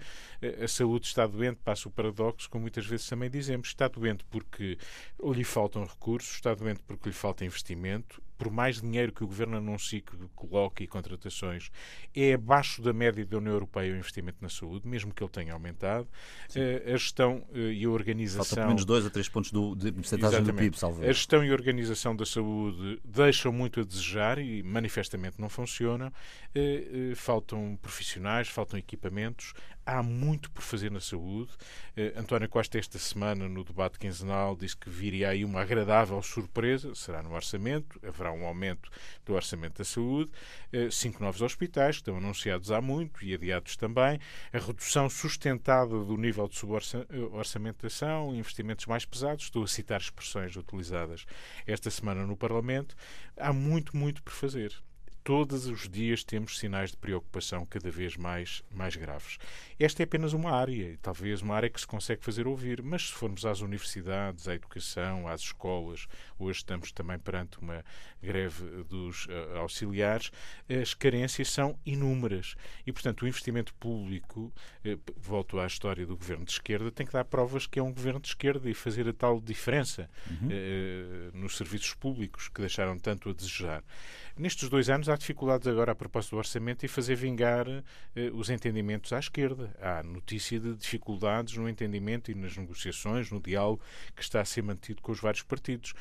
a 0.62 0.68
saúde 0.68 1.08
está 1.08 1.21
doente, 1.28 1.60
passa 1.64 1.88
o 1.88 1.92
paradoxo, 1.92 2.50
como 2.50 2.64
muitas 2.64 2.86
vezes 2.86 3.08
também 3.08 3.30
dizemos, 3.30 3.70
está 3.70 3.88
doente 3.88 4.24
porque 4.30 4.78
lhe 5.24 5.44
faltam 5.44 5.84
recursos, 5.86 6.36
está 6.36 6.54
doente 6.54 6.82
porque 6.86 7.10
lhe 7.10 7.16
falta 7.16 7.46
investimento, 7.46 8.22
por 8.42 8.50
mais 8.50 8.82
dinheiro 8.82 9.12
que 9.12 9.24
o 9.24 9.28
Governo 9.28 9.58
anuncie 9.58 10.02
que 10.02 10.18
coloque 10.34 10.84
e 10.84 10.88
contratações, 10.88 11.70
é 12.16 12.34
abaixo 12.34 12.82
da 12.82 12.92
média 12.92 13.24
da 13.24 13.38
União 13.38 13.54
Europeia 13.54 13.94
o 13.94 13.96
investimento 13.96 14.40
na 14.42 14.50
saúde, 14.50 14.88
mesmo 14.88 15.14
que 15.14 15.22
ele 15.22 15.30
tenha 15.30 15.54
aumentado. 15.54 16.08
Uh, 16.56 16.92
a 16.92 16.98
gestão 16.98 17.46
uh, 17.52 17.56
e 17.56 17.86
a 17.86 17.90
organização... 17.92 18.44
Falta 18.44 18.56
pelo 18.56 18.68
menos 18.70 18.84
2 18.84 19.06
a 19.06 19.10
3 19.12 19.30
pontos 19.30 19.52
do, 19.52 19.76
de 19.76 19.92
porcentagem 19.92 20.42
do 20.42 20.56
PIB, 20.56 20.76
salvo 20.76 21.04
A 21.04 21.08
gestão 21.08 21.46
e 21.46 21.52
a 21.52 21.54
organização 21.54 22.16
da 22.16 22.26
saúde 22.26 23.00
deixam 23.06 23.52
muito 23.54 23.80
a 23.80 23.84
desejar 23.84 24.40
e 24.40 24.64
manifestamente 24.64 25.40
não 25.40 25.48
funcionam. 25.48 26.08
Uh, 26.08 27.16
faltam 27.16 27.78
profissionais, 27.80 28.48
faltam 28.48 28.80
equipamentos, 28.80 29.54
há 29.92 30.02
muito 30.02 30.50
por 30.52 30.62
fazer 30.62 30.90
na 30.90 31.02
saúde. 31.02 31.52
António 32.16 32.48
Costa, 32.48 32.80
esta 32.80 32.98
semana, 32.98 33.50
no 33.50 33.64
debate 33.64 34.00
quinzenal, 34.00 34.56
disse 34.56 34.78
que 34.78 34.90
viria 34.90 35.30
aí 35.30 35.44
uma 35.44 35.62
agradável 35.62 36.22
surpresa, 36.22 36.96
será 36.96 37.22
no 37.22 37.34
orçamento, 37.34 38.00
haverá 38.08 38.32
um 38.32 38.46
aumento 38.46 38.90
do 39.26 39.34
orçamento 39.34 39.80
da 39.80 39.84
saúde, 39.84 40.32
eh, 40.72 40.90
cinco 40.90 41.22
novos 41.22 41.42
hospitais, 41.42 41.98
que 41.98 42.02
estão 42.04 42.18
anunciados 42.18 42.72
há 42.72 42.80
muito 42.80 43.24
e 43.24 43.34
adiados 43.34 43.76
também, 43.76 44.20
a 44.54 44.58
redução 44.58 45.10
sustentada 45.10 46.00
do 46.06 46.16
nível 46.16 46.48
de 46.48 46.56
suborçamentação, 46.56 48.34
investimentos 48.34 48.86
mais 48.86 49.04
pesados, 49.04 49.44
estou 49.44 49.64
a 49.64 49.68
citar 49.68 50.00
expressões 50.00 50.56
utilizadas 50.56 51.26
esta 51.68 51.92
semana 51.92 52.26
no 52.26 52.38
Parlamento, 52.38 52.96
há 53.36 53.52
muito, 53.52 53.96
muito 53.98 54.24
por 54.24 54.32
fazer 54.32 54.74
todos 55.24 55.68
os 55.68 55.88
dias 55.88 56.24
temos 56.24 56.58
sinais 56.58 56.92
de 56.92 56.98
preocupação 56.98 57.66
cada 57.66 57.90
vez 57.92 58.18
mais, 58.18 58.64
mais 58.72 58.96
graves. 58.96 59.38
Esta 59.80 60.04
é 60.04 60.06
apenas 60.06 60.34
uma 60.34 60.52
área, 60.52 60.98
talvez 61.02 61.42
uma 61.42 61.56
área 61.56 61.70
que 61.70 61.80
se 61.80 61.88
consegue 61.88 62.24
fazer 62.24 62.48
ouvir, 62.48 62.82
mas 62.82 63.08
se 63.08 63.14
formos 63.14 63.46
às 63.46 63.62
universidades, 63.62 64.48
à 64.48 64.56
educação, 64.56 65.28
às 65.28 65.42
escolas, 65.42 66.08
hoje 66.38 66.60
estamos 66.60 66.92
também 66.92 67.18
perante 67.20 67.60
uma 67.60 67.84
greve 68.22 68.84
dos 68.84 69.26
uh, 69.26 69.58
auxiliares, 69.58 70.32
as 70.70 70.94
carências 70.94 71.50
são 71.50 71.78
inúmeras. 71.86 72.56
E, 72.86 72.92
portanto, 72.92 73.24
o 73.24 73.28
investimento 73.28 73.74
público, 73.76 74.54
uh, 74.86 75.14
volto 75.18 75.60
à 75.60 75.66
história 75.66 76.06
do 76.06 76.16
governo 76.16 76.46
de 76.46 76.52
esquerda, 76.52 76.92
tem 76.92 77.06
que 77.06 77.14
dar 77.14 77.26
provas 77.26 77.66
que 77.66 77.80
é 77.80 77.84
um 77.84 77.94
governo 77.94 78.20
de 78.20 78.28
esquerda 78.28 78.70
e 78.70 78.74
fazer 78.74 79.08
a 79.08 79.14
tal 79.14 79.40
diferença 79.40 80.10
uhum. 80.30 80.48
uh, 80.48 81.38
nos 81.38 81.58
serviços 81.58 81.94
públicos 81.94 82.48
que 82.48 82.62
deixaram 82.62 82.98
tanto 82.98 83.30
a 83.30 83.34
desejar. 83.34 83.84
Nestes 84.42 84.70
dois 84.70 84.90
anos 84.90 85.08
há 85.08 85.16
dificuldades 85.16 85.68
agora 85.68 85.92
a 85.92 85.96
propósito 85.96 86.32
do 86.32 86.40
orçamento 86.40 86.84
e 86.84 86.88
fazer 86.88 87.14
vingar 87.14 87.68
os 88.34 88.50
entendimentos 88.50 89.14
à 89.14 89.20
esquerda. 89.20 89.72
Há 89.80 90.02
notícia 90.02 90.60
de 90.60 90.74
dificuldades 90.74 91.56
no 91.58 91.70
entendimento 91.70 92.32
e 92.32 92.34
nas 92.34 92.58
negociações, 92.58 93.30
no 93.30 93.40
diálogo 93.40 93.84
que 94.16 94.24
está 94.24 94.42
a 94.42 94.46
ser 94.46 94.64
mantido 94.64 95.00
com 95.00 95.12
os 95.12 95.20
vários 95.20 95.44
partidos. 95.44 95.94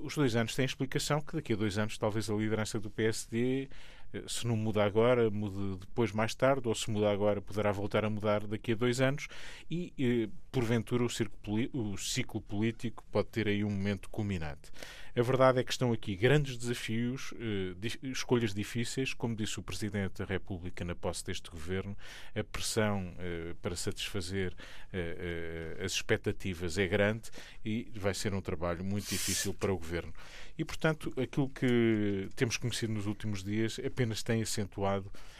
os 0.00 0.14
dois 0.14 0.34
anos 0.34 0.54
têm 0.54 0.64
explicação 0.64 1.20
que 1.20 1.36
daqui 1.36 1.52
a 1.52 1.56
dois 1.56 1.76
anos 1.76 1.98
talvez 1.98 2.30
a 2.30 2.34
liderança 2.34 2.80
do 2.80 2.88
PSD 2.88 3.68
eh, 4.14 4.22
se 4.28 4.46
não 4.46 4.56
muda 4.56 4.84
agora, 4.84 5.28
mude 5.30 5.80
depois 5.80 6.12
mais 6.12 6.34
tarde, 6.34 6.68
ou 6.68 6.74
se 6.74 6.90
muda 6.90 7.10
agora, 7.10 7.42
poderá 7.42 7.72
voltar 7.72 8.04
a 8.04 8.10
mudar 8.10 8.46
daqui 8.46 8.72
a 8.72 8.76
dois 8.76 9.00
anos 9.00 9.26
e, 9.70 9.92
eh, 9.98 10.28
porventura, 10.52 11.04
o, 11.04 11.82
o 11.92 11.98
ciclo 11.98 12.40
político 12.40 13.04
pode 13.10 13.28
ter 13.28 13.48
aí 13.48 13.64
um 13.64 13.70
momento 13.70 14.08
culminante. 14.08 14.70
A 15.16 15.22
verdade 15.22 15.60
é 15.60 15.64
que 15.64 15.70
estão 15.70 15.92
aqui 15.92 16.16
grandes 16.16 16.56
desafios, 16.56 17.30
uh, 17.32 18.06
escolhas 18.08 18.52
difíceis, 18.52 19.14
como 19.14 19.36
disse 19.36 19.60
o 19.60 19.62
Presidente 19.62 20.18
da 20.18 20.24
República 20.24 20.84
na 20.84 20.94
posse 20.94 21.24
deste 21.24 21.48
governo, 21.50 21.96
a 22.34 22.42
pressão 22.42 23.14
uh, 23.14 23.54
para 23.62 23.76
satisfazer 23.76 24.52
uh, 24.52 25.84
as 25.84 25.92
expectativas 25.92 26.78
é 26.78 26.88
grande 26.88 27.30
e 27.64 27.92
vai 27.94 28.12
ser 28.12 28.34
um 28.34 28.40
trabalho 28.40 28.84
muito 28.84 29.08
difícil 29.08 29.54
para 29.54 29.72
o 29.72 29.78
governo. 29.78 30.12
E, 30.58 30.64
portanto, 30.64 31.12
aquilo 31.20 31.48
que 31.48 32.28
temos 32.34 32.56
conhecido 32.56 32.92
nos 32.92 33.06
últimos 33.06 33.44
dias 33.44 33.80
apenas 33.84 34.22
tem 34.22 34.42
acentuado 34.42 35.10
eh, 35.14 35.33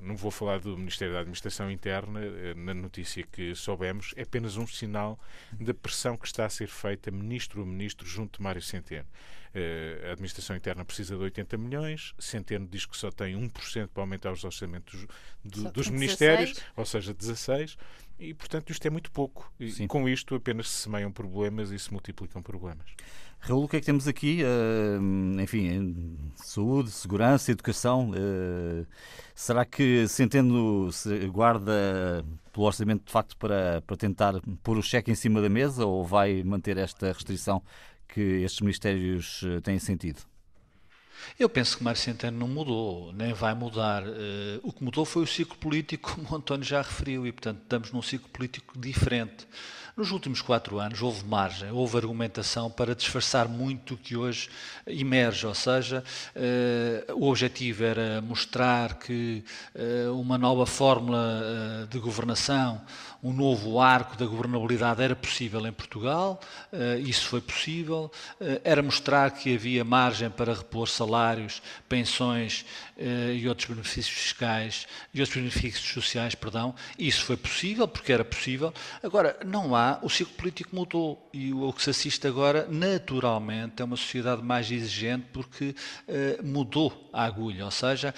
não 0.00 0.16
vou 0.16 0.30
falar 0.30 0.60
do 0.60 0.76
Ministério 0.76 1.14
da 1.14 1.20
Administração 1.20 1.70
Interna, 1.70 2.20
eh, 2.20 2.54
na 2.54 2.74
notícia 2.74 3.22
que 3.24 3.54
soubemos, 3.54 4.12
é 4.16 4.22
apenas 4.22 4.56
um 4.56 4.66
sinal 4.66 5.18
da 5.52 5.74
pressão 5.74 6.16
que 6.16 6.26
está 6.26 6.44
a 6.44 6.50
ser 6.50 6.68
feita 6.68 7.10
ministro 7.10 7.62
a 7.62 7.66
ministro 7.66 8.06
junto 8.06 8.38
de 8.38 8.42
Mário 8.42 8.62
Centeno. 8.62 9.06
Eh, 9.54 10.04
a 10.08 10.12
Administração 10.12 10.54
Interna 10.54 10.84
precisa 10.84 11.16
de 11.16 11.22
80 11.22 11.56
milhões, 11.56 12.14
Centeno 12.18 12.66
diz 12.66 12.84
que 12.84 12.96
só 12.96 13.10
tem 13.10 13.34
1% 13.34 13.88
para 13.88 14.02
aumentar 14.02 14.32
os 14.32 14.44
orçamentos 14.44 15.06
do, 15.44 15.70
dos 15.72 15.88
ministérios, 15.88 16.60
ou 16.76 16.84
seja, 16.84 17.14
16 17.14 17.76
e, 18.18 18.32
portanto, 18.32 18.70
isto 18.70 18.86
é 18.86 18.90
muito 18.90 19.10
pouco. 19.10 19.52
E 19.60 19.70
Sim. 19.70 19.86
com 19.86 20.08
isto 20.08 20.34
apenas 20.34 20.68
se 20.68 20.82
semeiam 20.82 21.12
problemas 21.12 21.70
e 21.70 21.78
se 21.78 21.92
multiplicam 21.92 22.42
problemas. 22.42 22.86
Raul, 23.38 23.64
o 23.64 23.68
que 23.68 23.76
é 23.76 23.80
que 23.80 23.86
temos 23.86 24.08
aqui? 24.08 24.42
Uh, 24.42 25.40
enfim, 25.40 26.16
saúde, 26.34 26.90
segurança, 26.90 27.52
educação. 27.52 28.10
Uh, 28.10 28.86
será 29.34 29.64
que 29.64 30.08
Centeno 30.08 30.90
se 30.90 31.26
guarda 31.28 32.24
pelo 32.52 32.66
orçamento 32.66 33.04
de 33.04 33.12
facto 33.12 33.36
para, 33.36 33.82
para 33.86 33.96
tentar 33.96 34.34
pôr 34.62 34.78
o 34.78 34.82
cheque 34.82 35.10
em 35.10 35.14
cima 35.14 35.42
da 35.42 35.48
mesa 35.48 35.84
ou 35.84 36.04
vai 36.04 36.42
manter 36.42 36.78
esta 36.78 37.12
restrição 37.12 37.62
que 38.08 38.20
estes 38.20 38.62
ministérios 38.62 39.42
eh, 39.44 39.60
têm 39.60 39.78
sentido? 39.78 40.20
Eu 41.38 41.48
penso 41.48 41.78
que 41.78 41.84
Mário 41.84 42.00
Centeno 42.00 42.38
não 42.38 42.48
mudou, 42.48 43.12
nem 43.12 43.32
vai 43.32 43.54
mudar. 43.54 44.02
o 44.62 44.72
que 44.72 44.82
mudou 44.82 45.04
foi 45.04 45.22
o 45.22 45.26
ciclo 45.26 45.56
político, 45.56 46.12
como 46.14 46.28
o 46.30 46.36
António 46.36 46.64
já 46.64 46.82
referiu, 46.82 47.26
e 47.26 47.32
portanto 47.32 47.60
estamos 47.62 47.92
num 47.92 48.02
ciclo 48.02 48.28
político 48.28 48.78
diferente. 48.78 49.46
Nos 49.96 50.10
últimos 50.10 50.42
quatro 50.42 50.78
anos 50.78 51.00
houve 51.00 51.24
margem, 51.24 51.70
houve 51.70 51.96
argumentação 51.96 52.70
para 52.70 52.94
disfarçar 52.94 53.48
muito 53.48 53.94
o 53.94 53.96
que 53.96 54.14
hoje 54.14 54.50
emerge, 54.86 55.46
ou 55.46 55.54
seja, 55.54 56.04
uh, 56.36 57.14
o 57.14 57.30
objetivo 57.30 57.82
era 57.82 58.20
mostrar 58.20 58.98
que 58.98 59.42
uh, 59.74 60.12
uma 60.20 60.36
nova 60.36 60.66
fórmula 60.66 61.88
de 61.88 61.98
governação, 61.98 62.82
um 63.22 63.32
novo 63.32 63.80
arco 63.80 64.16
da 64.16 64.26
governabilidade 64.26 65.02
era 65.02 65.16
possível 65.16 65.66
em 65.66 65.72
Portugal, 65.72 66.40
isso 67.04 67.26
foi 67.26 67.40
possível, 67.40 68.10
era 68.62 68.82
mostrar 68.82 69.30
que 69.30 69.54
havia 69.54 69.84
margem 69.84 70.30
para 70.30 70.54
repor 70.54 70.88
salários, 70.88 71.62
pensões 71.88 72.64
e 73.34 73.48
outros 73.48 73.68
benefícios 73.68 74.16
fiscais 74.16 74.86
e 75.12 75.20
outros 75.20 75.36
benefícios 75.36 75.88
sociais, 75.88 76.34
perdão, 76.34 76.74
isso 76.98 77.24
foi 77.24 77.36
possível 77.36 77.88
porque 77.88 78.12
era 78.12 78.24
possível. 78.24 78.72
Agora, 79.02 79.38
não 79.44 79.74
há 79.74 79.98
o 80.02 80.10
ciclo 80.10 80.34
político 80.34 80.74
mudou 80.74 81.28
e 81.32 81.52
o 81.52 81.72
que 81.72 81.82
se 81.82 81.90
assiste 81.90 82.26
agora, 82.26 82.66
naturalmente, 82.70 83.82
é 83.82 83.84
uma 83.84 83.96
sociedade 83.96 84.42
mais 84.42 84.70
exigente 84.70 85.26
porque 85.32 85.74
mudou 86.42 87.10
a 87.12 87.24
agulha, 87.24 87.64
ou 87.64 87.70
seja, 87.70 88.14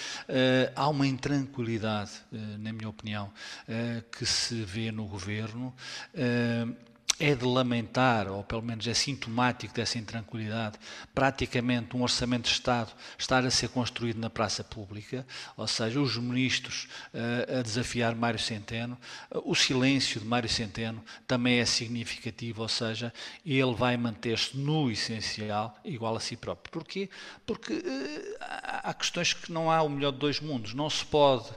há 0.74 0.88
uma 0.88 1.06
intranquilidade, 1.06 2.10
na 2.32 2.72
minha 2.72 2.88
opinião, 2.88 3.32
que 4.12 4.26
se 4.26 4.62
vê 4.62 4.87
no 4.92 5.04
governo 5.04 5.74
é 7.20 7.34
de 7.34 7.44
lamentar, 7.44 8.28
ou 8.28 8.44
pelo 8.44 8.62
menos 8.62 8.86
é 8.86 8.94
sintomático 8.94 9.74
dessa 9.74 9.98
intranquilidade, 9.98 10.78
praticamente 11.12 11.96
um 11.96 12.02
orçamento 12.02 12.44
de 12.44 12.52
Estado 12.52 12.92
estar 13.18 13.44
a 13.44 13.50
ser 13.50 13.68
construído 13.70 14.18
na 14.18 14.30
praça 14.30 14.62
pública, 14.62 15.26
ou 15.56 15.66
seja, 15.66 16.00
os 16.00 16.16
ministros 16.16 16.88
uh, 17.12 17.58
a 17.58 17.62
desafiar 17.62 18.14
Mário 18.14 18.38
Centeno, 18.38 18.96
uh, 19.32 19.50
o 19.50 19.54
silêncio 19.54 20.20
de 20.20 20.26
Mário 20.26 20.48
Centeno 20.48 21.02
também 21.26 21.58
é 21.58 21.64
significativo, 21.64 22.62
ou 22.62 22.68
seja, 22.68 23.12
ele 23.44 23.74
vai 23.74 23.96
manter-se 23.96 24.56
no 24.56 24.90
essencial 24.90 25.76
igual 25.84 26.14
a 26.14 26.20
si 26.20 26.36
próprio. 26.36 26.70
Porquê? 26.70 27.10
Porque 27.44 27.72
uh, 27.72 28.36
há 28.40 28.94
questões 28.94 29.32
que 29.32 29.50
não 29.50 29.72
há 29.72 29.82
o 29.82 29.88
melhor 29.88 30.12
de 30.12 30.18
dois 30.18 30.40
mundos. 30.40 30.72
Não 30.72 30.88
se 30.88 31.04
pode 31.04 31.48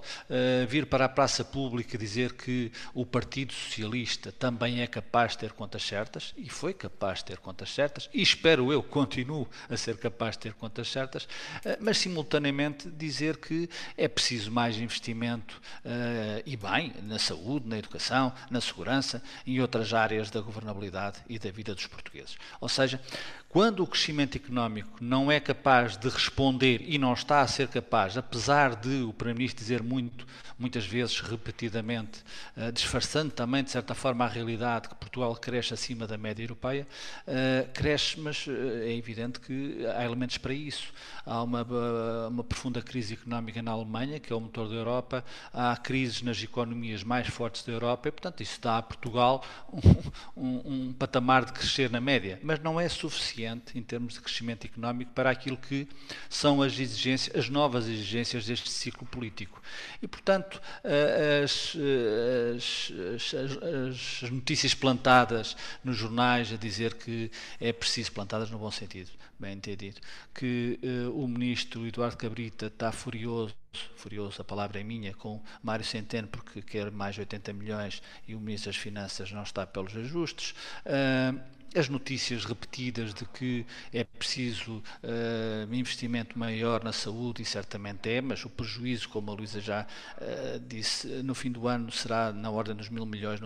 vir 0.67 0.85
para 0.85 1.05
a 1.05 1.09
praça 1.09 1.43
pública 1.43 1.97
dizer 1.97 2.33
que 2.33 2.71
o 2.93 3.05
Partido 3.05 3.53
Socialista 3.53 4.31
também 4.31 4.81
é 4.81 4.87
capaz 4.87 5.35
de 5.35 5.40
ter 5.41 5.53
contas 5.53 5.81
certas, 5.81 6.35
e 6.37 6.47
foi 6.47 6.71
capaz 6.71 7.19
de 7.19 7.25
ter 7.25 7.37
contas 7.39 7.73
certas, 7.73 8.07
e 8.13 8.21
espero 8.21 8.71
eu 8.71 8.83
continuo 8.83 9.49
a 9.67 9.75
ser 9.75 9.97
capaz 9.97 10.37
de 10.37 10.43
ter 10.43 10.53
contas 10.53 10.87
certas, 10.87 11.27
eh, 11.65 11.79
mas 11.81 11.97
simultaneamente 11.97 12.87
dizer 12.91 13.37
que 13.37 13.67
é 13.97 14.07
preciso 14.07 14.51
mais 14.51 14.77
investimento 14.77 15.59
uh, 15.83 16.43
e 16.45 16.55
bem 16.55 16.93
na 17.03 17.17
saúde, 17.17 17.67
na 17.67 17.79
educação, 17.79 18.31
na 18.51 18.61
segurança 18.61 19.23
e 19.43 19.59
outras 19.59 19.95
áreas 19.95 20.29
da 20.29 20.41
governabilidade 20.41 21.17
e 21.27 21.39
da 21.39 21.49
vida 21.49 21.73
dos 21.73 21.87
portugueses. 21.87 22.37
Ou 22.59 22.69
seja, 22.69 23.01
quando 23.51 23.83
o 23.83 23.87
crescimento 23.87 24.37
económico 24.37 24.97
não 25.01 25.29
é 25.29 25.37
capaz 25.37 25.97
de 25.97 26.07
responder 26.07 26.85
e 26.87 26.97
não 26.97 27.11
está 27.11 27.41
a 27.41 27.47
ser 27.47 27.67
capaz, 27.67 28.17
apesar 28.17 28.77
de 28.77 29.01
o 29.01 29.11
Primeiro-Ministro 29.11 29.61
dizer 29.61 29.83
muito, 29.83 30.25
muitas 30.57 30.85
vezes 30.85 31.19
repetidamente, 31.19 32.23
uh, 32.55 32.71
disfarçando 32.71 33.31
também 33.31 33.61
de 33.61 33.69
certa 33.69 33.93
forma 33.93 34.23
a 34.23 34.27
realidade 34.27 34.87
que 34.87 34.95
Portugal 34.95 35.35
cresce 35.35 35.73
acima 35.73 36.07
da 36.07 36.17
média 36.17 36.41
europeia, 36.41 36.87
uh, 37.27 37.69
cresce, 37.73 38.17
mas 38.21 38.47
uh, 38.47 38.51
é 38.83 38.95
evidente 38.95 39.41
que 39.41 39.85
há 39.97 40.05
elementos 40.05 40.37
para 40.37 40.53
isso. 40.53 40.93
Há 41.25 41.43
uma, 41.43 41.63
uma 42.29 42.43
profunda 42.43 42.81
crise 42.81 43.13
económica 43.13 43.61
na 43.61 43.71
Alemanha, 43.71 44.19
que 44.19 44.31
é 44.31 44.35
o 44.35 44.39
motor 44.39 44.69
da 44.69 44.75
Europa, 44.75 45.25
há 45.53 45.75
crises 45.75 46.21
nas 46.21 46.41
economias 46.41 47.03
mais 47.03 47.27
fortes 47.27 47.63
da 47.63 47.71
Europa 47.73 48.07
e, 48.07 48.11
portanto, 48.11 48.41
isso 48.41 48.59
dá 48.61 48.77
a 48.77 48.81
Portugal 48.81 49.43
um, 50.35 50.41
um, 50.41 50.61
um 50.65 50.93
patamar 50.93 51.43
de 51.43 51.51
crescer 51.51 51.89
na 51.91 51.99
média, 51.99 52.39
mas 52.41 52.59
não 52.59 52.79
é 52.79 52.87
suficiente 52.87 53.40
suficiente 53.41 53.77
em 53.77 53.81
termos 53.81 54.13
de 54.13 54.21
crescimento 54.21 54.65
económico 54.65 55.11
para 55.13 55.29
aquilo 55.29 55.57
que 55.57 55.87
são 56.29 56.61
as 56.61 56.77
exigências, 56.77 57.35
as 57.35 57.49
novas 57.49 57.87
exigências 57.87 58.45
deste 58.45 58.69
ciclo 58.69 59.05
político. 59.07 59.61
E, 60.01 60.07
portanto, 60.07 60.61
as, 61.43 61.75
as, 62.55 62.91
as, 63.33 64.23
as 64.23 64.31
notícias 64.31 64.73
plantadas 64.73 65.55
nos 65.83 65.97
jornais 65.97 66.51
a 66.53 66.57
dizer 66.57 66.95
que 66.95 67.31
é 67.59 67.73
preciso, 67.73 68.11
plantadas 68.11 68.49
no 68.51 68.59
bom 68.59 68.71
sentido, 68.71 69.09
bem 69.39 69.53
entendido, 69.53 69.99
que 70.33 70.79
uh, 70.83 71.23
o 71.23 71.27
ministro 71.27 71.85
Eduardo 71.87 72.17
Cabrita 72.17 72.67
está 72.67 72.91
furioso 72.91 73.55
furioso, 73.95 74.41
a 74.41 74.43
palavra 74.43 74.81
é 74.81 74.83
minha, 74.83 75.13
com 75.13 75.41
Mário 75.63 75.85
Centeno, 75.85 76.27
porque 76.27 76.61
quer 76.61 76.91
mais 76.91 77.17
80 77.17 77.53
milhões 77.53 78.01
e 78.27 78.35
o 78.35 78.39
Ministro 78.39 78.69
das 78.69 78.75
Finanças 78.75 79.31
não 79.31 79.43
está 79.43 79.65
pelos 79.65 79.95
ajustes. 79.95 80.53
Uh, 80.85 81.39
as 81.75 81.87
notícias 81.87 82.45
repetidas 82.45 83.13
de 83.13 83.25
que 83.25 83.65
é 83.93 84.03
preciso 84.03 84.83
uh, 85.03 85.73
investimento 85.73 86.37
maior 86.37 86.83
na 86.83 86.91
saúde, 86.91 87.41
e 87.41 87.45
certamente 87.45 88.09
é, 88.09 88.21
mas 88.21 88.43
o 88.43 88.49
prejuízo, 88.49 89.09
como 89.09 89.31
a 89.31 89.33
Luísa 89.33 89.61
já 89.61 89.85
uh, 90.17 90.59
disse, 90.59 91.07
no 91.23 91.33
fim 91.33 91.51
do 91.51 91.67
ano 91.67 91.91
será 91.91 92.31
na 92.33 92.49
ordem 92.49 92.75
dos 92.75 92.89
mil 92.89 93.05
milhões 93.05 93.39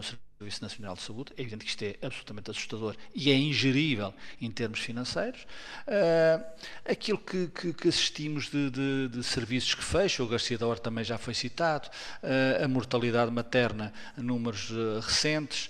Nacional 0.62 0.96
de 0.96 1.02
Saúde. 1.02 1.32
É 1.38 1.42
evidente 1.42 1.64
que 1.64 1.70
isto 1.70 1.84
é 1.84 1.96
absolutamente 2.06 2.52
assustador 2.52 2.96
e 3.14 3.32
é 3.32 3.36
ingerível 3.36 4.14
em 4.42 4.52
termos 4.52 4.80
financeiros. 4.80 5.42
Uh, 5.88 6.44
aquilo 6.86 7.18
que, 7.18 7.48
que, 7.48 7.74
que 7.74 7.88
assistimos 7.88 8.50
de, 8.50 8.70
de, 8.70 9.08
de, 9.10 9.24
serviços 9.24 9.74
que 9.74 9.84
fecham, 9.84 10.26
o 10.26 10.30
Garcia 10.30 10.58
da 10.58 10.68
Hora 10.68 10.80
também 10.80 11.04
já 11.04 11.18
foi 11.18 11.34
citado, 11.34 11.88
uh, 12.22 12.64
a 12.64 12.68
mortalidade 12.68 13.32
materna, 13.32 13.94
números 14.18 14.70
uh, 14.72 15.00
recentes, 15.00 15.70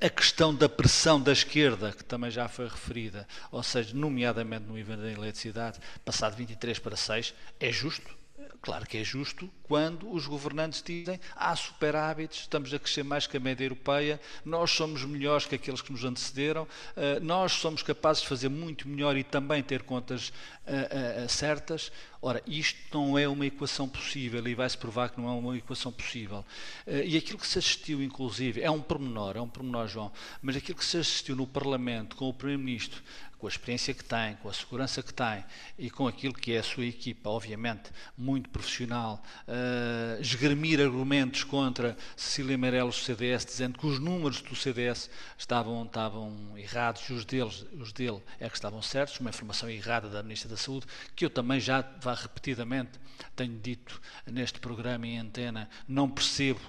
a 0.00 0.08
questão 0.08 0.54
da 0.54 0.68
pressão 0.68 1.20
da 1.20 1.32
esquerda, 1.32 1.92
que 1.92 2.04
também 2.04 2.30
já 2.30 2.48
foi 2.48 2.66
referida, 2.66 3.26
ou 3.50 3.62
seja, 3.62 3.94
nomeadamente 3.94 4.64
no 4.64 4.74
nível 4.74 4.96
da 4.96 5.10
eletricidade, 5.10 5.78
passado 6.04 6.32
de 6.32 6.38
23 6.38 6.78
para 6.78 6.96
6, 6.96 7.34
é 7.60 7.70
justo 7.70 8.23
Claro 8.64 8.86
que 8.86 8.96
é 8.96 9.04
justo 9.04 9.50
quando 9.64 10.10
os 10.10 10.26
governantes 10.26 10.82
dizem 10.82 11.20
há 11.36 11.54
superávites, 11.54 12.40
estamos 12.40 12.72
a 12.72 12.78
crescer 12.78 13.02
mais 13.02 13.26
que 13.26 13.36
a 13.36 13.40
média 13.40 13.62
europeia, 13.62 14.18
nós 14.42 14.70
somos 14.70 15.04
melhores 15.04 15.44
que 15.44 15.54
aqueles 15.54 15.82
que 15.82 15.92
nos 15.92 16.02
antecederam, 16.02 16.66
eh, 16.96 17.20
nós 17.20 17.52
somos 17.52 17.82
capazes 17.82 18.22
de 18.22 18.28
fazer 18.28 18.48
muito 18.48 18.88
melhor 18.88 19.18
e 19.18 19.22
também 19.22 19.62
ter 19.62 19.82
contas 19.82 20.32
eh, 20.66 21.24
eh, 21.24 21.28
certas. 21.28 21.92
Ora, 22.22 22.42
isto 22.46 22.78
não 22.90 23.18
é 23.18 23.28
uma 23.28 23.44
equação 23.44 23.86
possível 23.86 24.48
e 24.48 24.54
vai-se 24.54 24.78
provar 24.78 25.10
que 25.10 25.20
não 25.20 25.28
é 25.28 25.32
uma 25.32 25.58
equação 25.58 25.92
possível. 25.92 26.42
E 26.86 27.18
aquilo 27.18 27.38
que 27.38 27.46
se 27.46 27.58
assistiu, 27.58 28.02
inclusive, 28.02 28.62
é 28.62 28.70
um 28.70 28.80
pormenor, 28.80 29.36
é 29.36 29.42
um 29.42 29.48
pormenor, 29.48 29.86
João, 29.88 30.10
mas 30.40 30.56
aquilo 30.56 30.78
que 30.78 30.84
se 30.86 30.96
assistiu 30.96 31.36
no 31.36 31.46
Parlamento 31.46 32.16
com 32.16 32.26
o 32.26 32.32
Primeiro-Ministro 32.32 33.02
com 33.44 33.48
a 33.48 33.50
experiência 33.50 33.92
que 33.92 34.02
tem, 34.02 34.36
com 34.36 34.48
a 34.48 34.54
segurança 34.54 35.02
que 35.02 35.12
tem 35.12 35.44
e 35.78 35.90
com 35.90 36.08
aquilo 36.08 36.32
que 36.32 36.54
é 36.54 36.60
a 36.60 36.62
sua 36.62 36.86
equipa, 36.86 37.28
obviamente, 37.28 37.90
muito 38.16 38.48
profissional, 38.48 39.22
uh, 39.46 40.18
esgrimir 40.18 40.80
argumentos 40.80 41.44
contra 41.44 41.94
Cecília 42.16 42.56
Meirelles 42.56 42.96
do 42.96 43.02
CDS, 43.02 43.44
dizendo 43.44 43.78
que 43.78 43.86
os 43.86 43.98
números 43.98 44.40
do 44.40 44.56
CDS 44.56 45.10
estavam, 45.36 45.84
estavam 45.84 46.56
errados 46.56 47.02
e 47.10 47.12
os, 47.12 47.26
deles, 47.26 47.66
os 47.78 47.92
dele 47.92 48.22
é 48.40 48.48
que 48.48 48.56
estavam 48.56 48.80
certos, 48.80 49.20
uma 49.20 49.28
informação 49.28 49.68
errada 49.68 50.08
da 50.08 50.22
Ministra 50.22 50.48
da 50.48 50.56
Saúde, 50.56 50.86
que 51.14 51.26
eu 51.26 51.28
também 51.28 51.60
já 51.60 51.84
vá 52.00 52.14
repetidamente 52.14 52.98
tenho 53.36 53.58
dito 53.58 54.00
neste 54.26 54.58
programa 54.58 55.06
em 55.06 55.18
antena, 55.18 55.68
não 55.86 56.08
percebo 56.08 56.60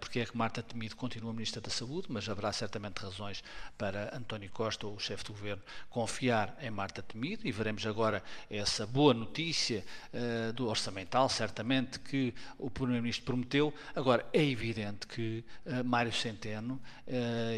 porque 0.00 0.20
é 0.20 0.26
que 0.26 0.36
Marta 0.36 0.62
Temido 0.62 0.96
continua 0.96 1.32
Ministra 1.32 1.60
da 1.60 1.70
Saúde, 1.70 2.08
mas 2.10 2.28
haverá 2.28 2.52
certamente 2.52 2.98
razões 2.98 3.42
para 3.76 4.16
António 4.16 4.50
Costa, 4.50 4.86
o 4.86 4.98
chefe 4.98 5.24
do 5.24 5.32
governo, 5.32 5.62
confiar 5.90 6.56
em 6.60 6.70
Marta 6.70 7.02
Temido 7.02 7.46
e 7.46 7.52
veremos 7.52 7.86
agora 7.86 8.22
essa 8.50 8.86
boa 8.86 9.14
notícia 9.14 9.84
uh, 10.12 10.52
do 10.52 10.68
orçamental, 10.68 11.28
certamente, 11.28 11.98
que 12.00 12.34
o 12.58 12.70
Primeiro-Ministro 12.70 13.24
prometeu. 13.24 13.72
Agora, 13.94 14.26
é 14.32 14.42
evidente 14.44 15.06
que 15.06 15.44
uh, 15.64 15.84
Mário 15.84 16.12
Centeno, 16.12 16.80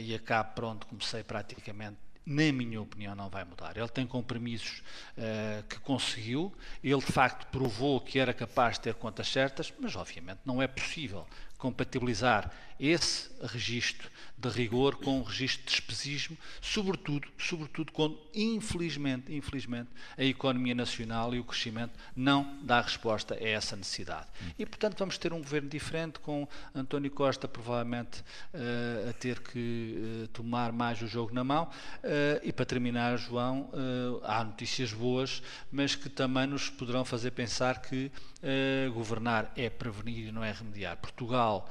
e 0.03 0.14
acá 0.14 0.44
pronto, 0.44 0.86
comecei 0.86 1.22
praticamente 1.22 2.09
na 2.28 2.53
minha 2.53 2.82
opinião, 2.82 3.14
não 3.14 3.30
vai 3.30 3.42
mudar. 3.42 3.74
Ele 3.74 3.88
tem 3.88 4.07
compromissos 4.07 4.82
uh, 5.16 5.66
que 5.66 5.78
conseguiu, 5.80 6.53
ele 6.84 7.01
de 7.01 7.11
facto 7.11 7.46
provou 7.46 8.03
que 8.03 8.18
era 8.18 8.34
capaz 8.34 8.74
de 8.74 8.82
ter 8.82 8.94
contas 8.94 9.28
certas, 9.28 9.72
mas 9.80 9.96
obviamente 9.96 10.40
não 10.44 10.61
é 10.61 10.66
possível 10.66 11.26
compatibilizar 11.59 12.51
esse 12.79 13.29
registro 13.43 14.09
de 14.39 14.49
rigor 14.49 14.95
com 14.97 15.19
o 15.19 15.23
registro 15.25 15.65
de 15.65 15.71
despesismo, 15.73 16.39
sobretudo, 16.61 17.27
sobretudo 17.37 17.91
quando, 17.91 18.17
infelizmente, 18.33 19.35
infelizmente, 19.35 19.89
a 20.17 20.23
economia 20.23 20.77
nacional 20.77 21.35
e 21.35 21.41
o 21.41 21.45
crescimento 21.45 21.93
não 22.15 22.59
dá 22.63 22.81
resposta 22.81 23.35
a 23.35 23.43
essa 23.43 23.75
necessidade. 23.75 24.27
E, 24.57 24.65
portanto, 24.65 24.97
vamos 24.97 25.19
ter 25.19 25.33
um 25.33 25.39
governo 25.39 25.69
diferente, 25.69 26.21
com 26.21 26.47
António 26.73 27.11
Costa 27.11 27.49
provavelmente 27.49 28.21
uh, 28.55 29.11
a 29.11 29.13
ter 29.13 29.41
que 29.41 29.97
uh, 30.25 30.29
tomar 30.29 30.73
mais 30.73 31.03
o 31.03 31.09
jogo 31.09 31.35
na 31.35 31.43
mão. 31.43 31.65
Uh, 31.65 32.39
e, 32.45 32.53
para 32.53 32.65
terminar, 32.65 33.19
João, 33.19 33.71
há 34.23 34.45
notícias 34.45 34.93
boas, 34.93 35.43
mas 35.73 35.97
que 35.97 36.09
também 36.09 36.47
nos 36.47 36.71
poderão 36.71 37.05
fazer 37.05 37.33
pensar 37.33 37.83
que 37.83 38.13
governar 38.93 39.53
é 39.57 39.68
prevenir 39.68 40.28
e 40.28 40.32
não 40.32 40.45
é 40.45 40.53
remediar. 40.53 40.97
Portugal 40.97 41.68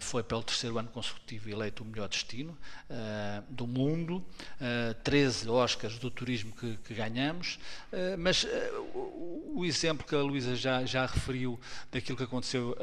foi 0.00 0.22
foi 0.22 0.22
pelo 0.22 0.42
terceiro 0.42 0.78
ano 0.78 0.88
consecutivo 0.88 1.50
eleito 1.50 1.82
o 1.82 1.86
melhor 1.86 2.08
destino 2.08 2.56
uh, 2.88 3.42
do 3.48 3.66
mundo, 3.66 4.18
uh, 4.18 4.24
eh, 4.60 4.94
13 5.02 5.48
Oscars 5.48 5.98
do 5.98 6.10
turismo 6.10 6.52
que, 6.52 6.76
que 6.84 6.94
ganhamos, 6.94 7.58
uh, 7.92 8.16
mas 8.18 8.46
o, 8.94 9.54
o, 9.56 9.64
exemplo 9.64 10.06
que 10.06 10.14
a 10.14 10.20
Luísa 10.20 10.54
já, 10.54 10.84
já 10.84 11.04
referiu 11.04 11.58
daquilo 11.90 12.16
que 12.16 12.24
aconteceu 12.24 12.76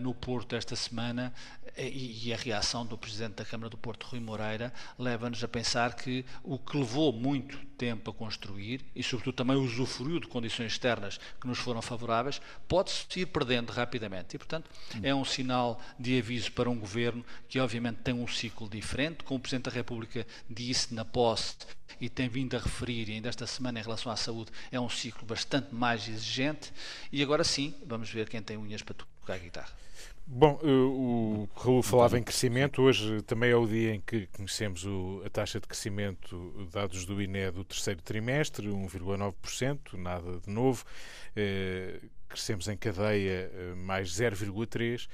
no 0.00 0.14
Porto 0.14 0.56
esta 0.56 0.74
semana 0.76 1.32
e, 1.76 2.28
e, 2.28 2.32
a 2.32 2.36
reação 2.36 2.86
do 2.86 2.96
Presidente 2.96 3.34
da 3.34 3.44
Câmara 3.44 3.68
do 3.68 3.76
Porto, 3.76 4.06
Rui 4.06 4.20
Moreira, 4.20 4.72
leva-nos 4.98 5.42
a 5.42 5.48
pensar 5.48 5.94
que 5.94 6.24
o 6.42 6.58
que 6.58 6.76
levou 6.76 7.12
muito 7.12 7.58
tempo 7.76 8.10
a 8.10 8.14
construir 8.14 8.84
e, 8.94 9.02
sobretudo, 9.02 9.34
também 9.34 9.56
usufruiu 9.56 10.20
de 10.20 10.28
condições 10.28 10.72
externas 10.72 11.18
que 11.40 11.46
nos 11.46 11.58
foram 11.58 11.82
favoráveis, 11.82 12.40
pode-se 12.68 13.20
ir 13.20 13.26
perdendo 13.26 13.70
rapidamente. 13.70 14.36
E, 14.36 14.38
portanto, 14.38 14.70
é 15.02 15.14
um 15.14 15.24
sinal 15.24 15.80
de 15.98 16.18
aviso 16.18 16.52
para 16.52 16.70
um 16.70 16.78
governo 16.78 17.24
que, 17.48 17.58
obviamente, 17.60 17.98
tem 17.98 18.14
um 18.14 18.26
ciclo 18.26 18.68
diferente. 18.68 19.24
Como 19.24 19.38
o 19.38 19.40
Presidente 19.40 19.64
da 19.64 19.70
República 19.70 20.26
disse 20.48 20.94
na 20.94 21.04
posse 21.04 21.56
e 22.00 22.08
tem 22.08 22.28
vindo 22.28 22.56
a 22.56 22.60
referir, 22.60 23.10
ainda 23.10 23.28
esta 23.28 23.46
semana, 23.46 23.78
em 23.78 23.82
relação 23.82 24.10
à 24.10 24.16
saúde, 24.16 24.50
é 24.70 24.80
um 24.80 24.88
ciclo 24.88 25.26
bastante 25.26 25.74
mais 25.74 26.08
exigente. 26.08 26.72
E 27.12 27.22
agora 27.22 27.44
sim, 27.44 27.74
vamos 27.86 28.10
ver 28.10 28.28
quem 28.28 28.42
tem 28.42 28.56
unhas 28.56 28.82
para 28.82 28.94
tocar 28.94 29.34
a 29.34 29.38
guitarra. 29.38 29.84
Bom, 30.26 30.58
eh, 30.62 30.66
o 30.66 31.46
Raul 31.54 31.82
falava 31.82 32.18
em 32.18 32.22
crescimento. 32.22 32.80
Hoje 32.80 33.20
também 33.22 33.50
é 33.50 33.56
o 33.56 33.66
dia 33.66 33.94
em 33.94 34.00
que 34.00 34.26
conhecemos 34.28 34.84
o, 34.86 35.22
a 35.24 35.28
taxa 35.28 35.60
de 35.60 35.66
crescimento, 35.66 36.68
dados 36.72 37.04
do 37.04 37.20
INE 37.20 37.50
do 37.50 37.62
terceiro 37.62 38.00
trimestre, 38.00 38.66
1,9%, 38.68 39.92
nada 39.94 40.40
de 40.40 40.50
novo. 40.50 40.84
Eh, 41.36 42.00
crescemos 42.34 42.68
em 42.68 42.76
cadeia 42.76 43.50
eh, 43.54 43.74
mais 43.76 44.10
0,3%. 44.10 45.08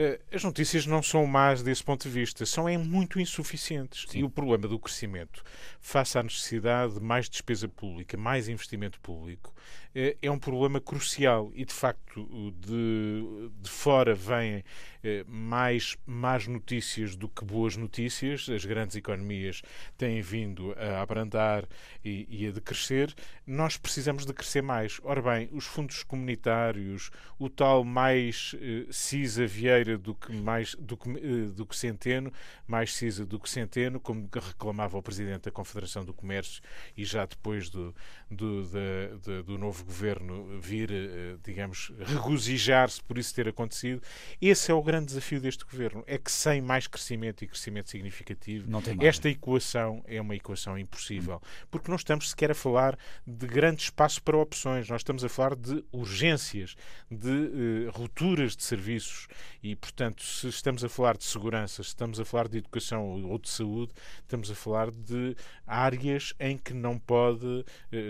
Eh, 0.00 0.20
as 0.32 0.44
notícias 0.44 0.86
não 0.86 1.02
são 1.02 1.26
más 1.26 1.60
desse 1.60 1.82
ponto 1.82 2.04
de 2.04 2.08
vista, 2.08 2.46
são 2.46 2.68
é 2.68 2.78
muito 2.78 3.18
insuficientes. 3.18 4.06
Sim. 4.08 4.20
E 4.20 4.24
o 4.24 4.30
problema 4.30 4.68
do 4.68 4.78
crescimento, 4.78 5.42
face 5.80 6.16
à 6.16 6.22
necessidade 6.22 6.94
de 6.94 7.00
mais 7.00 7.28
despesa 7.28 7.68
pública, 7.68 8.16
mais 8.16 8.48
investimento 8.48 9.00
público, 9.00 9.52
eh, 9.92 10.16
é 10.22 10.30
um 10.30 10.38
problema 10.38 10.80
crucial. 10.80 11.50
E, 11.52 11.64
de 11.64 11.74
facto, 11.74 12.52
de, 12.60 13.50
de 13.60 13.68
fora 13.68 14.14
vêm 14.14 14.62
eh, 15.02 15.24
mais 15.26 15.96
más 16.06 16.46
notícias 16.46 17.16
do 17.16 17.28
que 17.28 17.44
boas 17.44 17.76
notícias. 17.76 18.48
As 18.48 18.64
grandes 18.64 18.94
economias 18.94 19.62
têm 19.96 20.20
vindo 20.20 20.74
a 20.78 21.02
abrandar 21.02 21.66
e, 22.04 22.24
e 22.30 22.46
a 22.46 22.52
decrescer. 22.52 23.12
Nós 23.44 23.76
precisamos 23.76 24.24
de 24.24 24.32
crescer 24.32 24.62
mais. 24.62 25.00
Ora 25.02 25.20
bem, 25.20 25.48
os 25.50 25.64
fundos 25.64 26.04
comunitários, 26.04 27.10
o 27.36 27.48
tal 27.48 27.82
mais 27.82 28.54
CISA 28.90 29.44
Vieira 29.44 29.87
do 29.96 30.14
que, 30.14 30.32
mais, 30.32 30.74
do, 30.74 30.96
que, 30.96 31.10
eh, 31.10 31.48
do 31.54 31.64
que 31.64 31.76
Centeno, 31.76 32.32
mais 32.66 32.94
CISA 32.94 33.24
do 33.24 33.38
que 33.38 33.48
Centeno, 33.48 33.98
como 34.00 34.28
reclamava 34.32 34.98
o 34.98 35.02
Presidente 35.02 35.44
da 35.44 35.50
Confederação 35.50 36.04
do 36.04 36.12
Comércio 36.12 36.62
e 36.96 37.04
já 37.04 37.24
depois 37.24 37.70
do, 37.70 37.94
do, 38.30 38.62
da, 38.64 39.42
do 39.42 39.56
novo 39.56 39.84
governo 39.84 40.60
vir, 40.60 40.90
eh, 40.90 41.36
digamos, 41.42 41.92
regozijar-se 41.98 43.02
por 43.02 43.18
isso 43.18 43.34
ter 43.34 43.48
acontecido. 43.48 44.02
Esse 44.40 44.70
é 44.70 44.74
o 44.74 44.82
grande 44.82 45.06
desafio 45.06 45.40
deste 45.40 45.64
governo. 45.64 46.04
É 46.06 46.18
que 46.18 46.30
sem 46.30 46.60
mais 46.60 46.86
crescimento 46.86 47.42
e 47.42 47.48
crescimento 47.48 47.90
significativo, 47.90 48.68
esta 49.00 49.28
equação 49.28 50.02
é 50.06 50.20
uma 50.20 50.36
equação 50.36 50.78
impossível. 50.78 51.40
Porque 51.70 51.88
não 51.88 51.96
estamos 51.96 52.30
sequer 52.30 52.50
a 52.50 52.54
falar 52.54 52.98
de 53.26 53.46
grande 53.46 53.82
espaço 53.82 54.22
para 54.22 54.36
opções, 54.36 54.88
nós 54.88 55.00
estamos 55.00 55.24
a 55.24 55.28
falar 55.28 55.54
de 55.54 55.84
urgências, 55.92 56.76
de 57.10 57.28
uh, 57.28 57.90
rupturas 57.90 58.56
de 58.56 58.62
serviços. 58.62 59.26
E, 59.62 59.74
portanto, 59.74 60.22
se 60.22 60.48
estamos 60.48 60.84
a 60.84 60.88
falar 60.88 61.16
de 61.16 61.24
segurança, 61.24 61.82
se 61.82 61.88
estamos 61.88 62.20
a 62.20 62.24
falar 62.24 62.48
de 62.48 62.58
educação 62.58 63.24
ou 63.24 63.38
de 63.38 63.48
saúde, 63.48 63.92
estamos 64.20 64.50
a 64.50 64.54
falar 64.54 64.90
de 64.90 65.34
áreas 65.66 66.34
em 66.38 66.56
que 66.56 66.74
não 66.74 66.98
pode, 66.98 67.46
uh, 67.46 67.64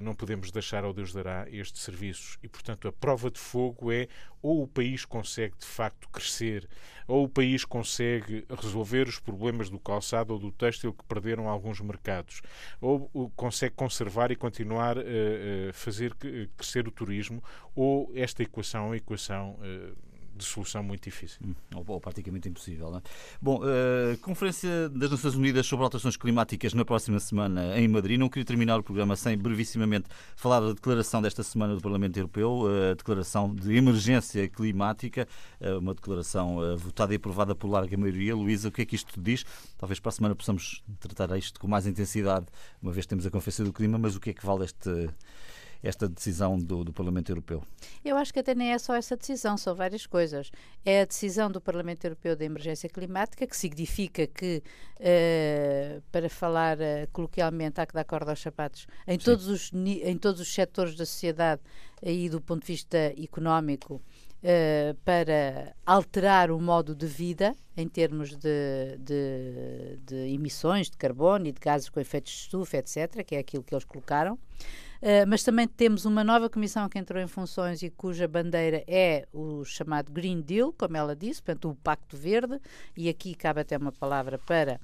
não 0.08 0.14
podemos 0.14 0.50
deixar 0.50 0.84
ao 0.84 0.94
Deus 0.94 1.12
dará 1.12 1.46
estes 1.50 1.82
serviços. 1.82 2.38
E, 2.42 2.48
portanto, 2.48 2.88
a 2.88 2.92
prova 2.92 3.30
de 3.30 3.38
fogo 3.38 3.92
é 3.92 4.08
ou 4.40 4.62
o 4.62 4.66
país 4.66 5.04
consegue 5.04 5.54
de 5.58 5.66
facto 5.66 6.08
crescer, 6.08 6.68
ou 7.06 7.24
o 7.24 7.28
país 7.28 7.64
consegue 7.64 8.46
resolver 8.48 9.06
os 9.06 9.18
problemas 9.18 9.68
do 9.68 9.78
calçado 9.78 10.32
ou 10.32 10.38
do 10.38 10.50
têxtil 10.50 10.92
que 10.92 11.04
perderam 11.04 11.48
alguns 11.48 11.80
mercados, 11.80 12.40
ou 12.80 13.30
consegue 13.36 13.74
conservar 13.74 14.30
e 14.30 14.36
continuar 14.36 14.96
a 14.98 15.72
fazer 15.72 16.14
crescer 16.56 16.86
o 16.88 16.92
turismo, 16.92 17.42
ou 17.74 18.10
esta 18.14 18.42
equação 18.42 18.84
é 18.84 18.86
uma 18.86 18.96
equação 18.96 19.58
de 20.38 20.44
solução 20.44 20.82
muito 20.82 21.04
difícil. 21.04 21.38
Hum, 21.44 21.54
ou, 21.74 21.84
ou, 21.86 22.00
praticamente 22.00 22.48
impossível. 22.48 22.90
Não 22.90 22.98
é? 22.98 23.02
Bom, 23.40 23.60
uh, 23.62 24.16
Conferência 24.18 24.88
das 24.88 25.10
Nações 25.10 25.34
Unidas 25.34 25.66
sobre 25.66 25.84
Alterações 25.84 26.16
Climáticas 26.16 26.72
na 26.72 26.84
próxima 26.84 27.20
semana 27.20 27.78
em 27.78 27.86
Madrid. 27.88 28.18
Não 28.18 28.28
queria 28.28 28.44
terminar 28.44 28.78
o 28.78 28.82
programa 28.82 29.16
sem 29.16 29.36
brevissimamente 29.36 30.08
falar 30.36 30.60
da 30.60 30.72
declaração 30.72 31.20
desta 31.20 31.42
semana 31.42 31.74
do 31.74 31.80
Parlamento 31.82 32.16
Europeu, 32.16 32.66
a 32.90 32.94
declaração 32.94 33.54
de 33.54 33.76
emergência 33.76 34.48
climática, 34.48 35.26
uh, 35.60 35.78
uma 35.78 35.94
declaração 35.94 36.76
votada 36.76 37.12
e 37.12 37.16
aprovada 37.16 37.54
por 37.54 37.68
larga 37.68 37.96
maioria. 37.96 38.34
Luísa, 38.34 38.68
o 38.68 38.72
que 38.72 38.82
é 38.82 38.86
que 38.86 38.94
isto 38.94 39.20
diz? 39.20 39.44
Talvez 39.76 40.00
para 40.00 40.10
a 40.10 40.12
semana 40.12 40.34
possamos 40.34 40.82
tratar 41.00 41.36
isto 41.36 41.58
com 41.60 41.68
mais 41.68 41.86
intensidade, 41.86 42.46
uma 42.80 42.92
vez 42.92 43.04
temos 43.06 43.26
a 43.26 43.30
Conferência 43.30 43.64
do 43.64 43.72
Clima, 43.72 43.98
mas 43.98 44.16
o 44.16 44.20
que 44.20 44.30
é 44.30 44.32
que 44.32 44.44
vale 44.44 44.64
este 44.64 45.08
esta 45.82 46.08
decisão 46.08 46.58
do, 46.58 46.84
do, 46.84 46.92
Parlamento 46.92 47.30
Europeu? 47.30 47.62
Eu 48.04 48.16
acho 48.16 48.32
que 48.32 48.40
até 48.40 48.54
nem 48.54 48.72
é 48.72 48.78
só 48.78 48.94
essa 48.94 49.16
decisão, 49.16 49.56
são 49.56 49.74
várias 49.74 50.06
coisas. 50.06 50.50
É 50.84 51.02
a 51.02 51.04
decisão 51.04 51.50
do 51.50 51.60
Parlamento 51.60 52.04
Europeu 52.04 52.34
da 52.36 52.44
emergência 52.44 52.88
climática, 52.88 53.46
que 53.46 53.56
significa 53.56 54.26
que, 54.26 54.62
uh, 54.96 56.02
para 56.10 56.28
falar 56.28 56.78
uh, 56.78 57.08
coloquialmente, 57.12 57.80
há 57.80 57.86
que 57.86 57.94
dar 57.94 58.04
corda 58.04 58.32
aos 58.32 58.40
sapatos 58.40 58.86
em 59.06 59.18
todos, 59.18 59.46
os, 59.46 59.72
em 59.72 60.16
todos 60.16 60.40
os 60.40 60.52
setores 60.52 60.96
da 60.96 61.06
sociedade, 61.06 61.62
aí 62.04 62.28
do 62.28 62.40
ponto 62.40 62.62
de 62.62 62.72
vista 62.72 62.98
económico, 63.16 64.02
Uh, 64.38 64.94
para 65.04 65.74
alterar 65.84 66.52
o 66.52 66.60
modo 66.60 66.94
de 66.94 67.08
vida 67.08 67.56
em 67.76 67.88
termos 67.88 68.36
de, 68.36 68.96
de, 69.00 69.98
de, 70.06 70.14
emissões 70.32 70.88
de 70.88 70.96
carbono 70.96 71.48
e 71.48 71.50
de 71.50 71.58
gases 71.58 71.88
com 71.88 71.98
efeitos 71.98 72.32
de 72.32 72.38
estufa, 72.42 72.76
etc., 72.76 73.24
que 73.26 73.34
é 73.34 73.40
aquilo 73.40 73.64
que 73.64 73.74
eles 73.74 73.84
colocaram. 73.84 74.38
Uh, 75.00 75.26
mas 75.28 75.42
também 75.44 75.68
temos 75.68 76.04
uma 76.04 76.24
nova 76.24 76.50
comissão 76.50 76.88
que 76.88 76.98
entrou 76.98 77.22
em 77.22 77.26
funções 77.28 77.82
e 77.82 77.90
cuja 77.90 78.26
bandeira 78.26 78.82
é 78.86 79.26
o 79.32 79.64
chamado 79.64 80.10
Green 80.10 80.40
Deal, 80.40 80.72
como 80.72 80.96
ela 80.96 81.14
disse, 81.14 81.40
portanto, 81.42 81.70
o 81.70 81.74
Pacto 81.76 82.16
Verde, 82.16 82.60
e 82.96 83.08
aqui 83.08 83.34
cabe 83.34 83.60
até 83.60 83.76
uma 83.76 83.92
palavra 83.92 84.38
para 84.38 84.80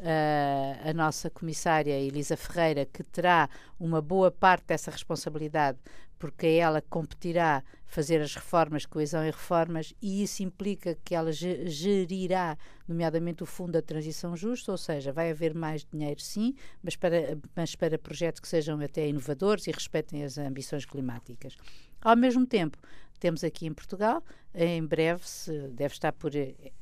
uh, 0.00 0.88
a 0.88 0.92
nossa 0.92 1.30
comissária 1.30 1.92
Elisa 1.98 2.36
Ferreira, 2.36 2.84
que 2.86 3.04
terá 3.04 3.48
uma 3.78 4.02
boa 4.02 4.30
parte 4.30 4.64
dessa 4.66 4.90
responsabilidade, 4.90 5.78
porque 6.22 6.46
é 6.46 6.58
ela 6.58 6.80
que 6.80 6.86
competirá 6.88 7.64
fazer 7.84 8.20
as 8.20 8.36
reformas, 8.36 8.86
coesão 8.86 9.24
e 9.24 9.32
reformas, 9.32 9.92
e 10.00 10.22
isso 10.22 10.40
implica 10.44 10.96
que 11.04 11.16
ela 11.16 11.32
gerirá, 11.32 12.56
nomeadamente, 12.86 13.42
o 13.42 13.46
Fundo 13.46 13.72
da 13.72 13.82
Transição 13.82 14.36
Justa, 14.36 14.70
ou 14.70 14.78
seja, 14.78 15.12
vai 15.12 15.32
haver 15.32 15.52
mais 15.52 15.84
dinheiro, 15.84 16.20
sim, 16.20 16.54
mas 16.80 16.94
para, 16.94 17.36
mas 17.56 17.74
para 17.74 17.98
projetos 17.98 18.40
que 18.40 18.46
sejam 18.46 18.80
até 18.80 19.08
inovadores 19.08 19.66
e 19.66 19.72
respeitem 19.72 20.22
as 20.22 20.38
ambições 20.38 20.84
climáticas. 20.84 21.56
Ao 22.00 22.14
mesmo 22.14 22.46
tempo, 22.46 22.78
temos 23.18 23.42
aqui 23.42 23.66
em 23.66 23.74
Portugal, 23.74 24.22
em 24.54 24.86
breve, 24.86 25.28
se 25.28 25.50
deve 25.70 25.92
estar 25.92 26.12
por 26.12 26.30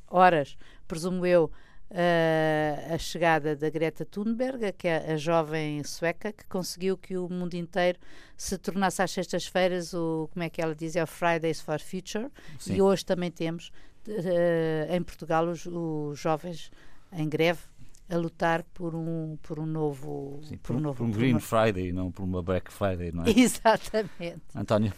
horas, 0.07 0.55
presumo 0.87 1.25
eu, 1.25 1.51
uh, 1.91 2.93
a 2.93 2.97
chegada 2.97 3.55
da 3.55 3.69
Greta 3.69 4.05
Thunberg, 4.05 4.71
que 4.73 4.87
é 4.87 5.13
a 5.13 5.17
jovem 5.17 5.83
sueca 5.83 6.31
que 6.31 6.45
conseguiu 6.45 6.97
que 6.97 7.17
o 7.17 7.29
mundo 7.29 7.53
inteiro 7.55 7.99
se 8.37 8.57
tornasse 8.57 9.01
às 9.01 9.11
sextas-feiras 9.11 9.93
o, 9.93 10.29
como 10.33 10.43
é 10.43 10.49
que 10.49 10.61
ela 10.61 10.73
diz, 10.73 10.95
é 10.95 11.03
o 11.03 11.07
Fridays 11.07 11.61
for 11.61 11.79
Future. 11.79 12.29
Sim. 12.57 12.75
E 12.75 12.81
hoje 12.81 13.05
também 13.05 13.29
temos 13.29 13.71
uh, 14.07 14.95
em 14.95 15.03
Portugal 15.03 15.47
os, 15.47 15.65
os 15.65 16.19
jovens 16.19 16.71
em 17.11 17.27
greve 17.27 17.59
a 18.09 18.17
lutar 18.17 18.63
por 18.73 18.93
um 18.93 19.37
por 19.41 19.57
um 19.57 19.65
novo 19.65 20.41
Sim, 20.43 20.57
por, 20.57 20.75
um 20.75 20.79
novo 20.79 20.97
por 20.97 21.05
um 21.05 21.11
Green 21.11 21.31
uma... 21.31 21.39
Friday 21.39 21.93
não 21.93 22.11
por 22.11 22.23
uma 22.23 22.43
Black 22.43 22.71
Friday 22.71 23.11
não 23.13 23.23
é 23.23 23.29
exatamente 23.39 24.41
António 24.53 24.93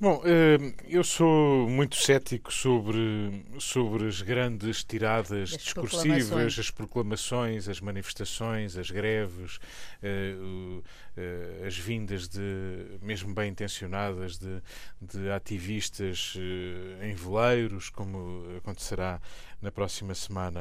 Bom, 0.00 0.20
eh, 0.24 0.58
eu 0.88 1.04
sou 1.04 1.68
muito 1.68 1.94
cético 1.94 2.52
sobre, 2.52 3.44
sobre 3.60 4.08
as 4.08 4.20
grandes 4.20 4.82
tiradas 4.82 5.52
as 5.52 5.56
discursivas, 5.56 6.58
as 6.58 6.70
proclamações, 6.70 7.68
as 7.68 7.80
manifestações, 7.80 8.76
as 8.76 8.90
greves, 8.90 9.58
eh, 11.16 11.60
eh, 11.62 11.66
as 11.66 11.76
vindas 11.78 12.28
de, 12.28 12.98
mesmo 13.02 13.34
bem 13.34 13.50
intencionadas, 13.50 14.38
de, 14.38 14.62
de 15.00 15.30
ativistas 15.30 16.34
em 17.02 17.14
veleiros, 17.14 17.90
como 17.90 18.56
acontecerá 18.56 19.20
na 19.60 19.72
próxima 19.72 20.14
semana 20.14 20.60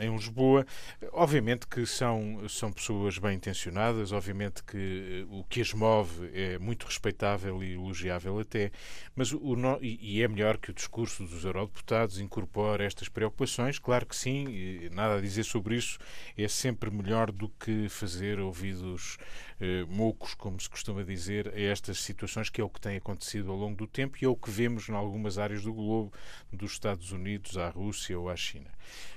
em 0.00 0.14
Lisboa. 0.14 0.64
Obviamente 1.12 1.66
que 1.66 1.84
são, 1.84 2.48
são 2.48 2.72
pessoas 2.72 3.18
bem 3.18 3.34
intencionadas, 3.34 4.12
obviamente 4.12 4.62
que 4.62 5.26
o 5.28 5.42
que 5.44 5.60
as 5.60 5.72
move 5.72 6.30
é 6.32 6.58
muito 6.58 6.86
respeitável 6.86 7.62
e 7.62 7.72
elogiável 7.72 8.38
até, 8.38 8.70
mas 9.16 9.32
o, 9.32 9.56
e 9.80 10.22
é 10.22 10.28
melhor 10.28 10.58
que 10.58 10.70
o 10.70 10.74
discurso 10.74 11.24
dos 11.24 11.44
eurodeputados 11.44 12.20
incorpore 12.20 12.84
estas 12.84 13.08
preocupações, 13.08 13.78
claro 13.78 14.06
que 14.06 14.14
sim, 14.14 14.88
nada 14.92 15.16
a 15.16 15.20
dizer 15.20 15.44
sobre 15.44 15.76
isso, 15.76 15.98
é 16.36 16.46
sempre 16.46 16.90
melhor 16.90 17.32
do 17.32 17.48
que 17.48 17.88
fazer 17.88 18.38
ouvidos 18.38 19.18
eh, 19.60 19.84
moucos, 19.88 20.34
como 20.34 20.58
se 20.58 20.68
costuma 20.68 21.04
dizer, 21.04 21.48
a 21.48 21.60
estas 21.60 21.98
situações, 22.00 22.48
que 22.48 22.60
é 22.60 22.64
o 22.64 22.68
que 22.68 22.80
tem 22.80 22.96
acontecido 22.96 23.50
ao 23.50 23.56
longo 23.56 23.76
do 23.76 23.86
tempo 23.86 24.16
e 24.20 24.24
é 24.24 24.28
o 24.28 24.34
que 24.34 24.50
vemos 24.50 24.88
em 24.88 24.94
algumas 24.94 25.38
áreas 25.38 25.62
do 25.62 25.72
globo, 25.72 26.12
dos 26.52 26.72
Estados 26.72 27.12
Unidos 27.12 27.56
à 27.58 27.68
Rússia 27.68 28.18
ou 28.18 28.30
à 28.30 28.36
China. 28.36 28.70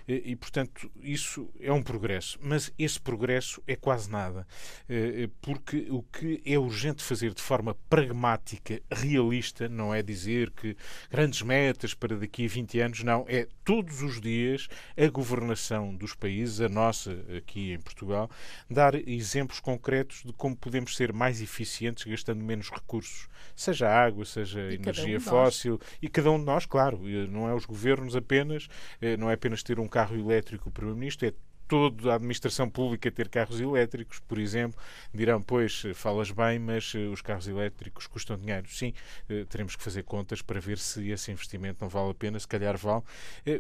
E, 0.08 0.32
e, 0.32 0.36
portanto, 0.36 0.92
isso 1.02 1.50
é 1.60 1.72
um 1.72 1.82
progresso, 1.82 2.38
mas 2.42 2.72
esse 2.78 3.00
progresso 3.00 3.62
é 3.66 3.76
quase 3.76 4.10
nada, 4.10 4.46
eh, 4.90 5.30
porque 5.42 5.88
o 5.90 6.04
que 6.04 6.42
é 6.46 6.58
urgente 6.58 7.04
fazer 7.04 7.34
de 7.34 7.42
forma 7.42 7.76
pragmática, 7.90 8.82
realista, 8.92 9.70
não 9.70 9.94
é 9.94 10.02
dizer 10.02 10.52
que 10.52 10.76
grandes 11.10 11.42
metas 11.42 11.94
para 11.94 12.18
daqui 12.18 12.46
a 12.46 12.50
20 12.50 12.80
anos, 12.80 13.04
não, 13.04 13.26
é 13.28 13.48
todos 13.64 14.02
os 14.02 14.20
dias 14.20 14.68
a 14.98 15.08
governação 15.08 15.96
dos 15.96 16.14
países, 16.14 16.60
a 16.60 16.70
nossa 16.70 17.18
aqui 17.38 17.72
em 17.72 17.80
Portugal, 17.80 18.30
dar 18.70 18.96
exemplos 19.08 19.60
concretos 19.60 20.24
de 20.24 20.34
como 20.34 20.56
podemos 20.56 20.96
ser 20.96 21.14
mais 21.14 21.42
eficientes 21.42 22.04
gastando 22.04 22.44
menos 22.44 22.70
recursos, 22.70 23.28
seja 23.56 23.90
água, 23.90 24.26
seja 24.26 24.72
e 24.72 24.76
energia 24.76 25.18
um 25.18 25.22
fóssil, 25.22 25.80
e 26.02 26.10
cada 26.10 26.30
um 26.32 26.40
de 26.40 26.46
nós, 26.46 26.66
claro, 26.66 27.00
não 27.30 27.48
é 27.48 27.54
os 27.54 27.66
governos 27.66 28.16
apenas, 28.16 28.68
eh, 29.02 29.16
não 29.16 29.30
é 29.30 29.34
apenas 29.34 29.64
ter 29.64 29.80
um 29.80 29.88
carro 29.94 30.18
elétrico 30.18 30.70
o 30.70 30.72
Primeiro-Ministro, 30.72 31.28
é 31.28 31.34
toda 31.68 32.12
a 32.12 32.16
administração 32.16 32.68
pública 32.68 33.12
ter 33.12 33.30
carros 33.30 33.60
elétricos, 33.60 34.20
por 34.20 34.40
exemplo, 34.40 34.80
dirão, 35.14 35.42
pois, 35.42 35.84
falas 35.94 36.32
bem, 36.32 36.60
mas 36.60 36.94
eh, 36.96 37.08
os 37.08 37.22
carros 37.22 37.48
elétricos 37.48 38.08
custam 38.08 38.38
dinheiro. 38.38 38.68
Sim, 38.68 38.94
eh, 39.30 39.46
teremos 39.48 39.76
que 39.76 39.84
fazer 39.84 40.04
contas 40.04 40.42
para 40.42 40.60
ver 40.60 40.78
se 40.78 41.10
esse 41.10 41.32
investimento 41.32 41.78
não 41.82 41.90
vale 41.90 42.12
a 42.12 42.14
pena, 42.14 42.40
se 42.40 42.48
calhar 42.48 42.76
vale. 42.78 43.04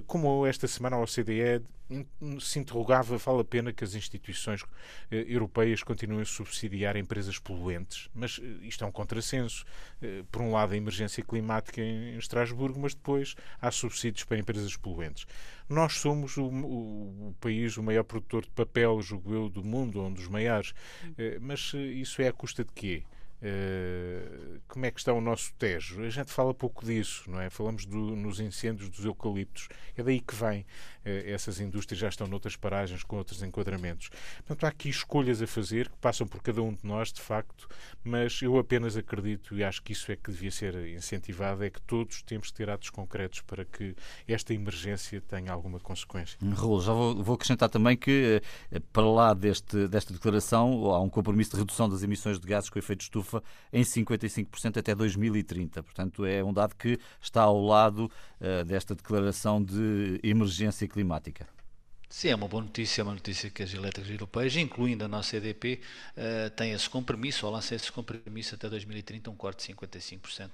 Como 0.06 0.46
esta 0.46 0.68
semana 0.68 0.96
a 0.96 1.02
OCDE 1.02 1.62
se 2.40 2.60
interrogava, 2.60 3.18
vale 3.18 3.42
a 3.42 3.44
pena 3.44 3.74
que 3.74 3.84
as 3.84 3.96
instituições 3.96 4.64
eh, 5.12 5.26
europeias 5.28 5.84
continuem 5.84 6.22
a 6.22 6.26
subsidiar 6.26 6.96
empresas 6.96 7.38
poluentes, 7.38 8.10
mas 8.14 8.40
eh, 8.42 8.66
isto 8.68 8.84
é 8.84 8.88
um 8.88 8.92
contrassenso. 8.92 9.66
Eh, 10.02 10.24
por 10.32 10.42
um 10.42 10.52
lado, 10.52 10.74
a 10.74 10.78
emergência 10.78 11.24
climática 11.24 11.82
em 11.82 12.18
Estrasburgo, 12.18 12.80
mas 12.80 12.94
depois 12.94 13.36
há 13.62 13.72
subsídios 13.72 14.24
para 14.24 14.38
empresas 14.38 14.76
poluentes. 14.78 15.26
Nós 15.70 15.94
somos 15.94 16.38
o, 16.38 16.46
o, 16.46 17.30
o 17.30 17.36
país, 17.40 17.78
o 17.78 17.84
maior 17.84 18.04
produtor 18.04 18.44
de 18.44 18.52
papel, 18.52 19.02
julgo 19.02 19.34
eu, 19.34 19.50
do 19.50 19.64
mundo, 19.64 20.02
um 20.02 20.12
dos 20.12 20.28
maiores, 20.28 20.74
mas 21.40 21.74
isso 21.74 22.22
é 22.22 22.28
à 22.28 22.34
custa 22.34 22.64
de 22.66 22.72
quê? 22.74 23.04
Uh, 23.44 24.62
como 24.70 24.86
é 24.86 24.92
que 24.92 25.00
está 25.02 25.12
o 25.12 25.20
nosso 25.20 25.54
Tejo? 25.56 26.02
A 26.02 26.10
gente 26.10 26.32
fala 26.32 26.54
pouco 26.54 26.86
disso, 26.86 27.30
não 27.30 27.42
é? 27.42 27.50
Falamos 27.50 27.86
do, 27.86 28.16
nos 28.16 28.40
incêndios 28.40 28.90
dos 28.90 29.04
eucaliptos. 29.04 29.68
É 29.98 30.02
daí 30.02 30.22
que 30.22 30.34
vem. 30.34 30.62
Uh, 31.06 31.28
essas 31.28 31.60
indústrias 31.60 32.00
já 32.00 32.08
estão 32.08 32.26
noutras 32.26 32.56
paragens 32.56 33.04
com 33.04 33.18
outros 33.18 33.44
enquadramentos. 33.44 34.10
Portanto, 34.38 34.64
há 34.64 34.70
aqui 34.70 34.88
escolhas 34.88 35.42
a 35.42 35.48
fazer 35.48 35.90
que 35.90 35.98
passam 35.98 36.26
por 36.26 36.42
cada 36.42 36.62
um 36.62 36.74
de 36.74 36.86
nós, 36.86 37.12
de 37.12 37.20
facto, 37.20 37.68
mas 38.02 38.42
eu 38.42 38.58
apenas 38.58 38.96
acredito 38.96 39.58
e 39.58 39.64
acho 39.64 39.84
que 39.84 39.92
isso 39.92 40.10
é 40.10 40.16
que 40.16 40.32
devia 40.32 40.52
ser 40.52 40.76
incentivado, 40.88 41.66
é 41.66 41.70
que 41.70 41.82
todos 41.82 42.22
temos 42.22 42.48
que 42.48 42.54
ter 42.54 42.70
atos 42.70 42.90
concretos 42.90 43.42
para 43.42 43.66
que 43.66 43.94
esta 44.26 44.54
emergência 44.54 45.20
tenha 45.20 45.52
alguma 45.52 45.82
consequência. 45.82 46.38
Raul, 46.56 46.82
já 46.82 46.94
vou, 46.94 47.22
vou 47.22 47.36
acrescentar 47.36 47.70
também 47.70 47.98
que, 47.98 48.42
eh, 48.72 48.80
para 48.94 49.06
lá 49.06 49.34
deste, 49.34 49.88
desta 49.90 50.14
declaração, 50.14 50.86
há 50.92 51.02
um 51.02 51.10
compromisso 51.10 51.52
de 51.52 51.58
redução 51.58 51.90
das 51.90 52.04
emissões 52.04 52.40
de 52.40 52.48
gases 52.48 52.70
com 52.70 52.80
efeito 52.80 53.00
de 53.00 53.12
em 53.72 53.82
55% 53.82 54.78
até 54.78 54.94
2030. 54.94 55.82
Portanto, 55.82 56.26
é 56.26 56.44
um 56.44 56.54
dado 56.54 56.76
que 56.76 57.00
está 57.22 57.44
ao 57.44 57.62
lado 57.62 58.12
uh, 58.42 58.66
desta 58.66 58.94
declaração 58.94 59.64
de 59.64 60.20
emergência 60.24 60.88
climática. 60.88 61.48
Sim, 62.14 62.28
é 62.28 62.36
uma 62.36 62.48
boa 62.48 62.62
notícia, 62.62 63.02
é 63.02 63.04
uma 63.04 63.16
notícia 63.16 63.50
que 63.50 63.64
as 63.64 63.74
elétricas 63.74 64.08
europeias, 64.08 64.56
incluindo 64.56 65.04
a 65.04 65.08
nossa 65.08 65.36
EDP, 65.36 65.82
uh, 66.16 66.50
têm 66.52 66.72
esse 66.72 66.88
compromisso, 66.88 67.48
ou 67.48 67.52
lançam 67.52 67.76
esse 67.76 67.92
compromisso 67.92 68.54
até 68.54 68.70
2030, 68.70 69.32
um 69.32 69.36
corte 69.36 69.68
de 69.68 69.74
55% 69.74 70.46
uh, 70.46 70.52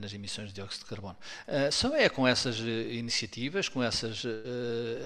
nas 0.00 0.12
emissões 0.12 0.48
de 0.48 0.54
dióxido 0.54 0.82
de 0.84 0.90
carbono. 0.90 1.16
Uh, 1.46 1.72
só 1.72 1.94
é 1.94 2.08
com 2.08 2.26
essas 2.26 2.58
iniciativas, 2.58 3.68
com 3.68 3.82
essas 3.82 4.24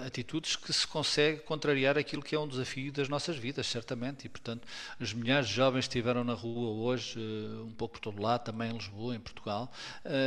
atitudes, 0.07 0.57
que 0.57 0.73
se 0.73 0.87
consegue 0.87 1.41
contrariar 1.41 1.97
aquilo 1.99 2.23
que 2.23 2.35
é 2.35 2.41
um 2.41 2.49
desafio 2.49 2.93
das 2.93 3.09
nossas 3.09 3.37
vidas, 3.37 3.67
certamente, 3.67 4.25
e 4.27 4.29
portanto, 4.29 4.67
os 4.99 5.13
milhares 5.13 5.49
de 5.49 5.55
jovens 5.55 5.87
que 5.87 5.97
estiveram 5.97 6.25
na 6.25 6.35
rua 6.35 6.71
hoje, 6.71 7.19
um 7.65 7.73
pouco 7.73 7.95
por 7.95 8.01
todo 8.01 8.23
lado, 8.23 8.45
também 8.45 8.71
em 8.71 8.75
Lisboa, 8.75 9.15
em 9.15 9.21
Portugal, 9.21 9.71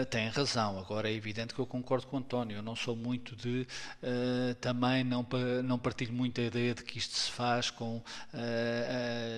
têm 0.09 0.29
razão. 0.29 0.79
Agora 0.79 1.09
é 1.09 1.13
evidente 1.13 1.53
que 1.53 1.59
eu 1.59 1.65
concordo 1.65 2.07
com 2.07 2.17
o 2.17 2.19
António, 2.19 2.57
eu 2.57 2.61
não 2.61 2.75
sou 2.75 2.95
muito 2.95 3.35
de 3.35 3.67
também 4.61 5.03
não 5.03 5.25
não 5.63 5.79
partilho 5.79 6.13
muito 6.13 6.39
a 6.39 6.43
ideia 6.43 6.73
de 6.73 6.83
que 6.83 6.97
isto 6.97 7.15
se 7.15 7.31
faz 7.31 7.69
com 7.69 8.01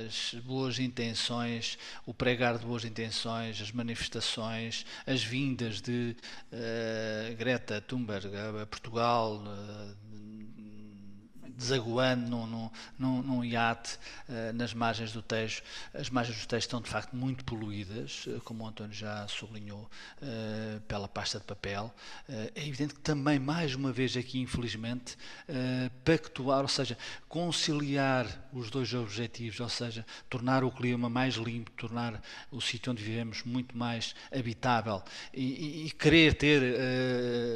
as 0.05 0.33
boas 0.41 0.79
intenções, 0.79 1.77
o 2.05 2.13
pregar 2.13 2.57
de 2.57 2.65
boas 2.65 2.83
intenções, 2.83 3.61
as 3.61 3.71
manifestações, 3.71 4.85
as 5.07 5.23
vindas 5.23 5.81
de 5.81 6.15
uh, 6.51 7.35
Greta 7.37 7.79
Thunberg 7.81 8.29
a 8.35 8.65
Portugal, 8.65 9.41
uh, 9.47 10.56
desaguando 11.57 12.29
num, 12.29 12.45
num, 12.45 12.69
num, 12.97 13.23
num 13.23 13.43
iate 13.43 13.97
uh, 14.29 14.53
nas 14.53 14.73
margens 14.73 15.11
do 15.11 15.21
Tejo. 15.21 15.63
As 15.93 16.09
margens 16.09 16.39
do 16.39 16.47
Tejo 16.47 16.59
estão 16.59 16.79
de 16.79 16.89
facto 16.89 17.15
muito 17.15 17.43
poluídas, 17.43 18.27
uh, 18.27 18.39
como 18.41 18.63
o 18.63 18.67
António 18.67 18.93
já 18.93 19.27
sublinhou, 19.27 19.89
uh, 20.21 20.79
pela 20.81 21.07
pasta 21.07 21.39
de 21.39 21.45
papel. 21.45 21.93
é 22.27 22.67
evidente 22.67 22.93
que 22.93 22.99
também, 22.99 23.39
mais 23.39 23.73
uma 23.73 23.91
vez 23.91 24.15
aqui, 24.15 24.39
infelizmente, 24.39 25.17
pactuar, 26.03 26.61
ou 26.61 26.67
seja, 26.67 26.97
conciliar 27.27 28.27
os 28.53 28.69
dois 28.69 28.93
objetivos, 28.93 29.59
ou 29.59 29.69
seja, 29.69 30.05
tornar 30.29 30.63
o 30.63 30.71
clima 30.71 31.09
mais 31.09 31.35
limpo, 31.35 31.71
tornar 31.71 32.21
o 32.51 32.61
sítio 32.61 32.91
onde 32.91 33.03
vivemos 33.03 33.43
muito 33.43 33.75
mais 33.75 34.13
habitável 34.31 35.01
e, 35.33 35.43
e, 35.43 35.87
e 35.87 35.91
querer 35.91 36.35
ter 36.35 36.61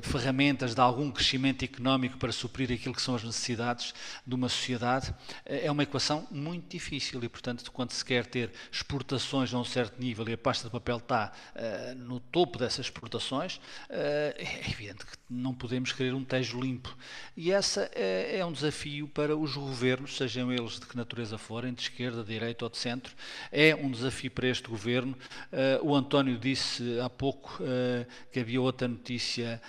ferramentas 0.03 0.73
de 0.73 0.81
algum 0.81 1.11
crescimento 1.11 1.63
económico 1.63 2.17
para 2.17 2.31
suprir 2.31 2.71
aquilo 2.71 2.95
que 2.95 3.01
são 3.01 3.15
as 3.15 3.23
necessidades 3.23 3.90
de 4.25 4.35
uma 4.35 4.49
sociedade, 4.49 5.13
é 5.45 5.69
uma 5.71 5.83
equação 5.83 6.27
muito 6.31 6.69
difícil 6.69 7.23
e, 7.23 7.29
portanto, 7.29 7.71
quando 7.71 7.91
se 7.91 8.03
quer 8.03 8.25
ter 8.25 8.51
exportações 8.71 9.53
a 9.53 9.57
um 9.57 9.63
certo 9.63 9.99
nível 9.99 10.27
e 10.29 10.33
a 10.33 10.37
pasta 10.37 10.65
de 10.65 10.71
papel 10.71 10.97
está 10.97 11.31
uh, 11.55 11.95
no 11.95 12.19
topo 12.19 12.57
dessas 12.57 12.85
exportações, 12.85 13.57
uh, 13.57 13.61
é 13.89 14.69
evidente 14.69 15.05
que 15.05 15.17
não 15.31 15.53
podemos 15.53 15.93
querer 15.93 16.13
um 16.13 16.23
tejo 16.23 16.59
limpo. 16.59 16.95
E 17.35 17.51
essa 17.51 17.89
é, 17.95 18.39
é, 18.39 18.45
um 18.45 18.51
desafio 18.51 19.07
para 19.07 19.35
os 19.35 19.55
governos, 19.55 20.17
sejam 20.17 20.51
eles 20.51 20.79
de 20.79 20.85
que 20.85 20.97
natureza 20.97 21.37
forem, 21.37 21.73
de 21.73 21.81
esquerda, 21.81 22.23
de 22.23 22.33
direita 22.33 22.65
ou 22.65 22.69
de 22.69 22.77
centro, 22.77 23.15
é 23.51 23.73
um 23.73 23.89
desafio 23.89 24.29
para 24.31 24.47
este 24.47 24.67
governo. 24.67 25.17
Uh, 25.51 25.87
o 25.87 25.95
António 25.95 26.37
disse 26.37 26.99
há 26.99 27.09
pouco 27.09 27.59
que 28.31 28.39
havia 28.39 28.61
outra 28.61 28.87
notícia 28.87 29.61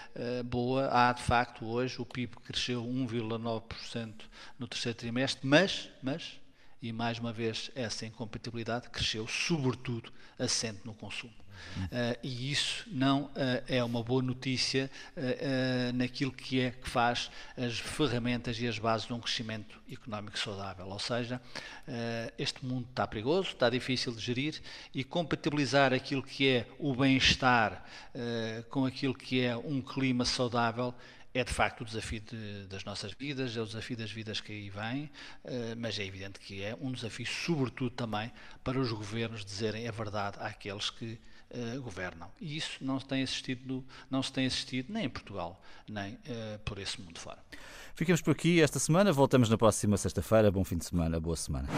boa. 0.44 0.88
Há, 0.90 1.12
de 1.12 1.22
facto, 1.22 1.64
hoje 1.64 2.00
o 2.00 2.06
PIB 2.06 2.36
cresceu 2.44 2.82
1,9% 2.84 4.12
no 4.58 4.66
terceiro 4.66 4.98
trimestre, 4.98 5.46
mas, 5.46 5.88
mas 6.02 6.40
e 6.82 6.92
mais 6.92 7.18
uma 7.18 7.32
vez 7.32 7.70
essa 7.76 8.04
incompatibilidade 8.04 8.90
cresceu, 8.90 9.26
sobretudo 9.28 10.12
assente 10.36 10.80
no 10.84 10.92
consumo. 10.92 11.41
Uh, 11.76 12.18
e 12.22 12.50
isso 12.50 12.84
não 12.90 13.24
uh, 13.24 13.32
é 13.66 13.82
uma 13.82 14.02
boa 14.02 14.22
notícia 14.22 14.90
uh, 15.16 15.92
naquilo 15.94 16.32
que 16.32 16.60
é 16.60 16.70
que 16.70 16.88
faz 16.88 17.30
as 17.56 17.78
ferramentas 17.78 18.60
e 18.60 18.66
as 18.66 18.78
bases 18.78 19.06
de 19.06 19.12
um 19.12 19.20
crescimento 19.20 19.80
económico 19.90 20.38
saudável. 20.38 20.86
Ou 20.86 20.98
seja, 20.98 21.40
este 22.38 22.64
mundo 22.64 22.86
está 22.88 23.06
perigoso, 23.06 23.48
está 23.48 23.68
difícil 23.68 24.12
de 24.12 24.20
gerir 24.20 24.60
e 24.94 25.04
compatibilizar 25.04 25.92
aquilo 25.92 26.22
que 26.22 26.48
é 26.48 26.66
o 26.78 26.94
bem-estar 26.94 27.84
com 28.70 28.86
aquilo 28.86 29.14
que 29.14 29.44
é 29.44 29.56
um 29.56 29.82
clima 29.82 30.24
saudável 30.24 30.94
é 31.34 31.42
de 31.42 31.52
facto 31.52 31.80
o 31.80 31.84
desafio 31.84 32.20
de, 32.20 32.66
das 32.66 32.84
nossas 32.84 33.12
vidas, 33.12 33.56
é 33.56 33.60
o 33.60 33.66
desafio 33.66 33.96
das 33.96 34.10
vidas 34.10 34.40
que 34.40 34.52
aí 34.52 34.70
vêm, 34.70 35.10
mas 35.78 35.98
é 35.98 36.04
evidente 36.04 36.38
que 36.38 36.62
é 36.62 36.76
um 36.80 36.92
desafio, 36.92 37.26
sobretudo 37.26 37.90
também, 37.90 38.30
para 38.62 38.78
os 38.78 38.92
governos 38.92 39.44
dizerem 39.44 39.88
a 39.88 39.90
verdade 39.90 40.36
àqueles 40.40 40.90
que 40.90 41.18
uh, 41.54 41.80
governam. 41.82 42.30
E 42.40 42.56
isso 42.56 42.78
não 42.80 42.98
se 42.98 43.06
tem 43.06 43.22
assistido, 43.22 43.84
não 44.10 44.22
se 44.22 44.32
tem 44.32 44.46
assistido 44.46 44.92
nem 44.92 45.06
em 45.06 45.08
Portugal, 45.08 45.60
nem 45.88 46.14
uh, 46.14 46.58
por 46.64 46.78
esse 46.78 47.00
mundo 47.00 47.18
fora. 47.18 47.38
Ficamos 47.94 48.22
por 48.22 48.30
aqui 48.30 48.60
esta 48.60 48.78
semana, 48.78 49.12
voltamos 49.12 49.48
na 49.50 49.58
próxima 49.58 49.96
sexta-feira. 49.96 50.50
Bom 50.50 50.64
fim 50.64 50.78
de 50.78 50.84
semana, 50.84 51.20
boa 51.20 51.36
semana. 51.36 51.68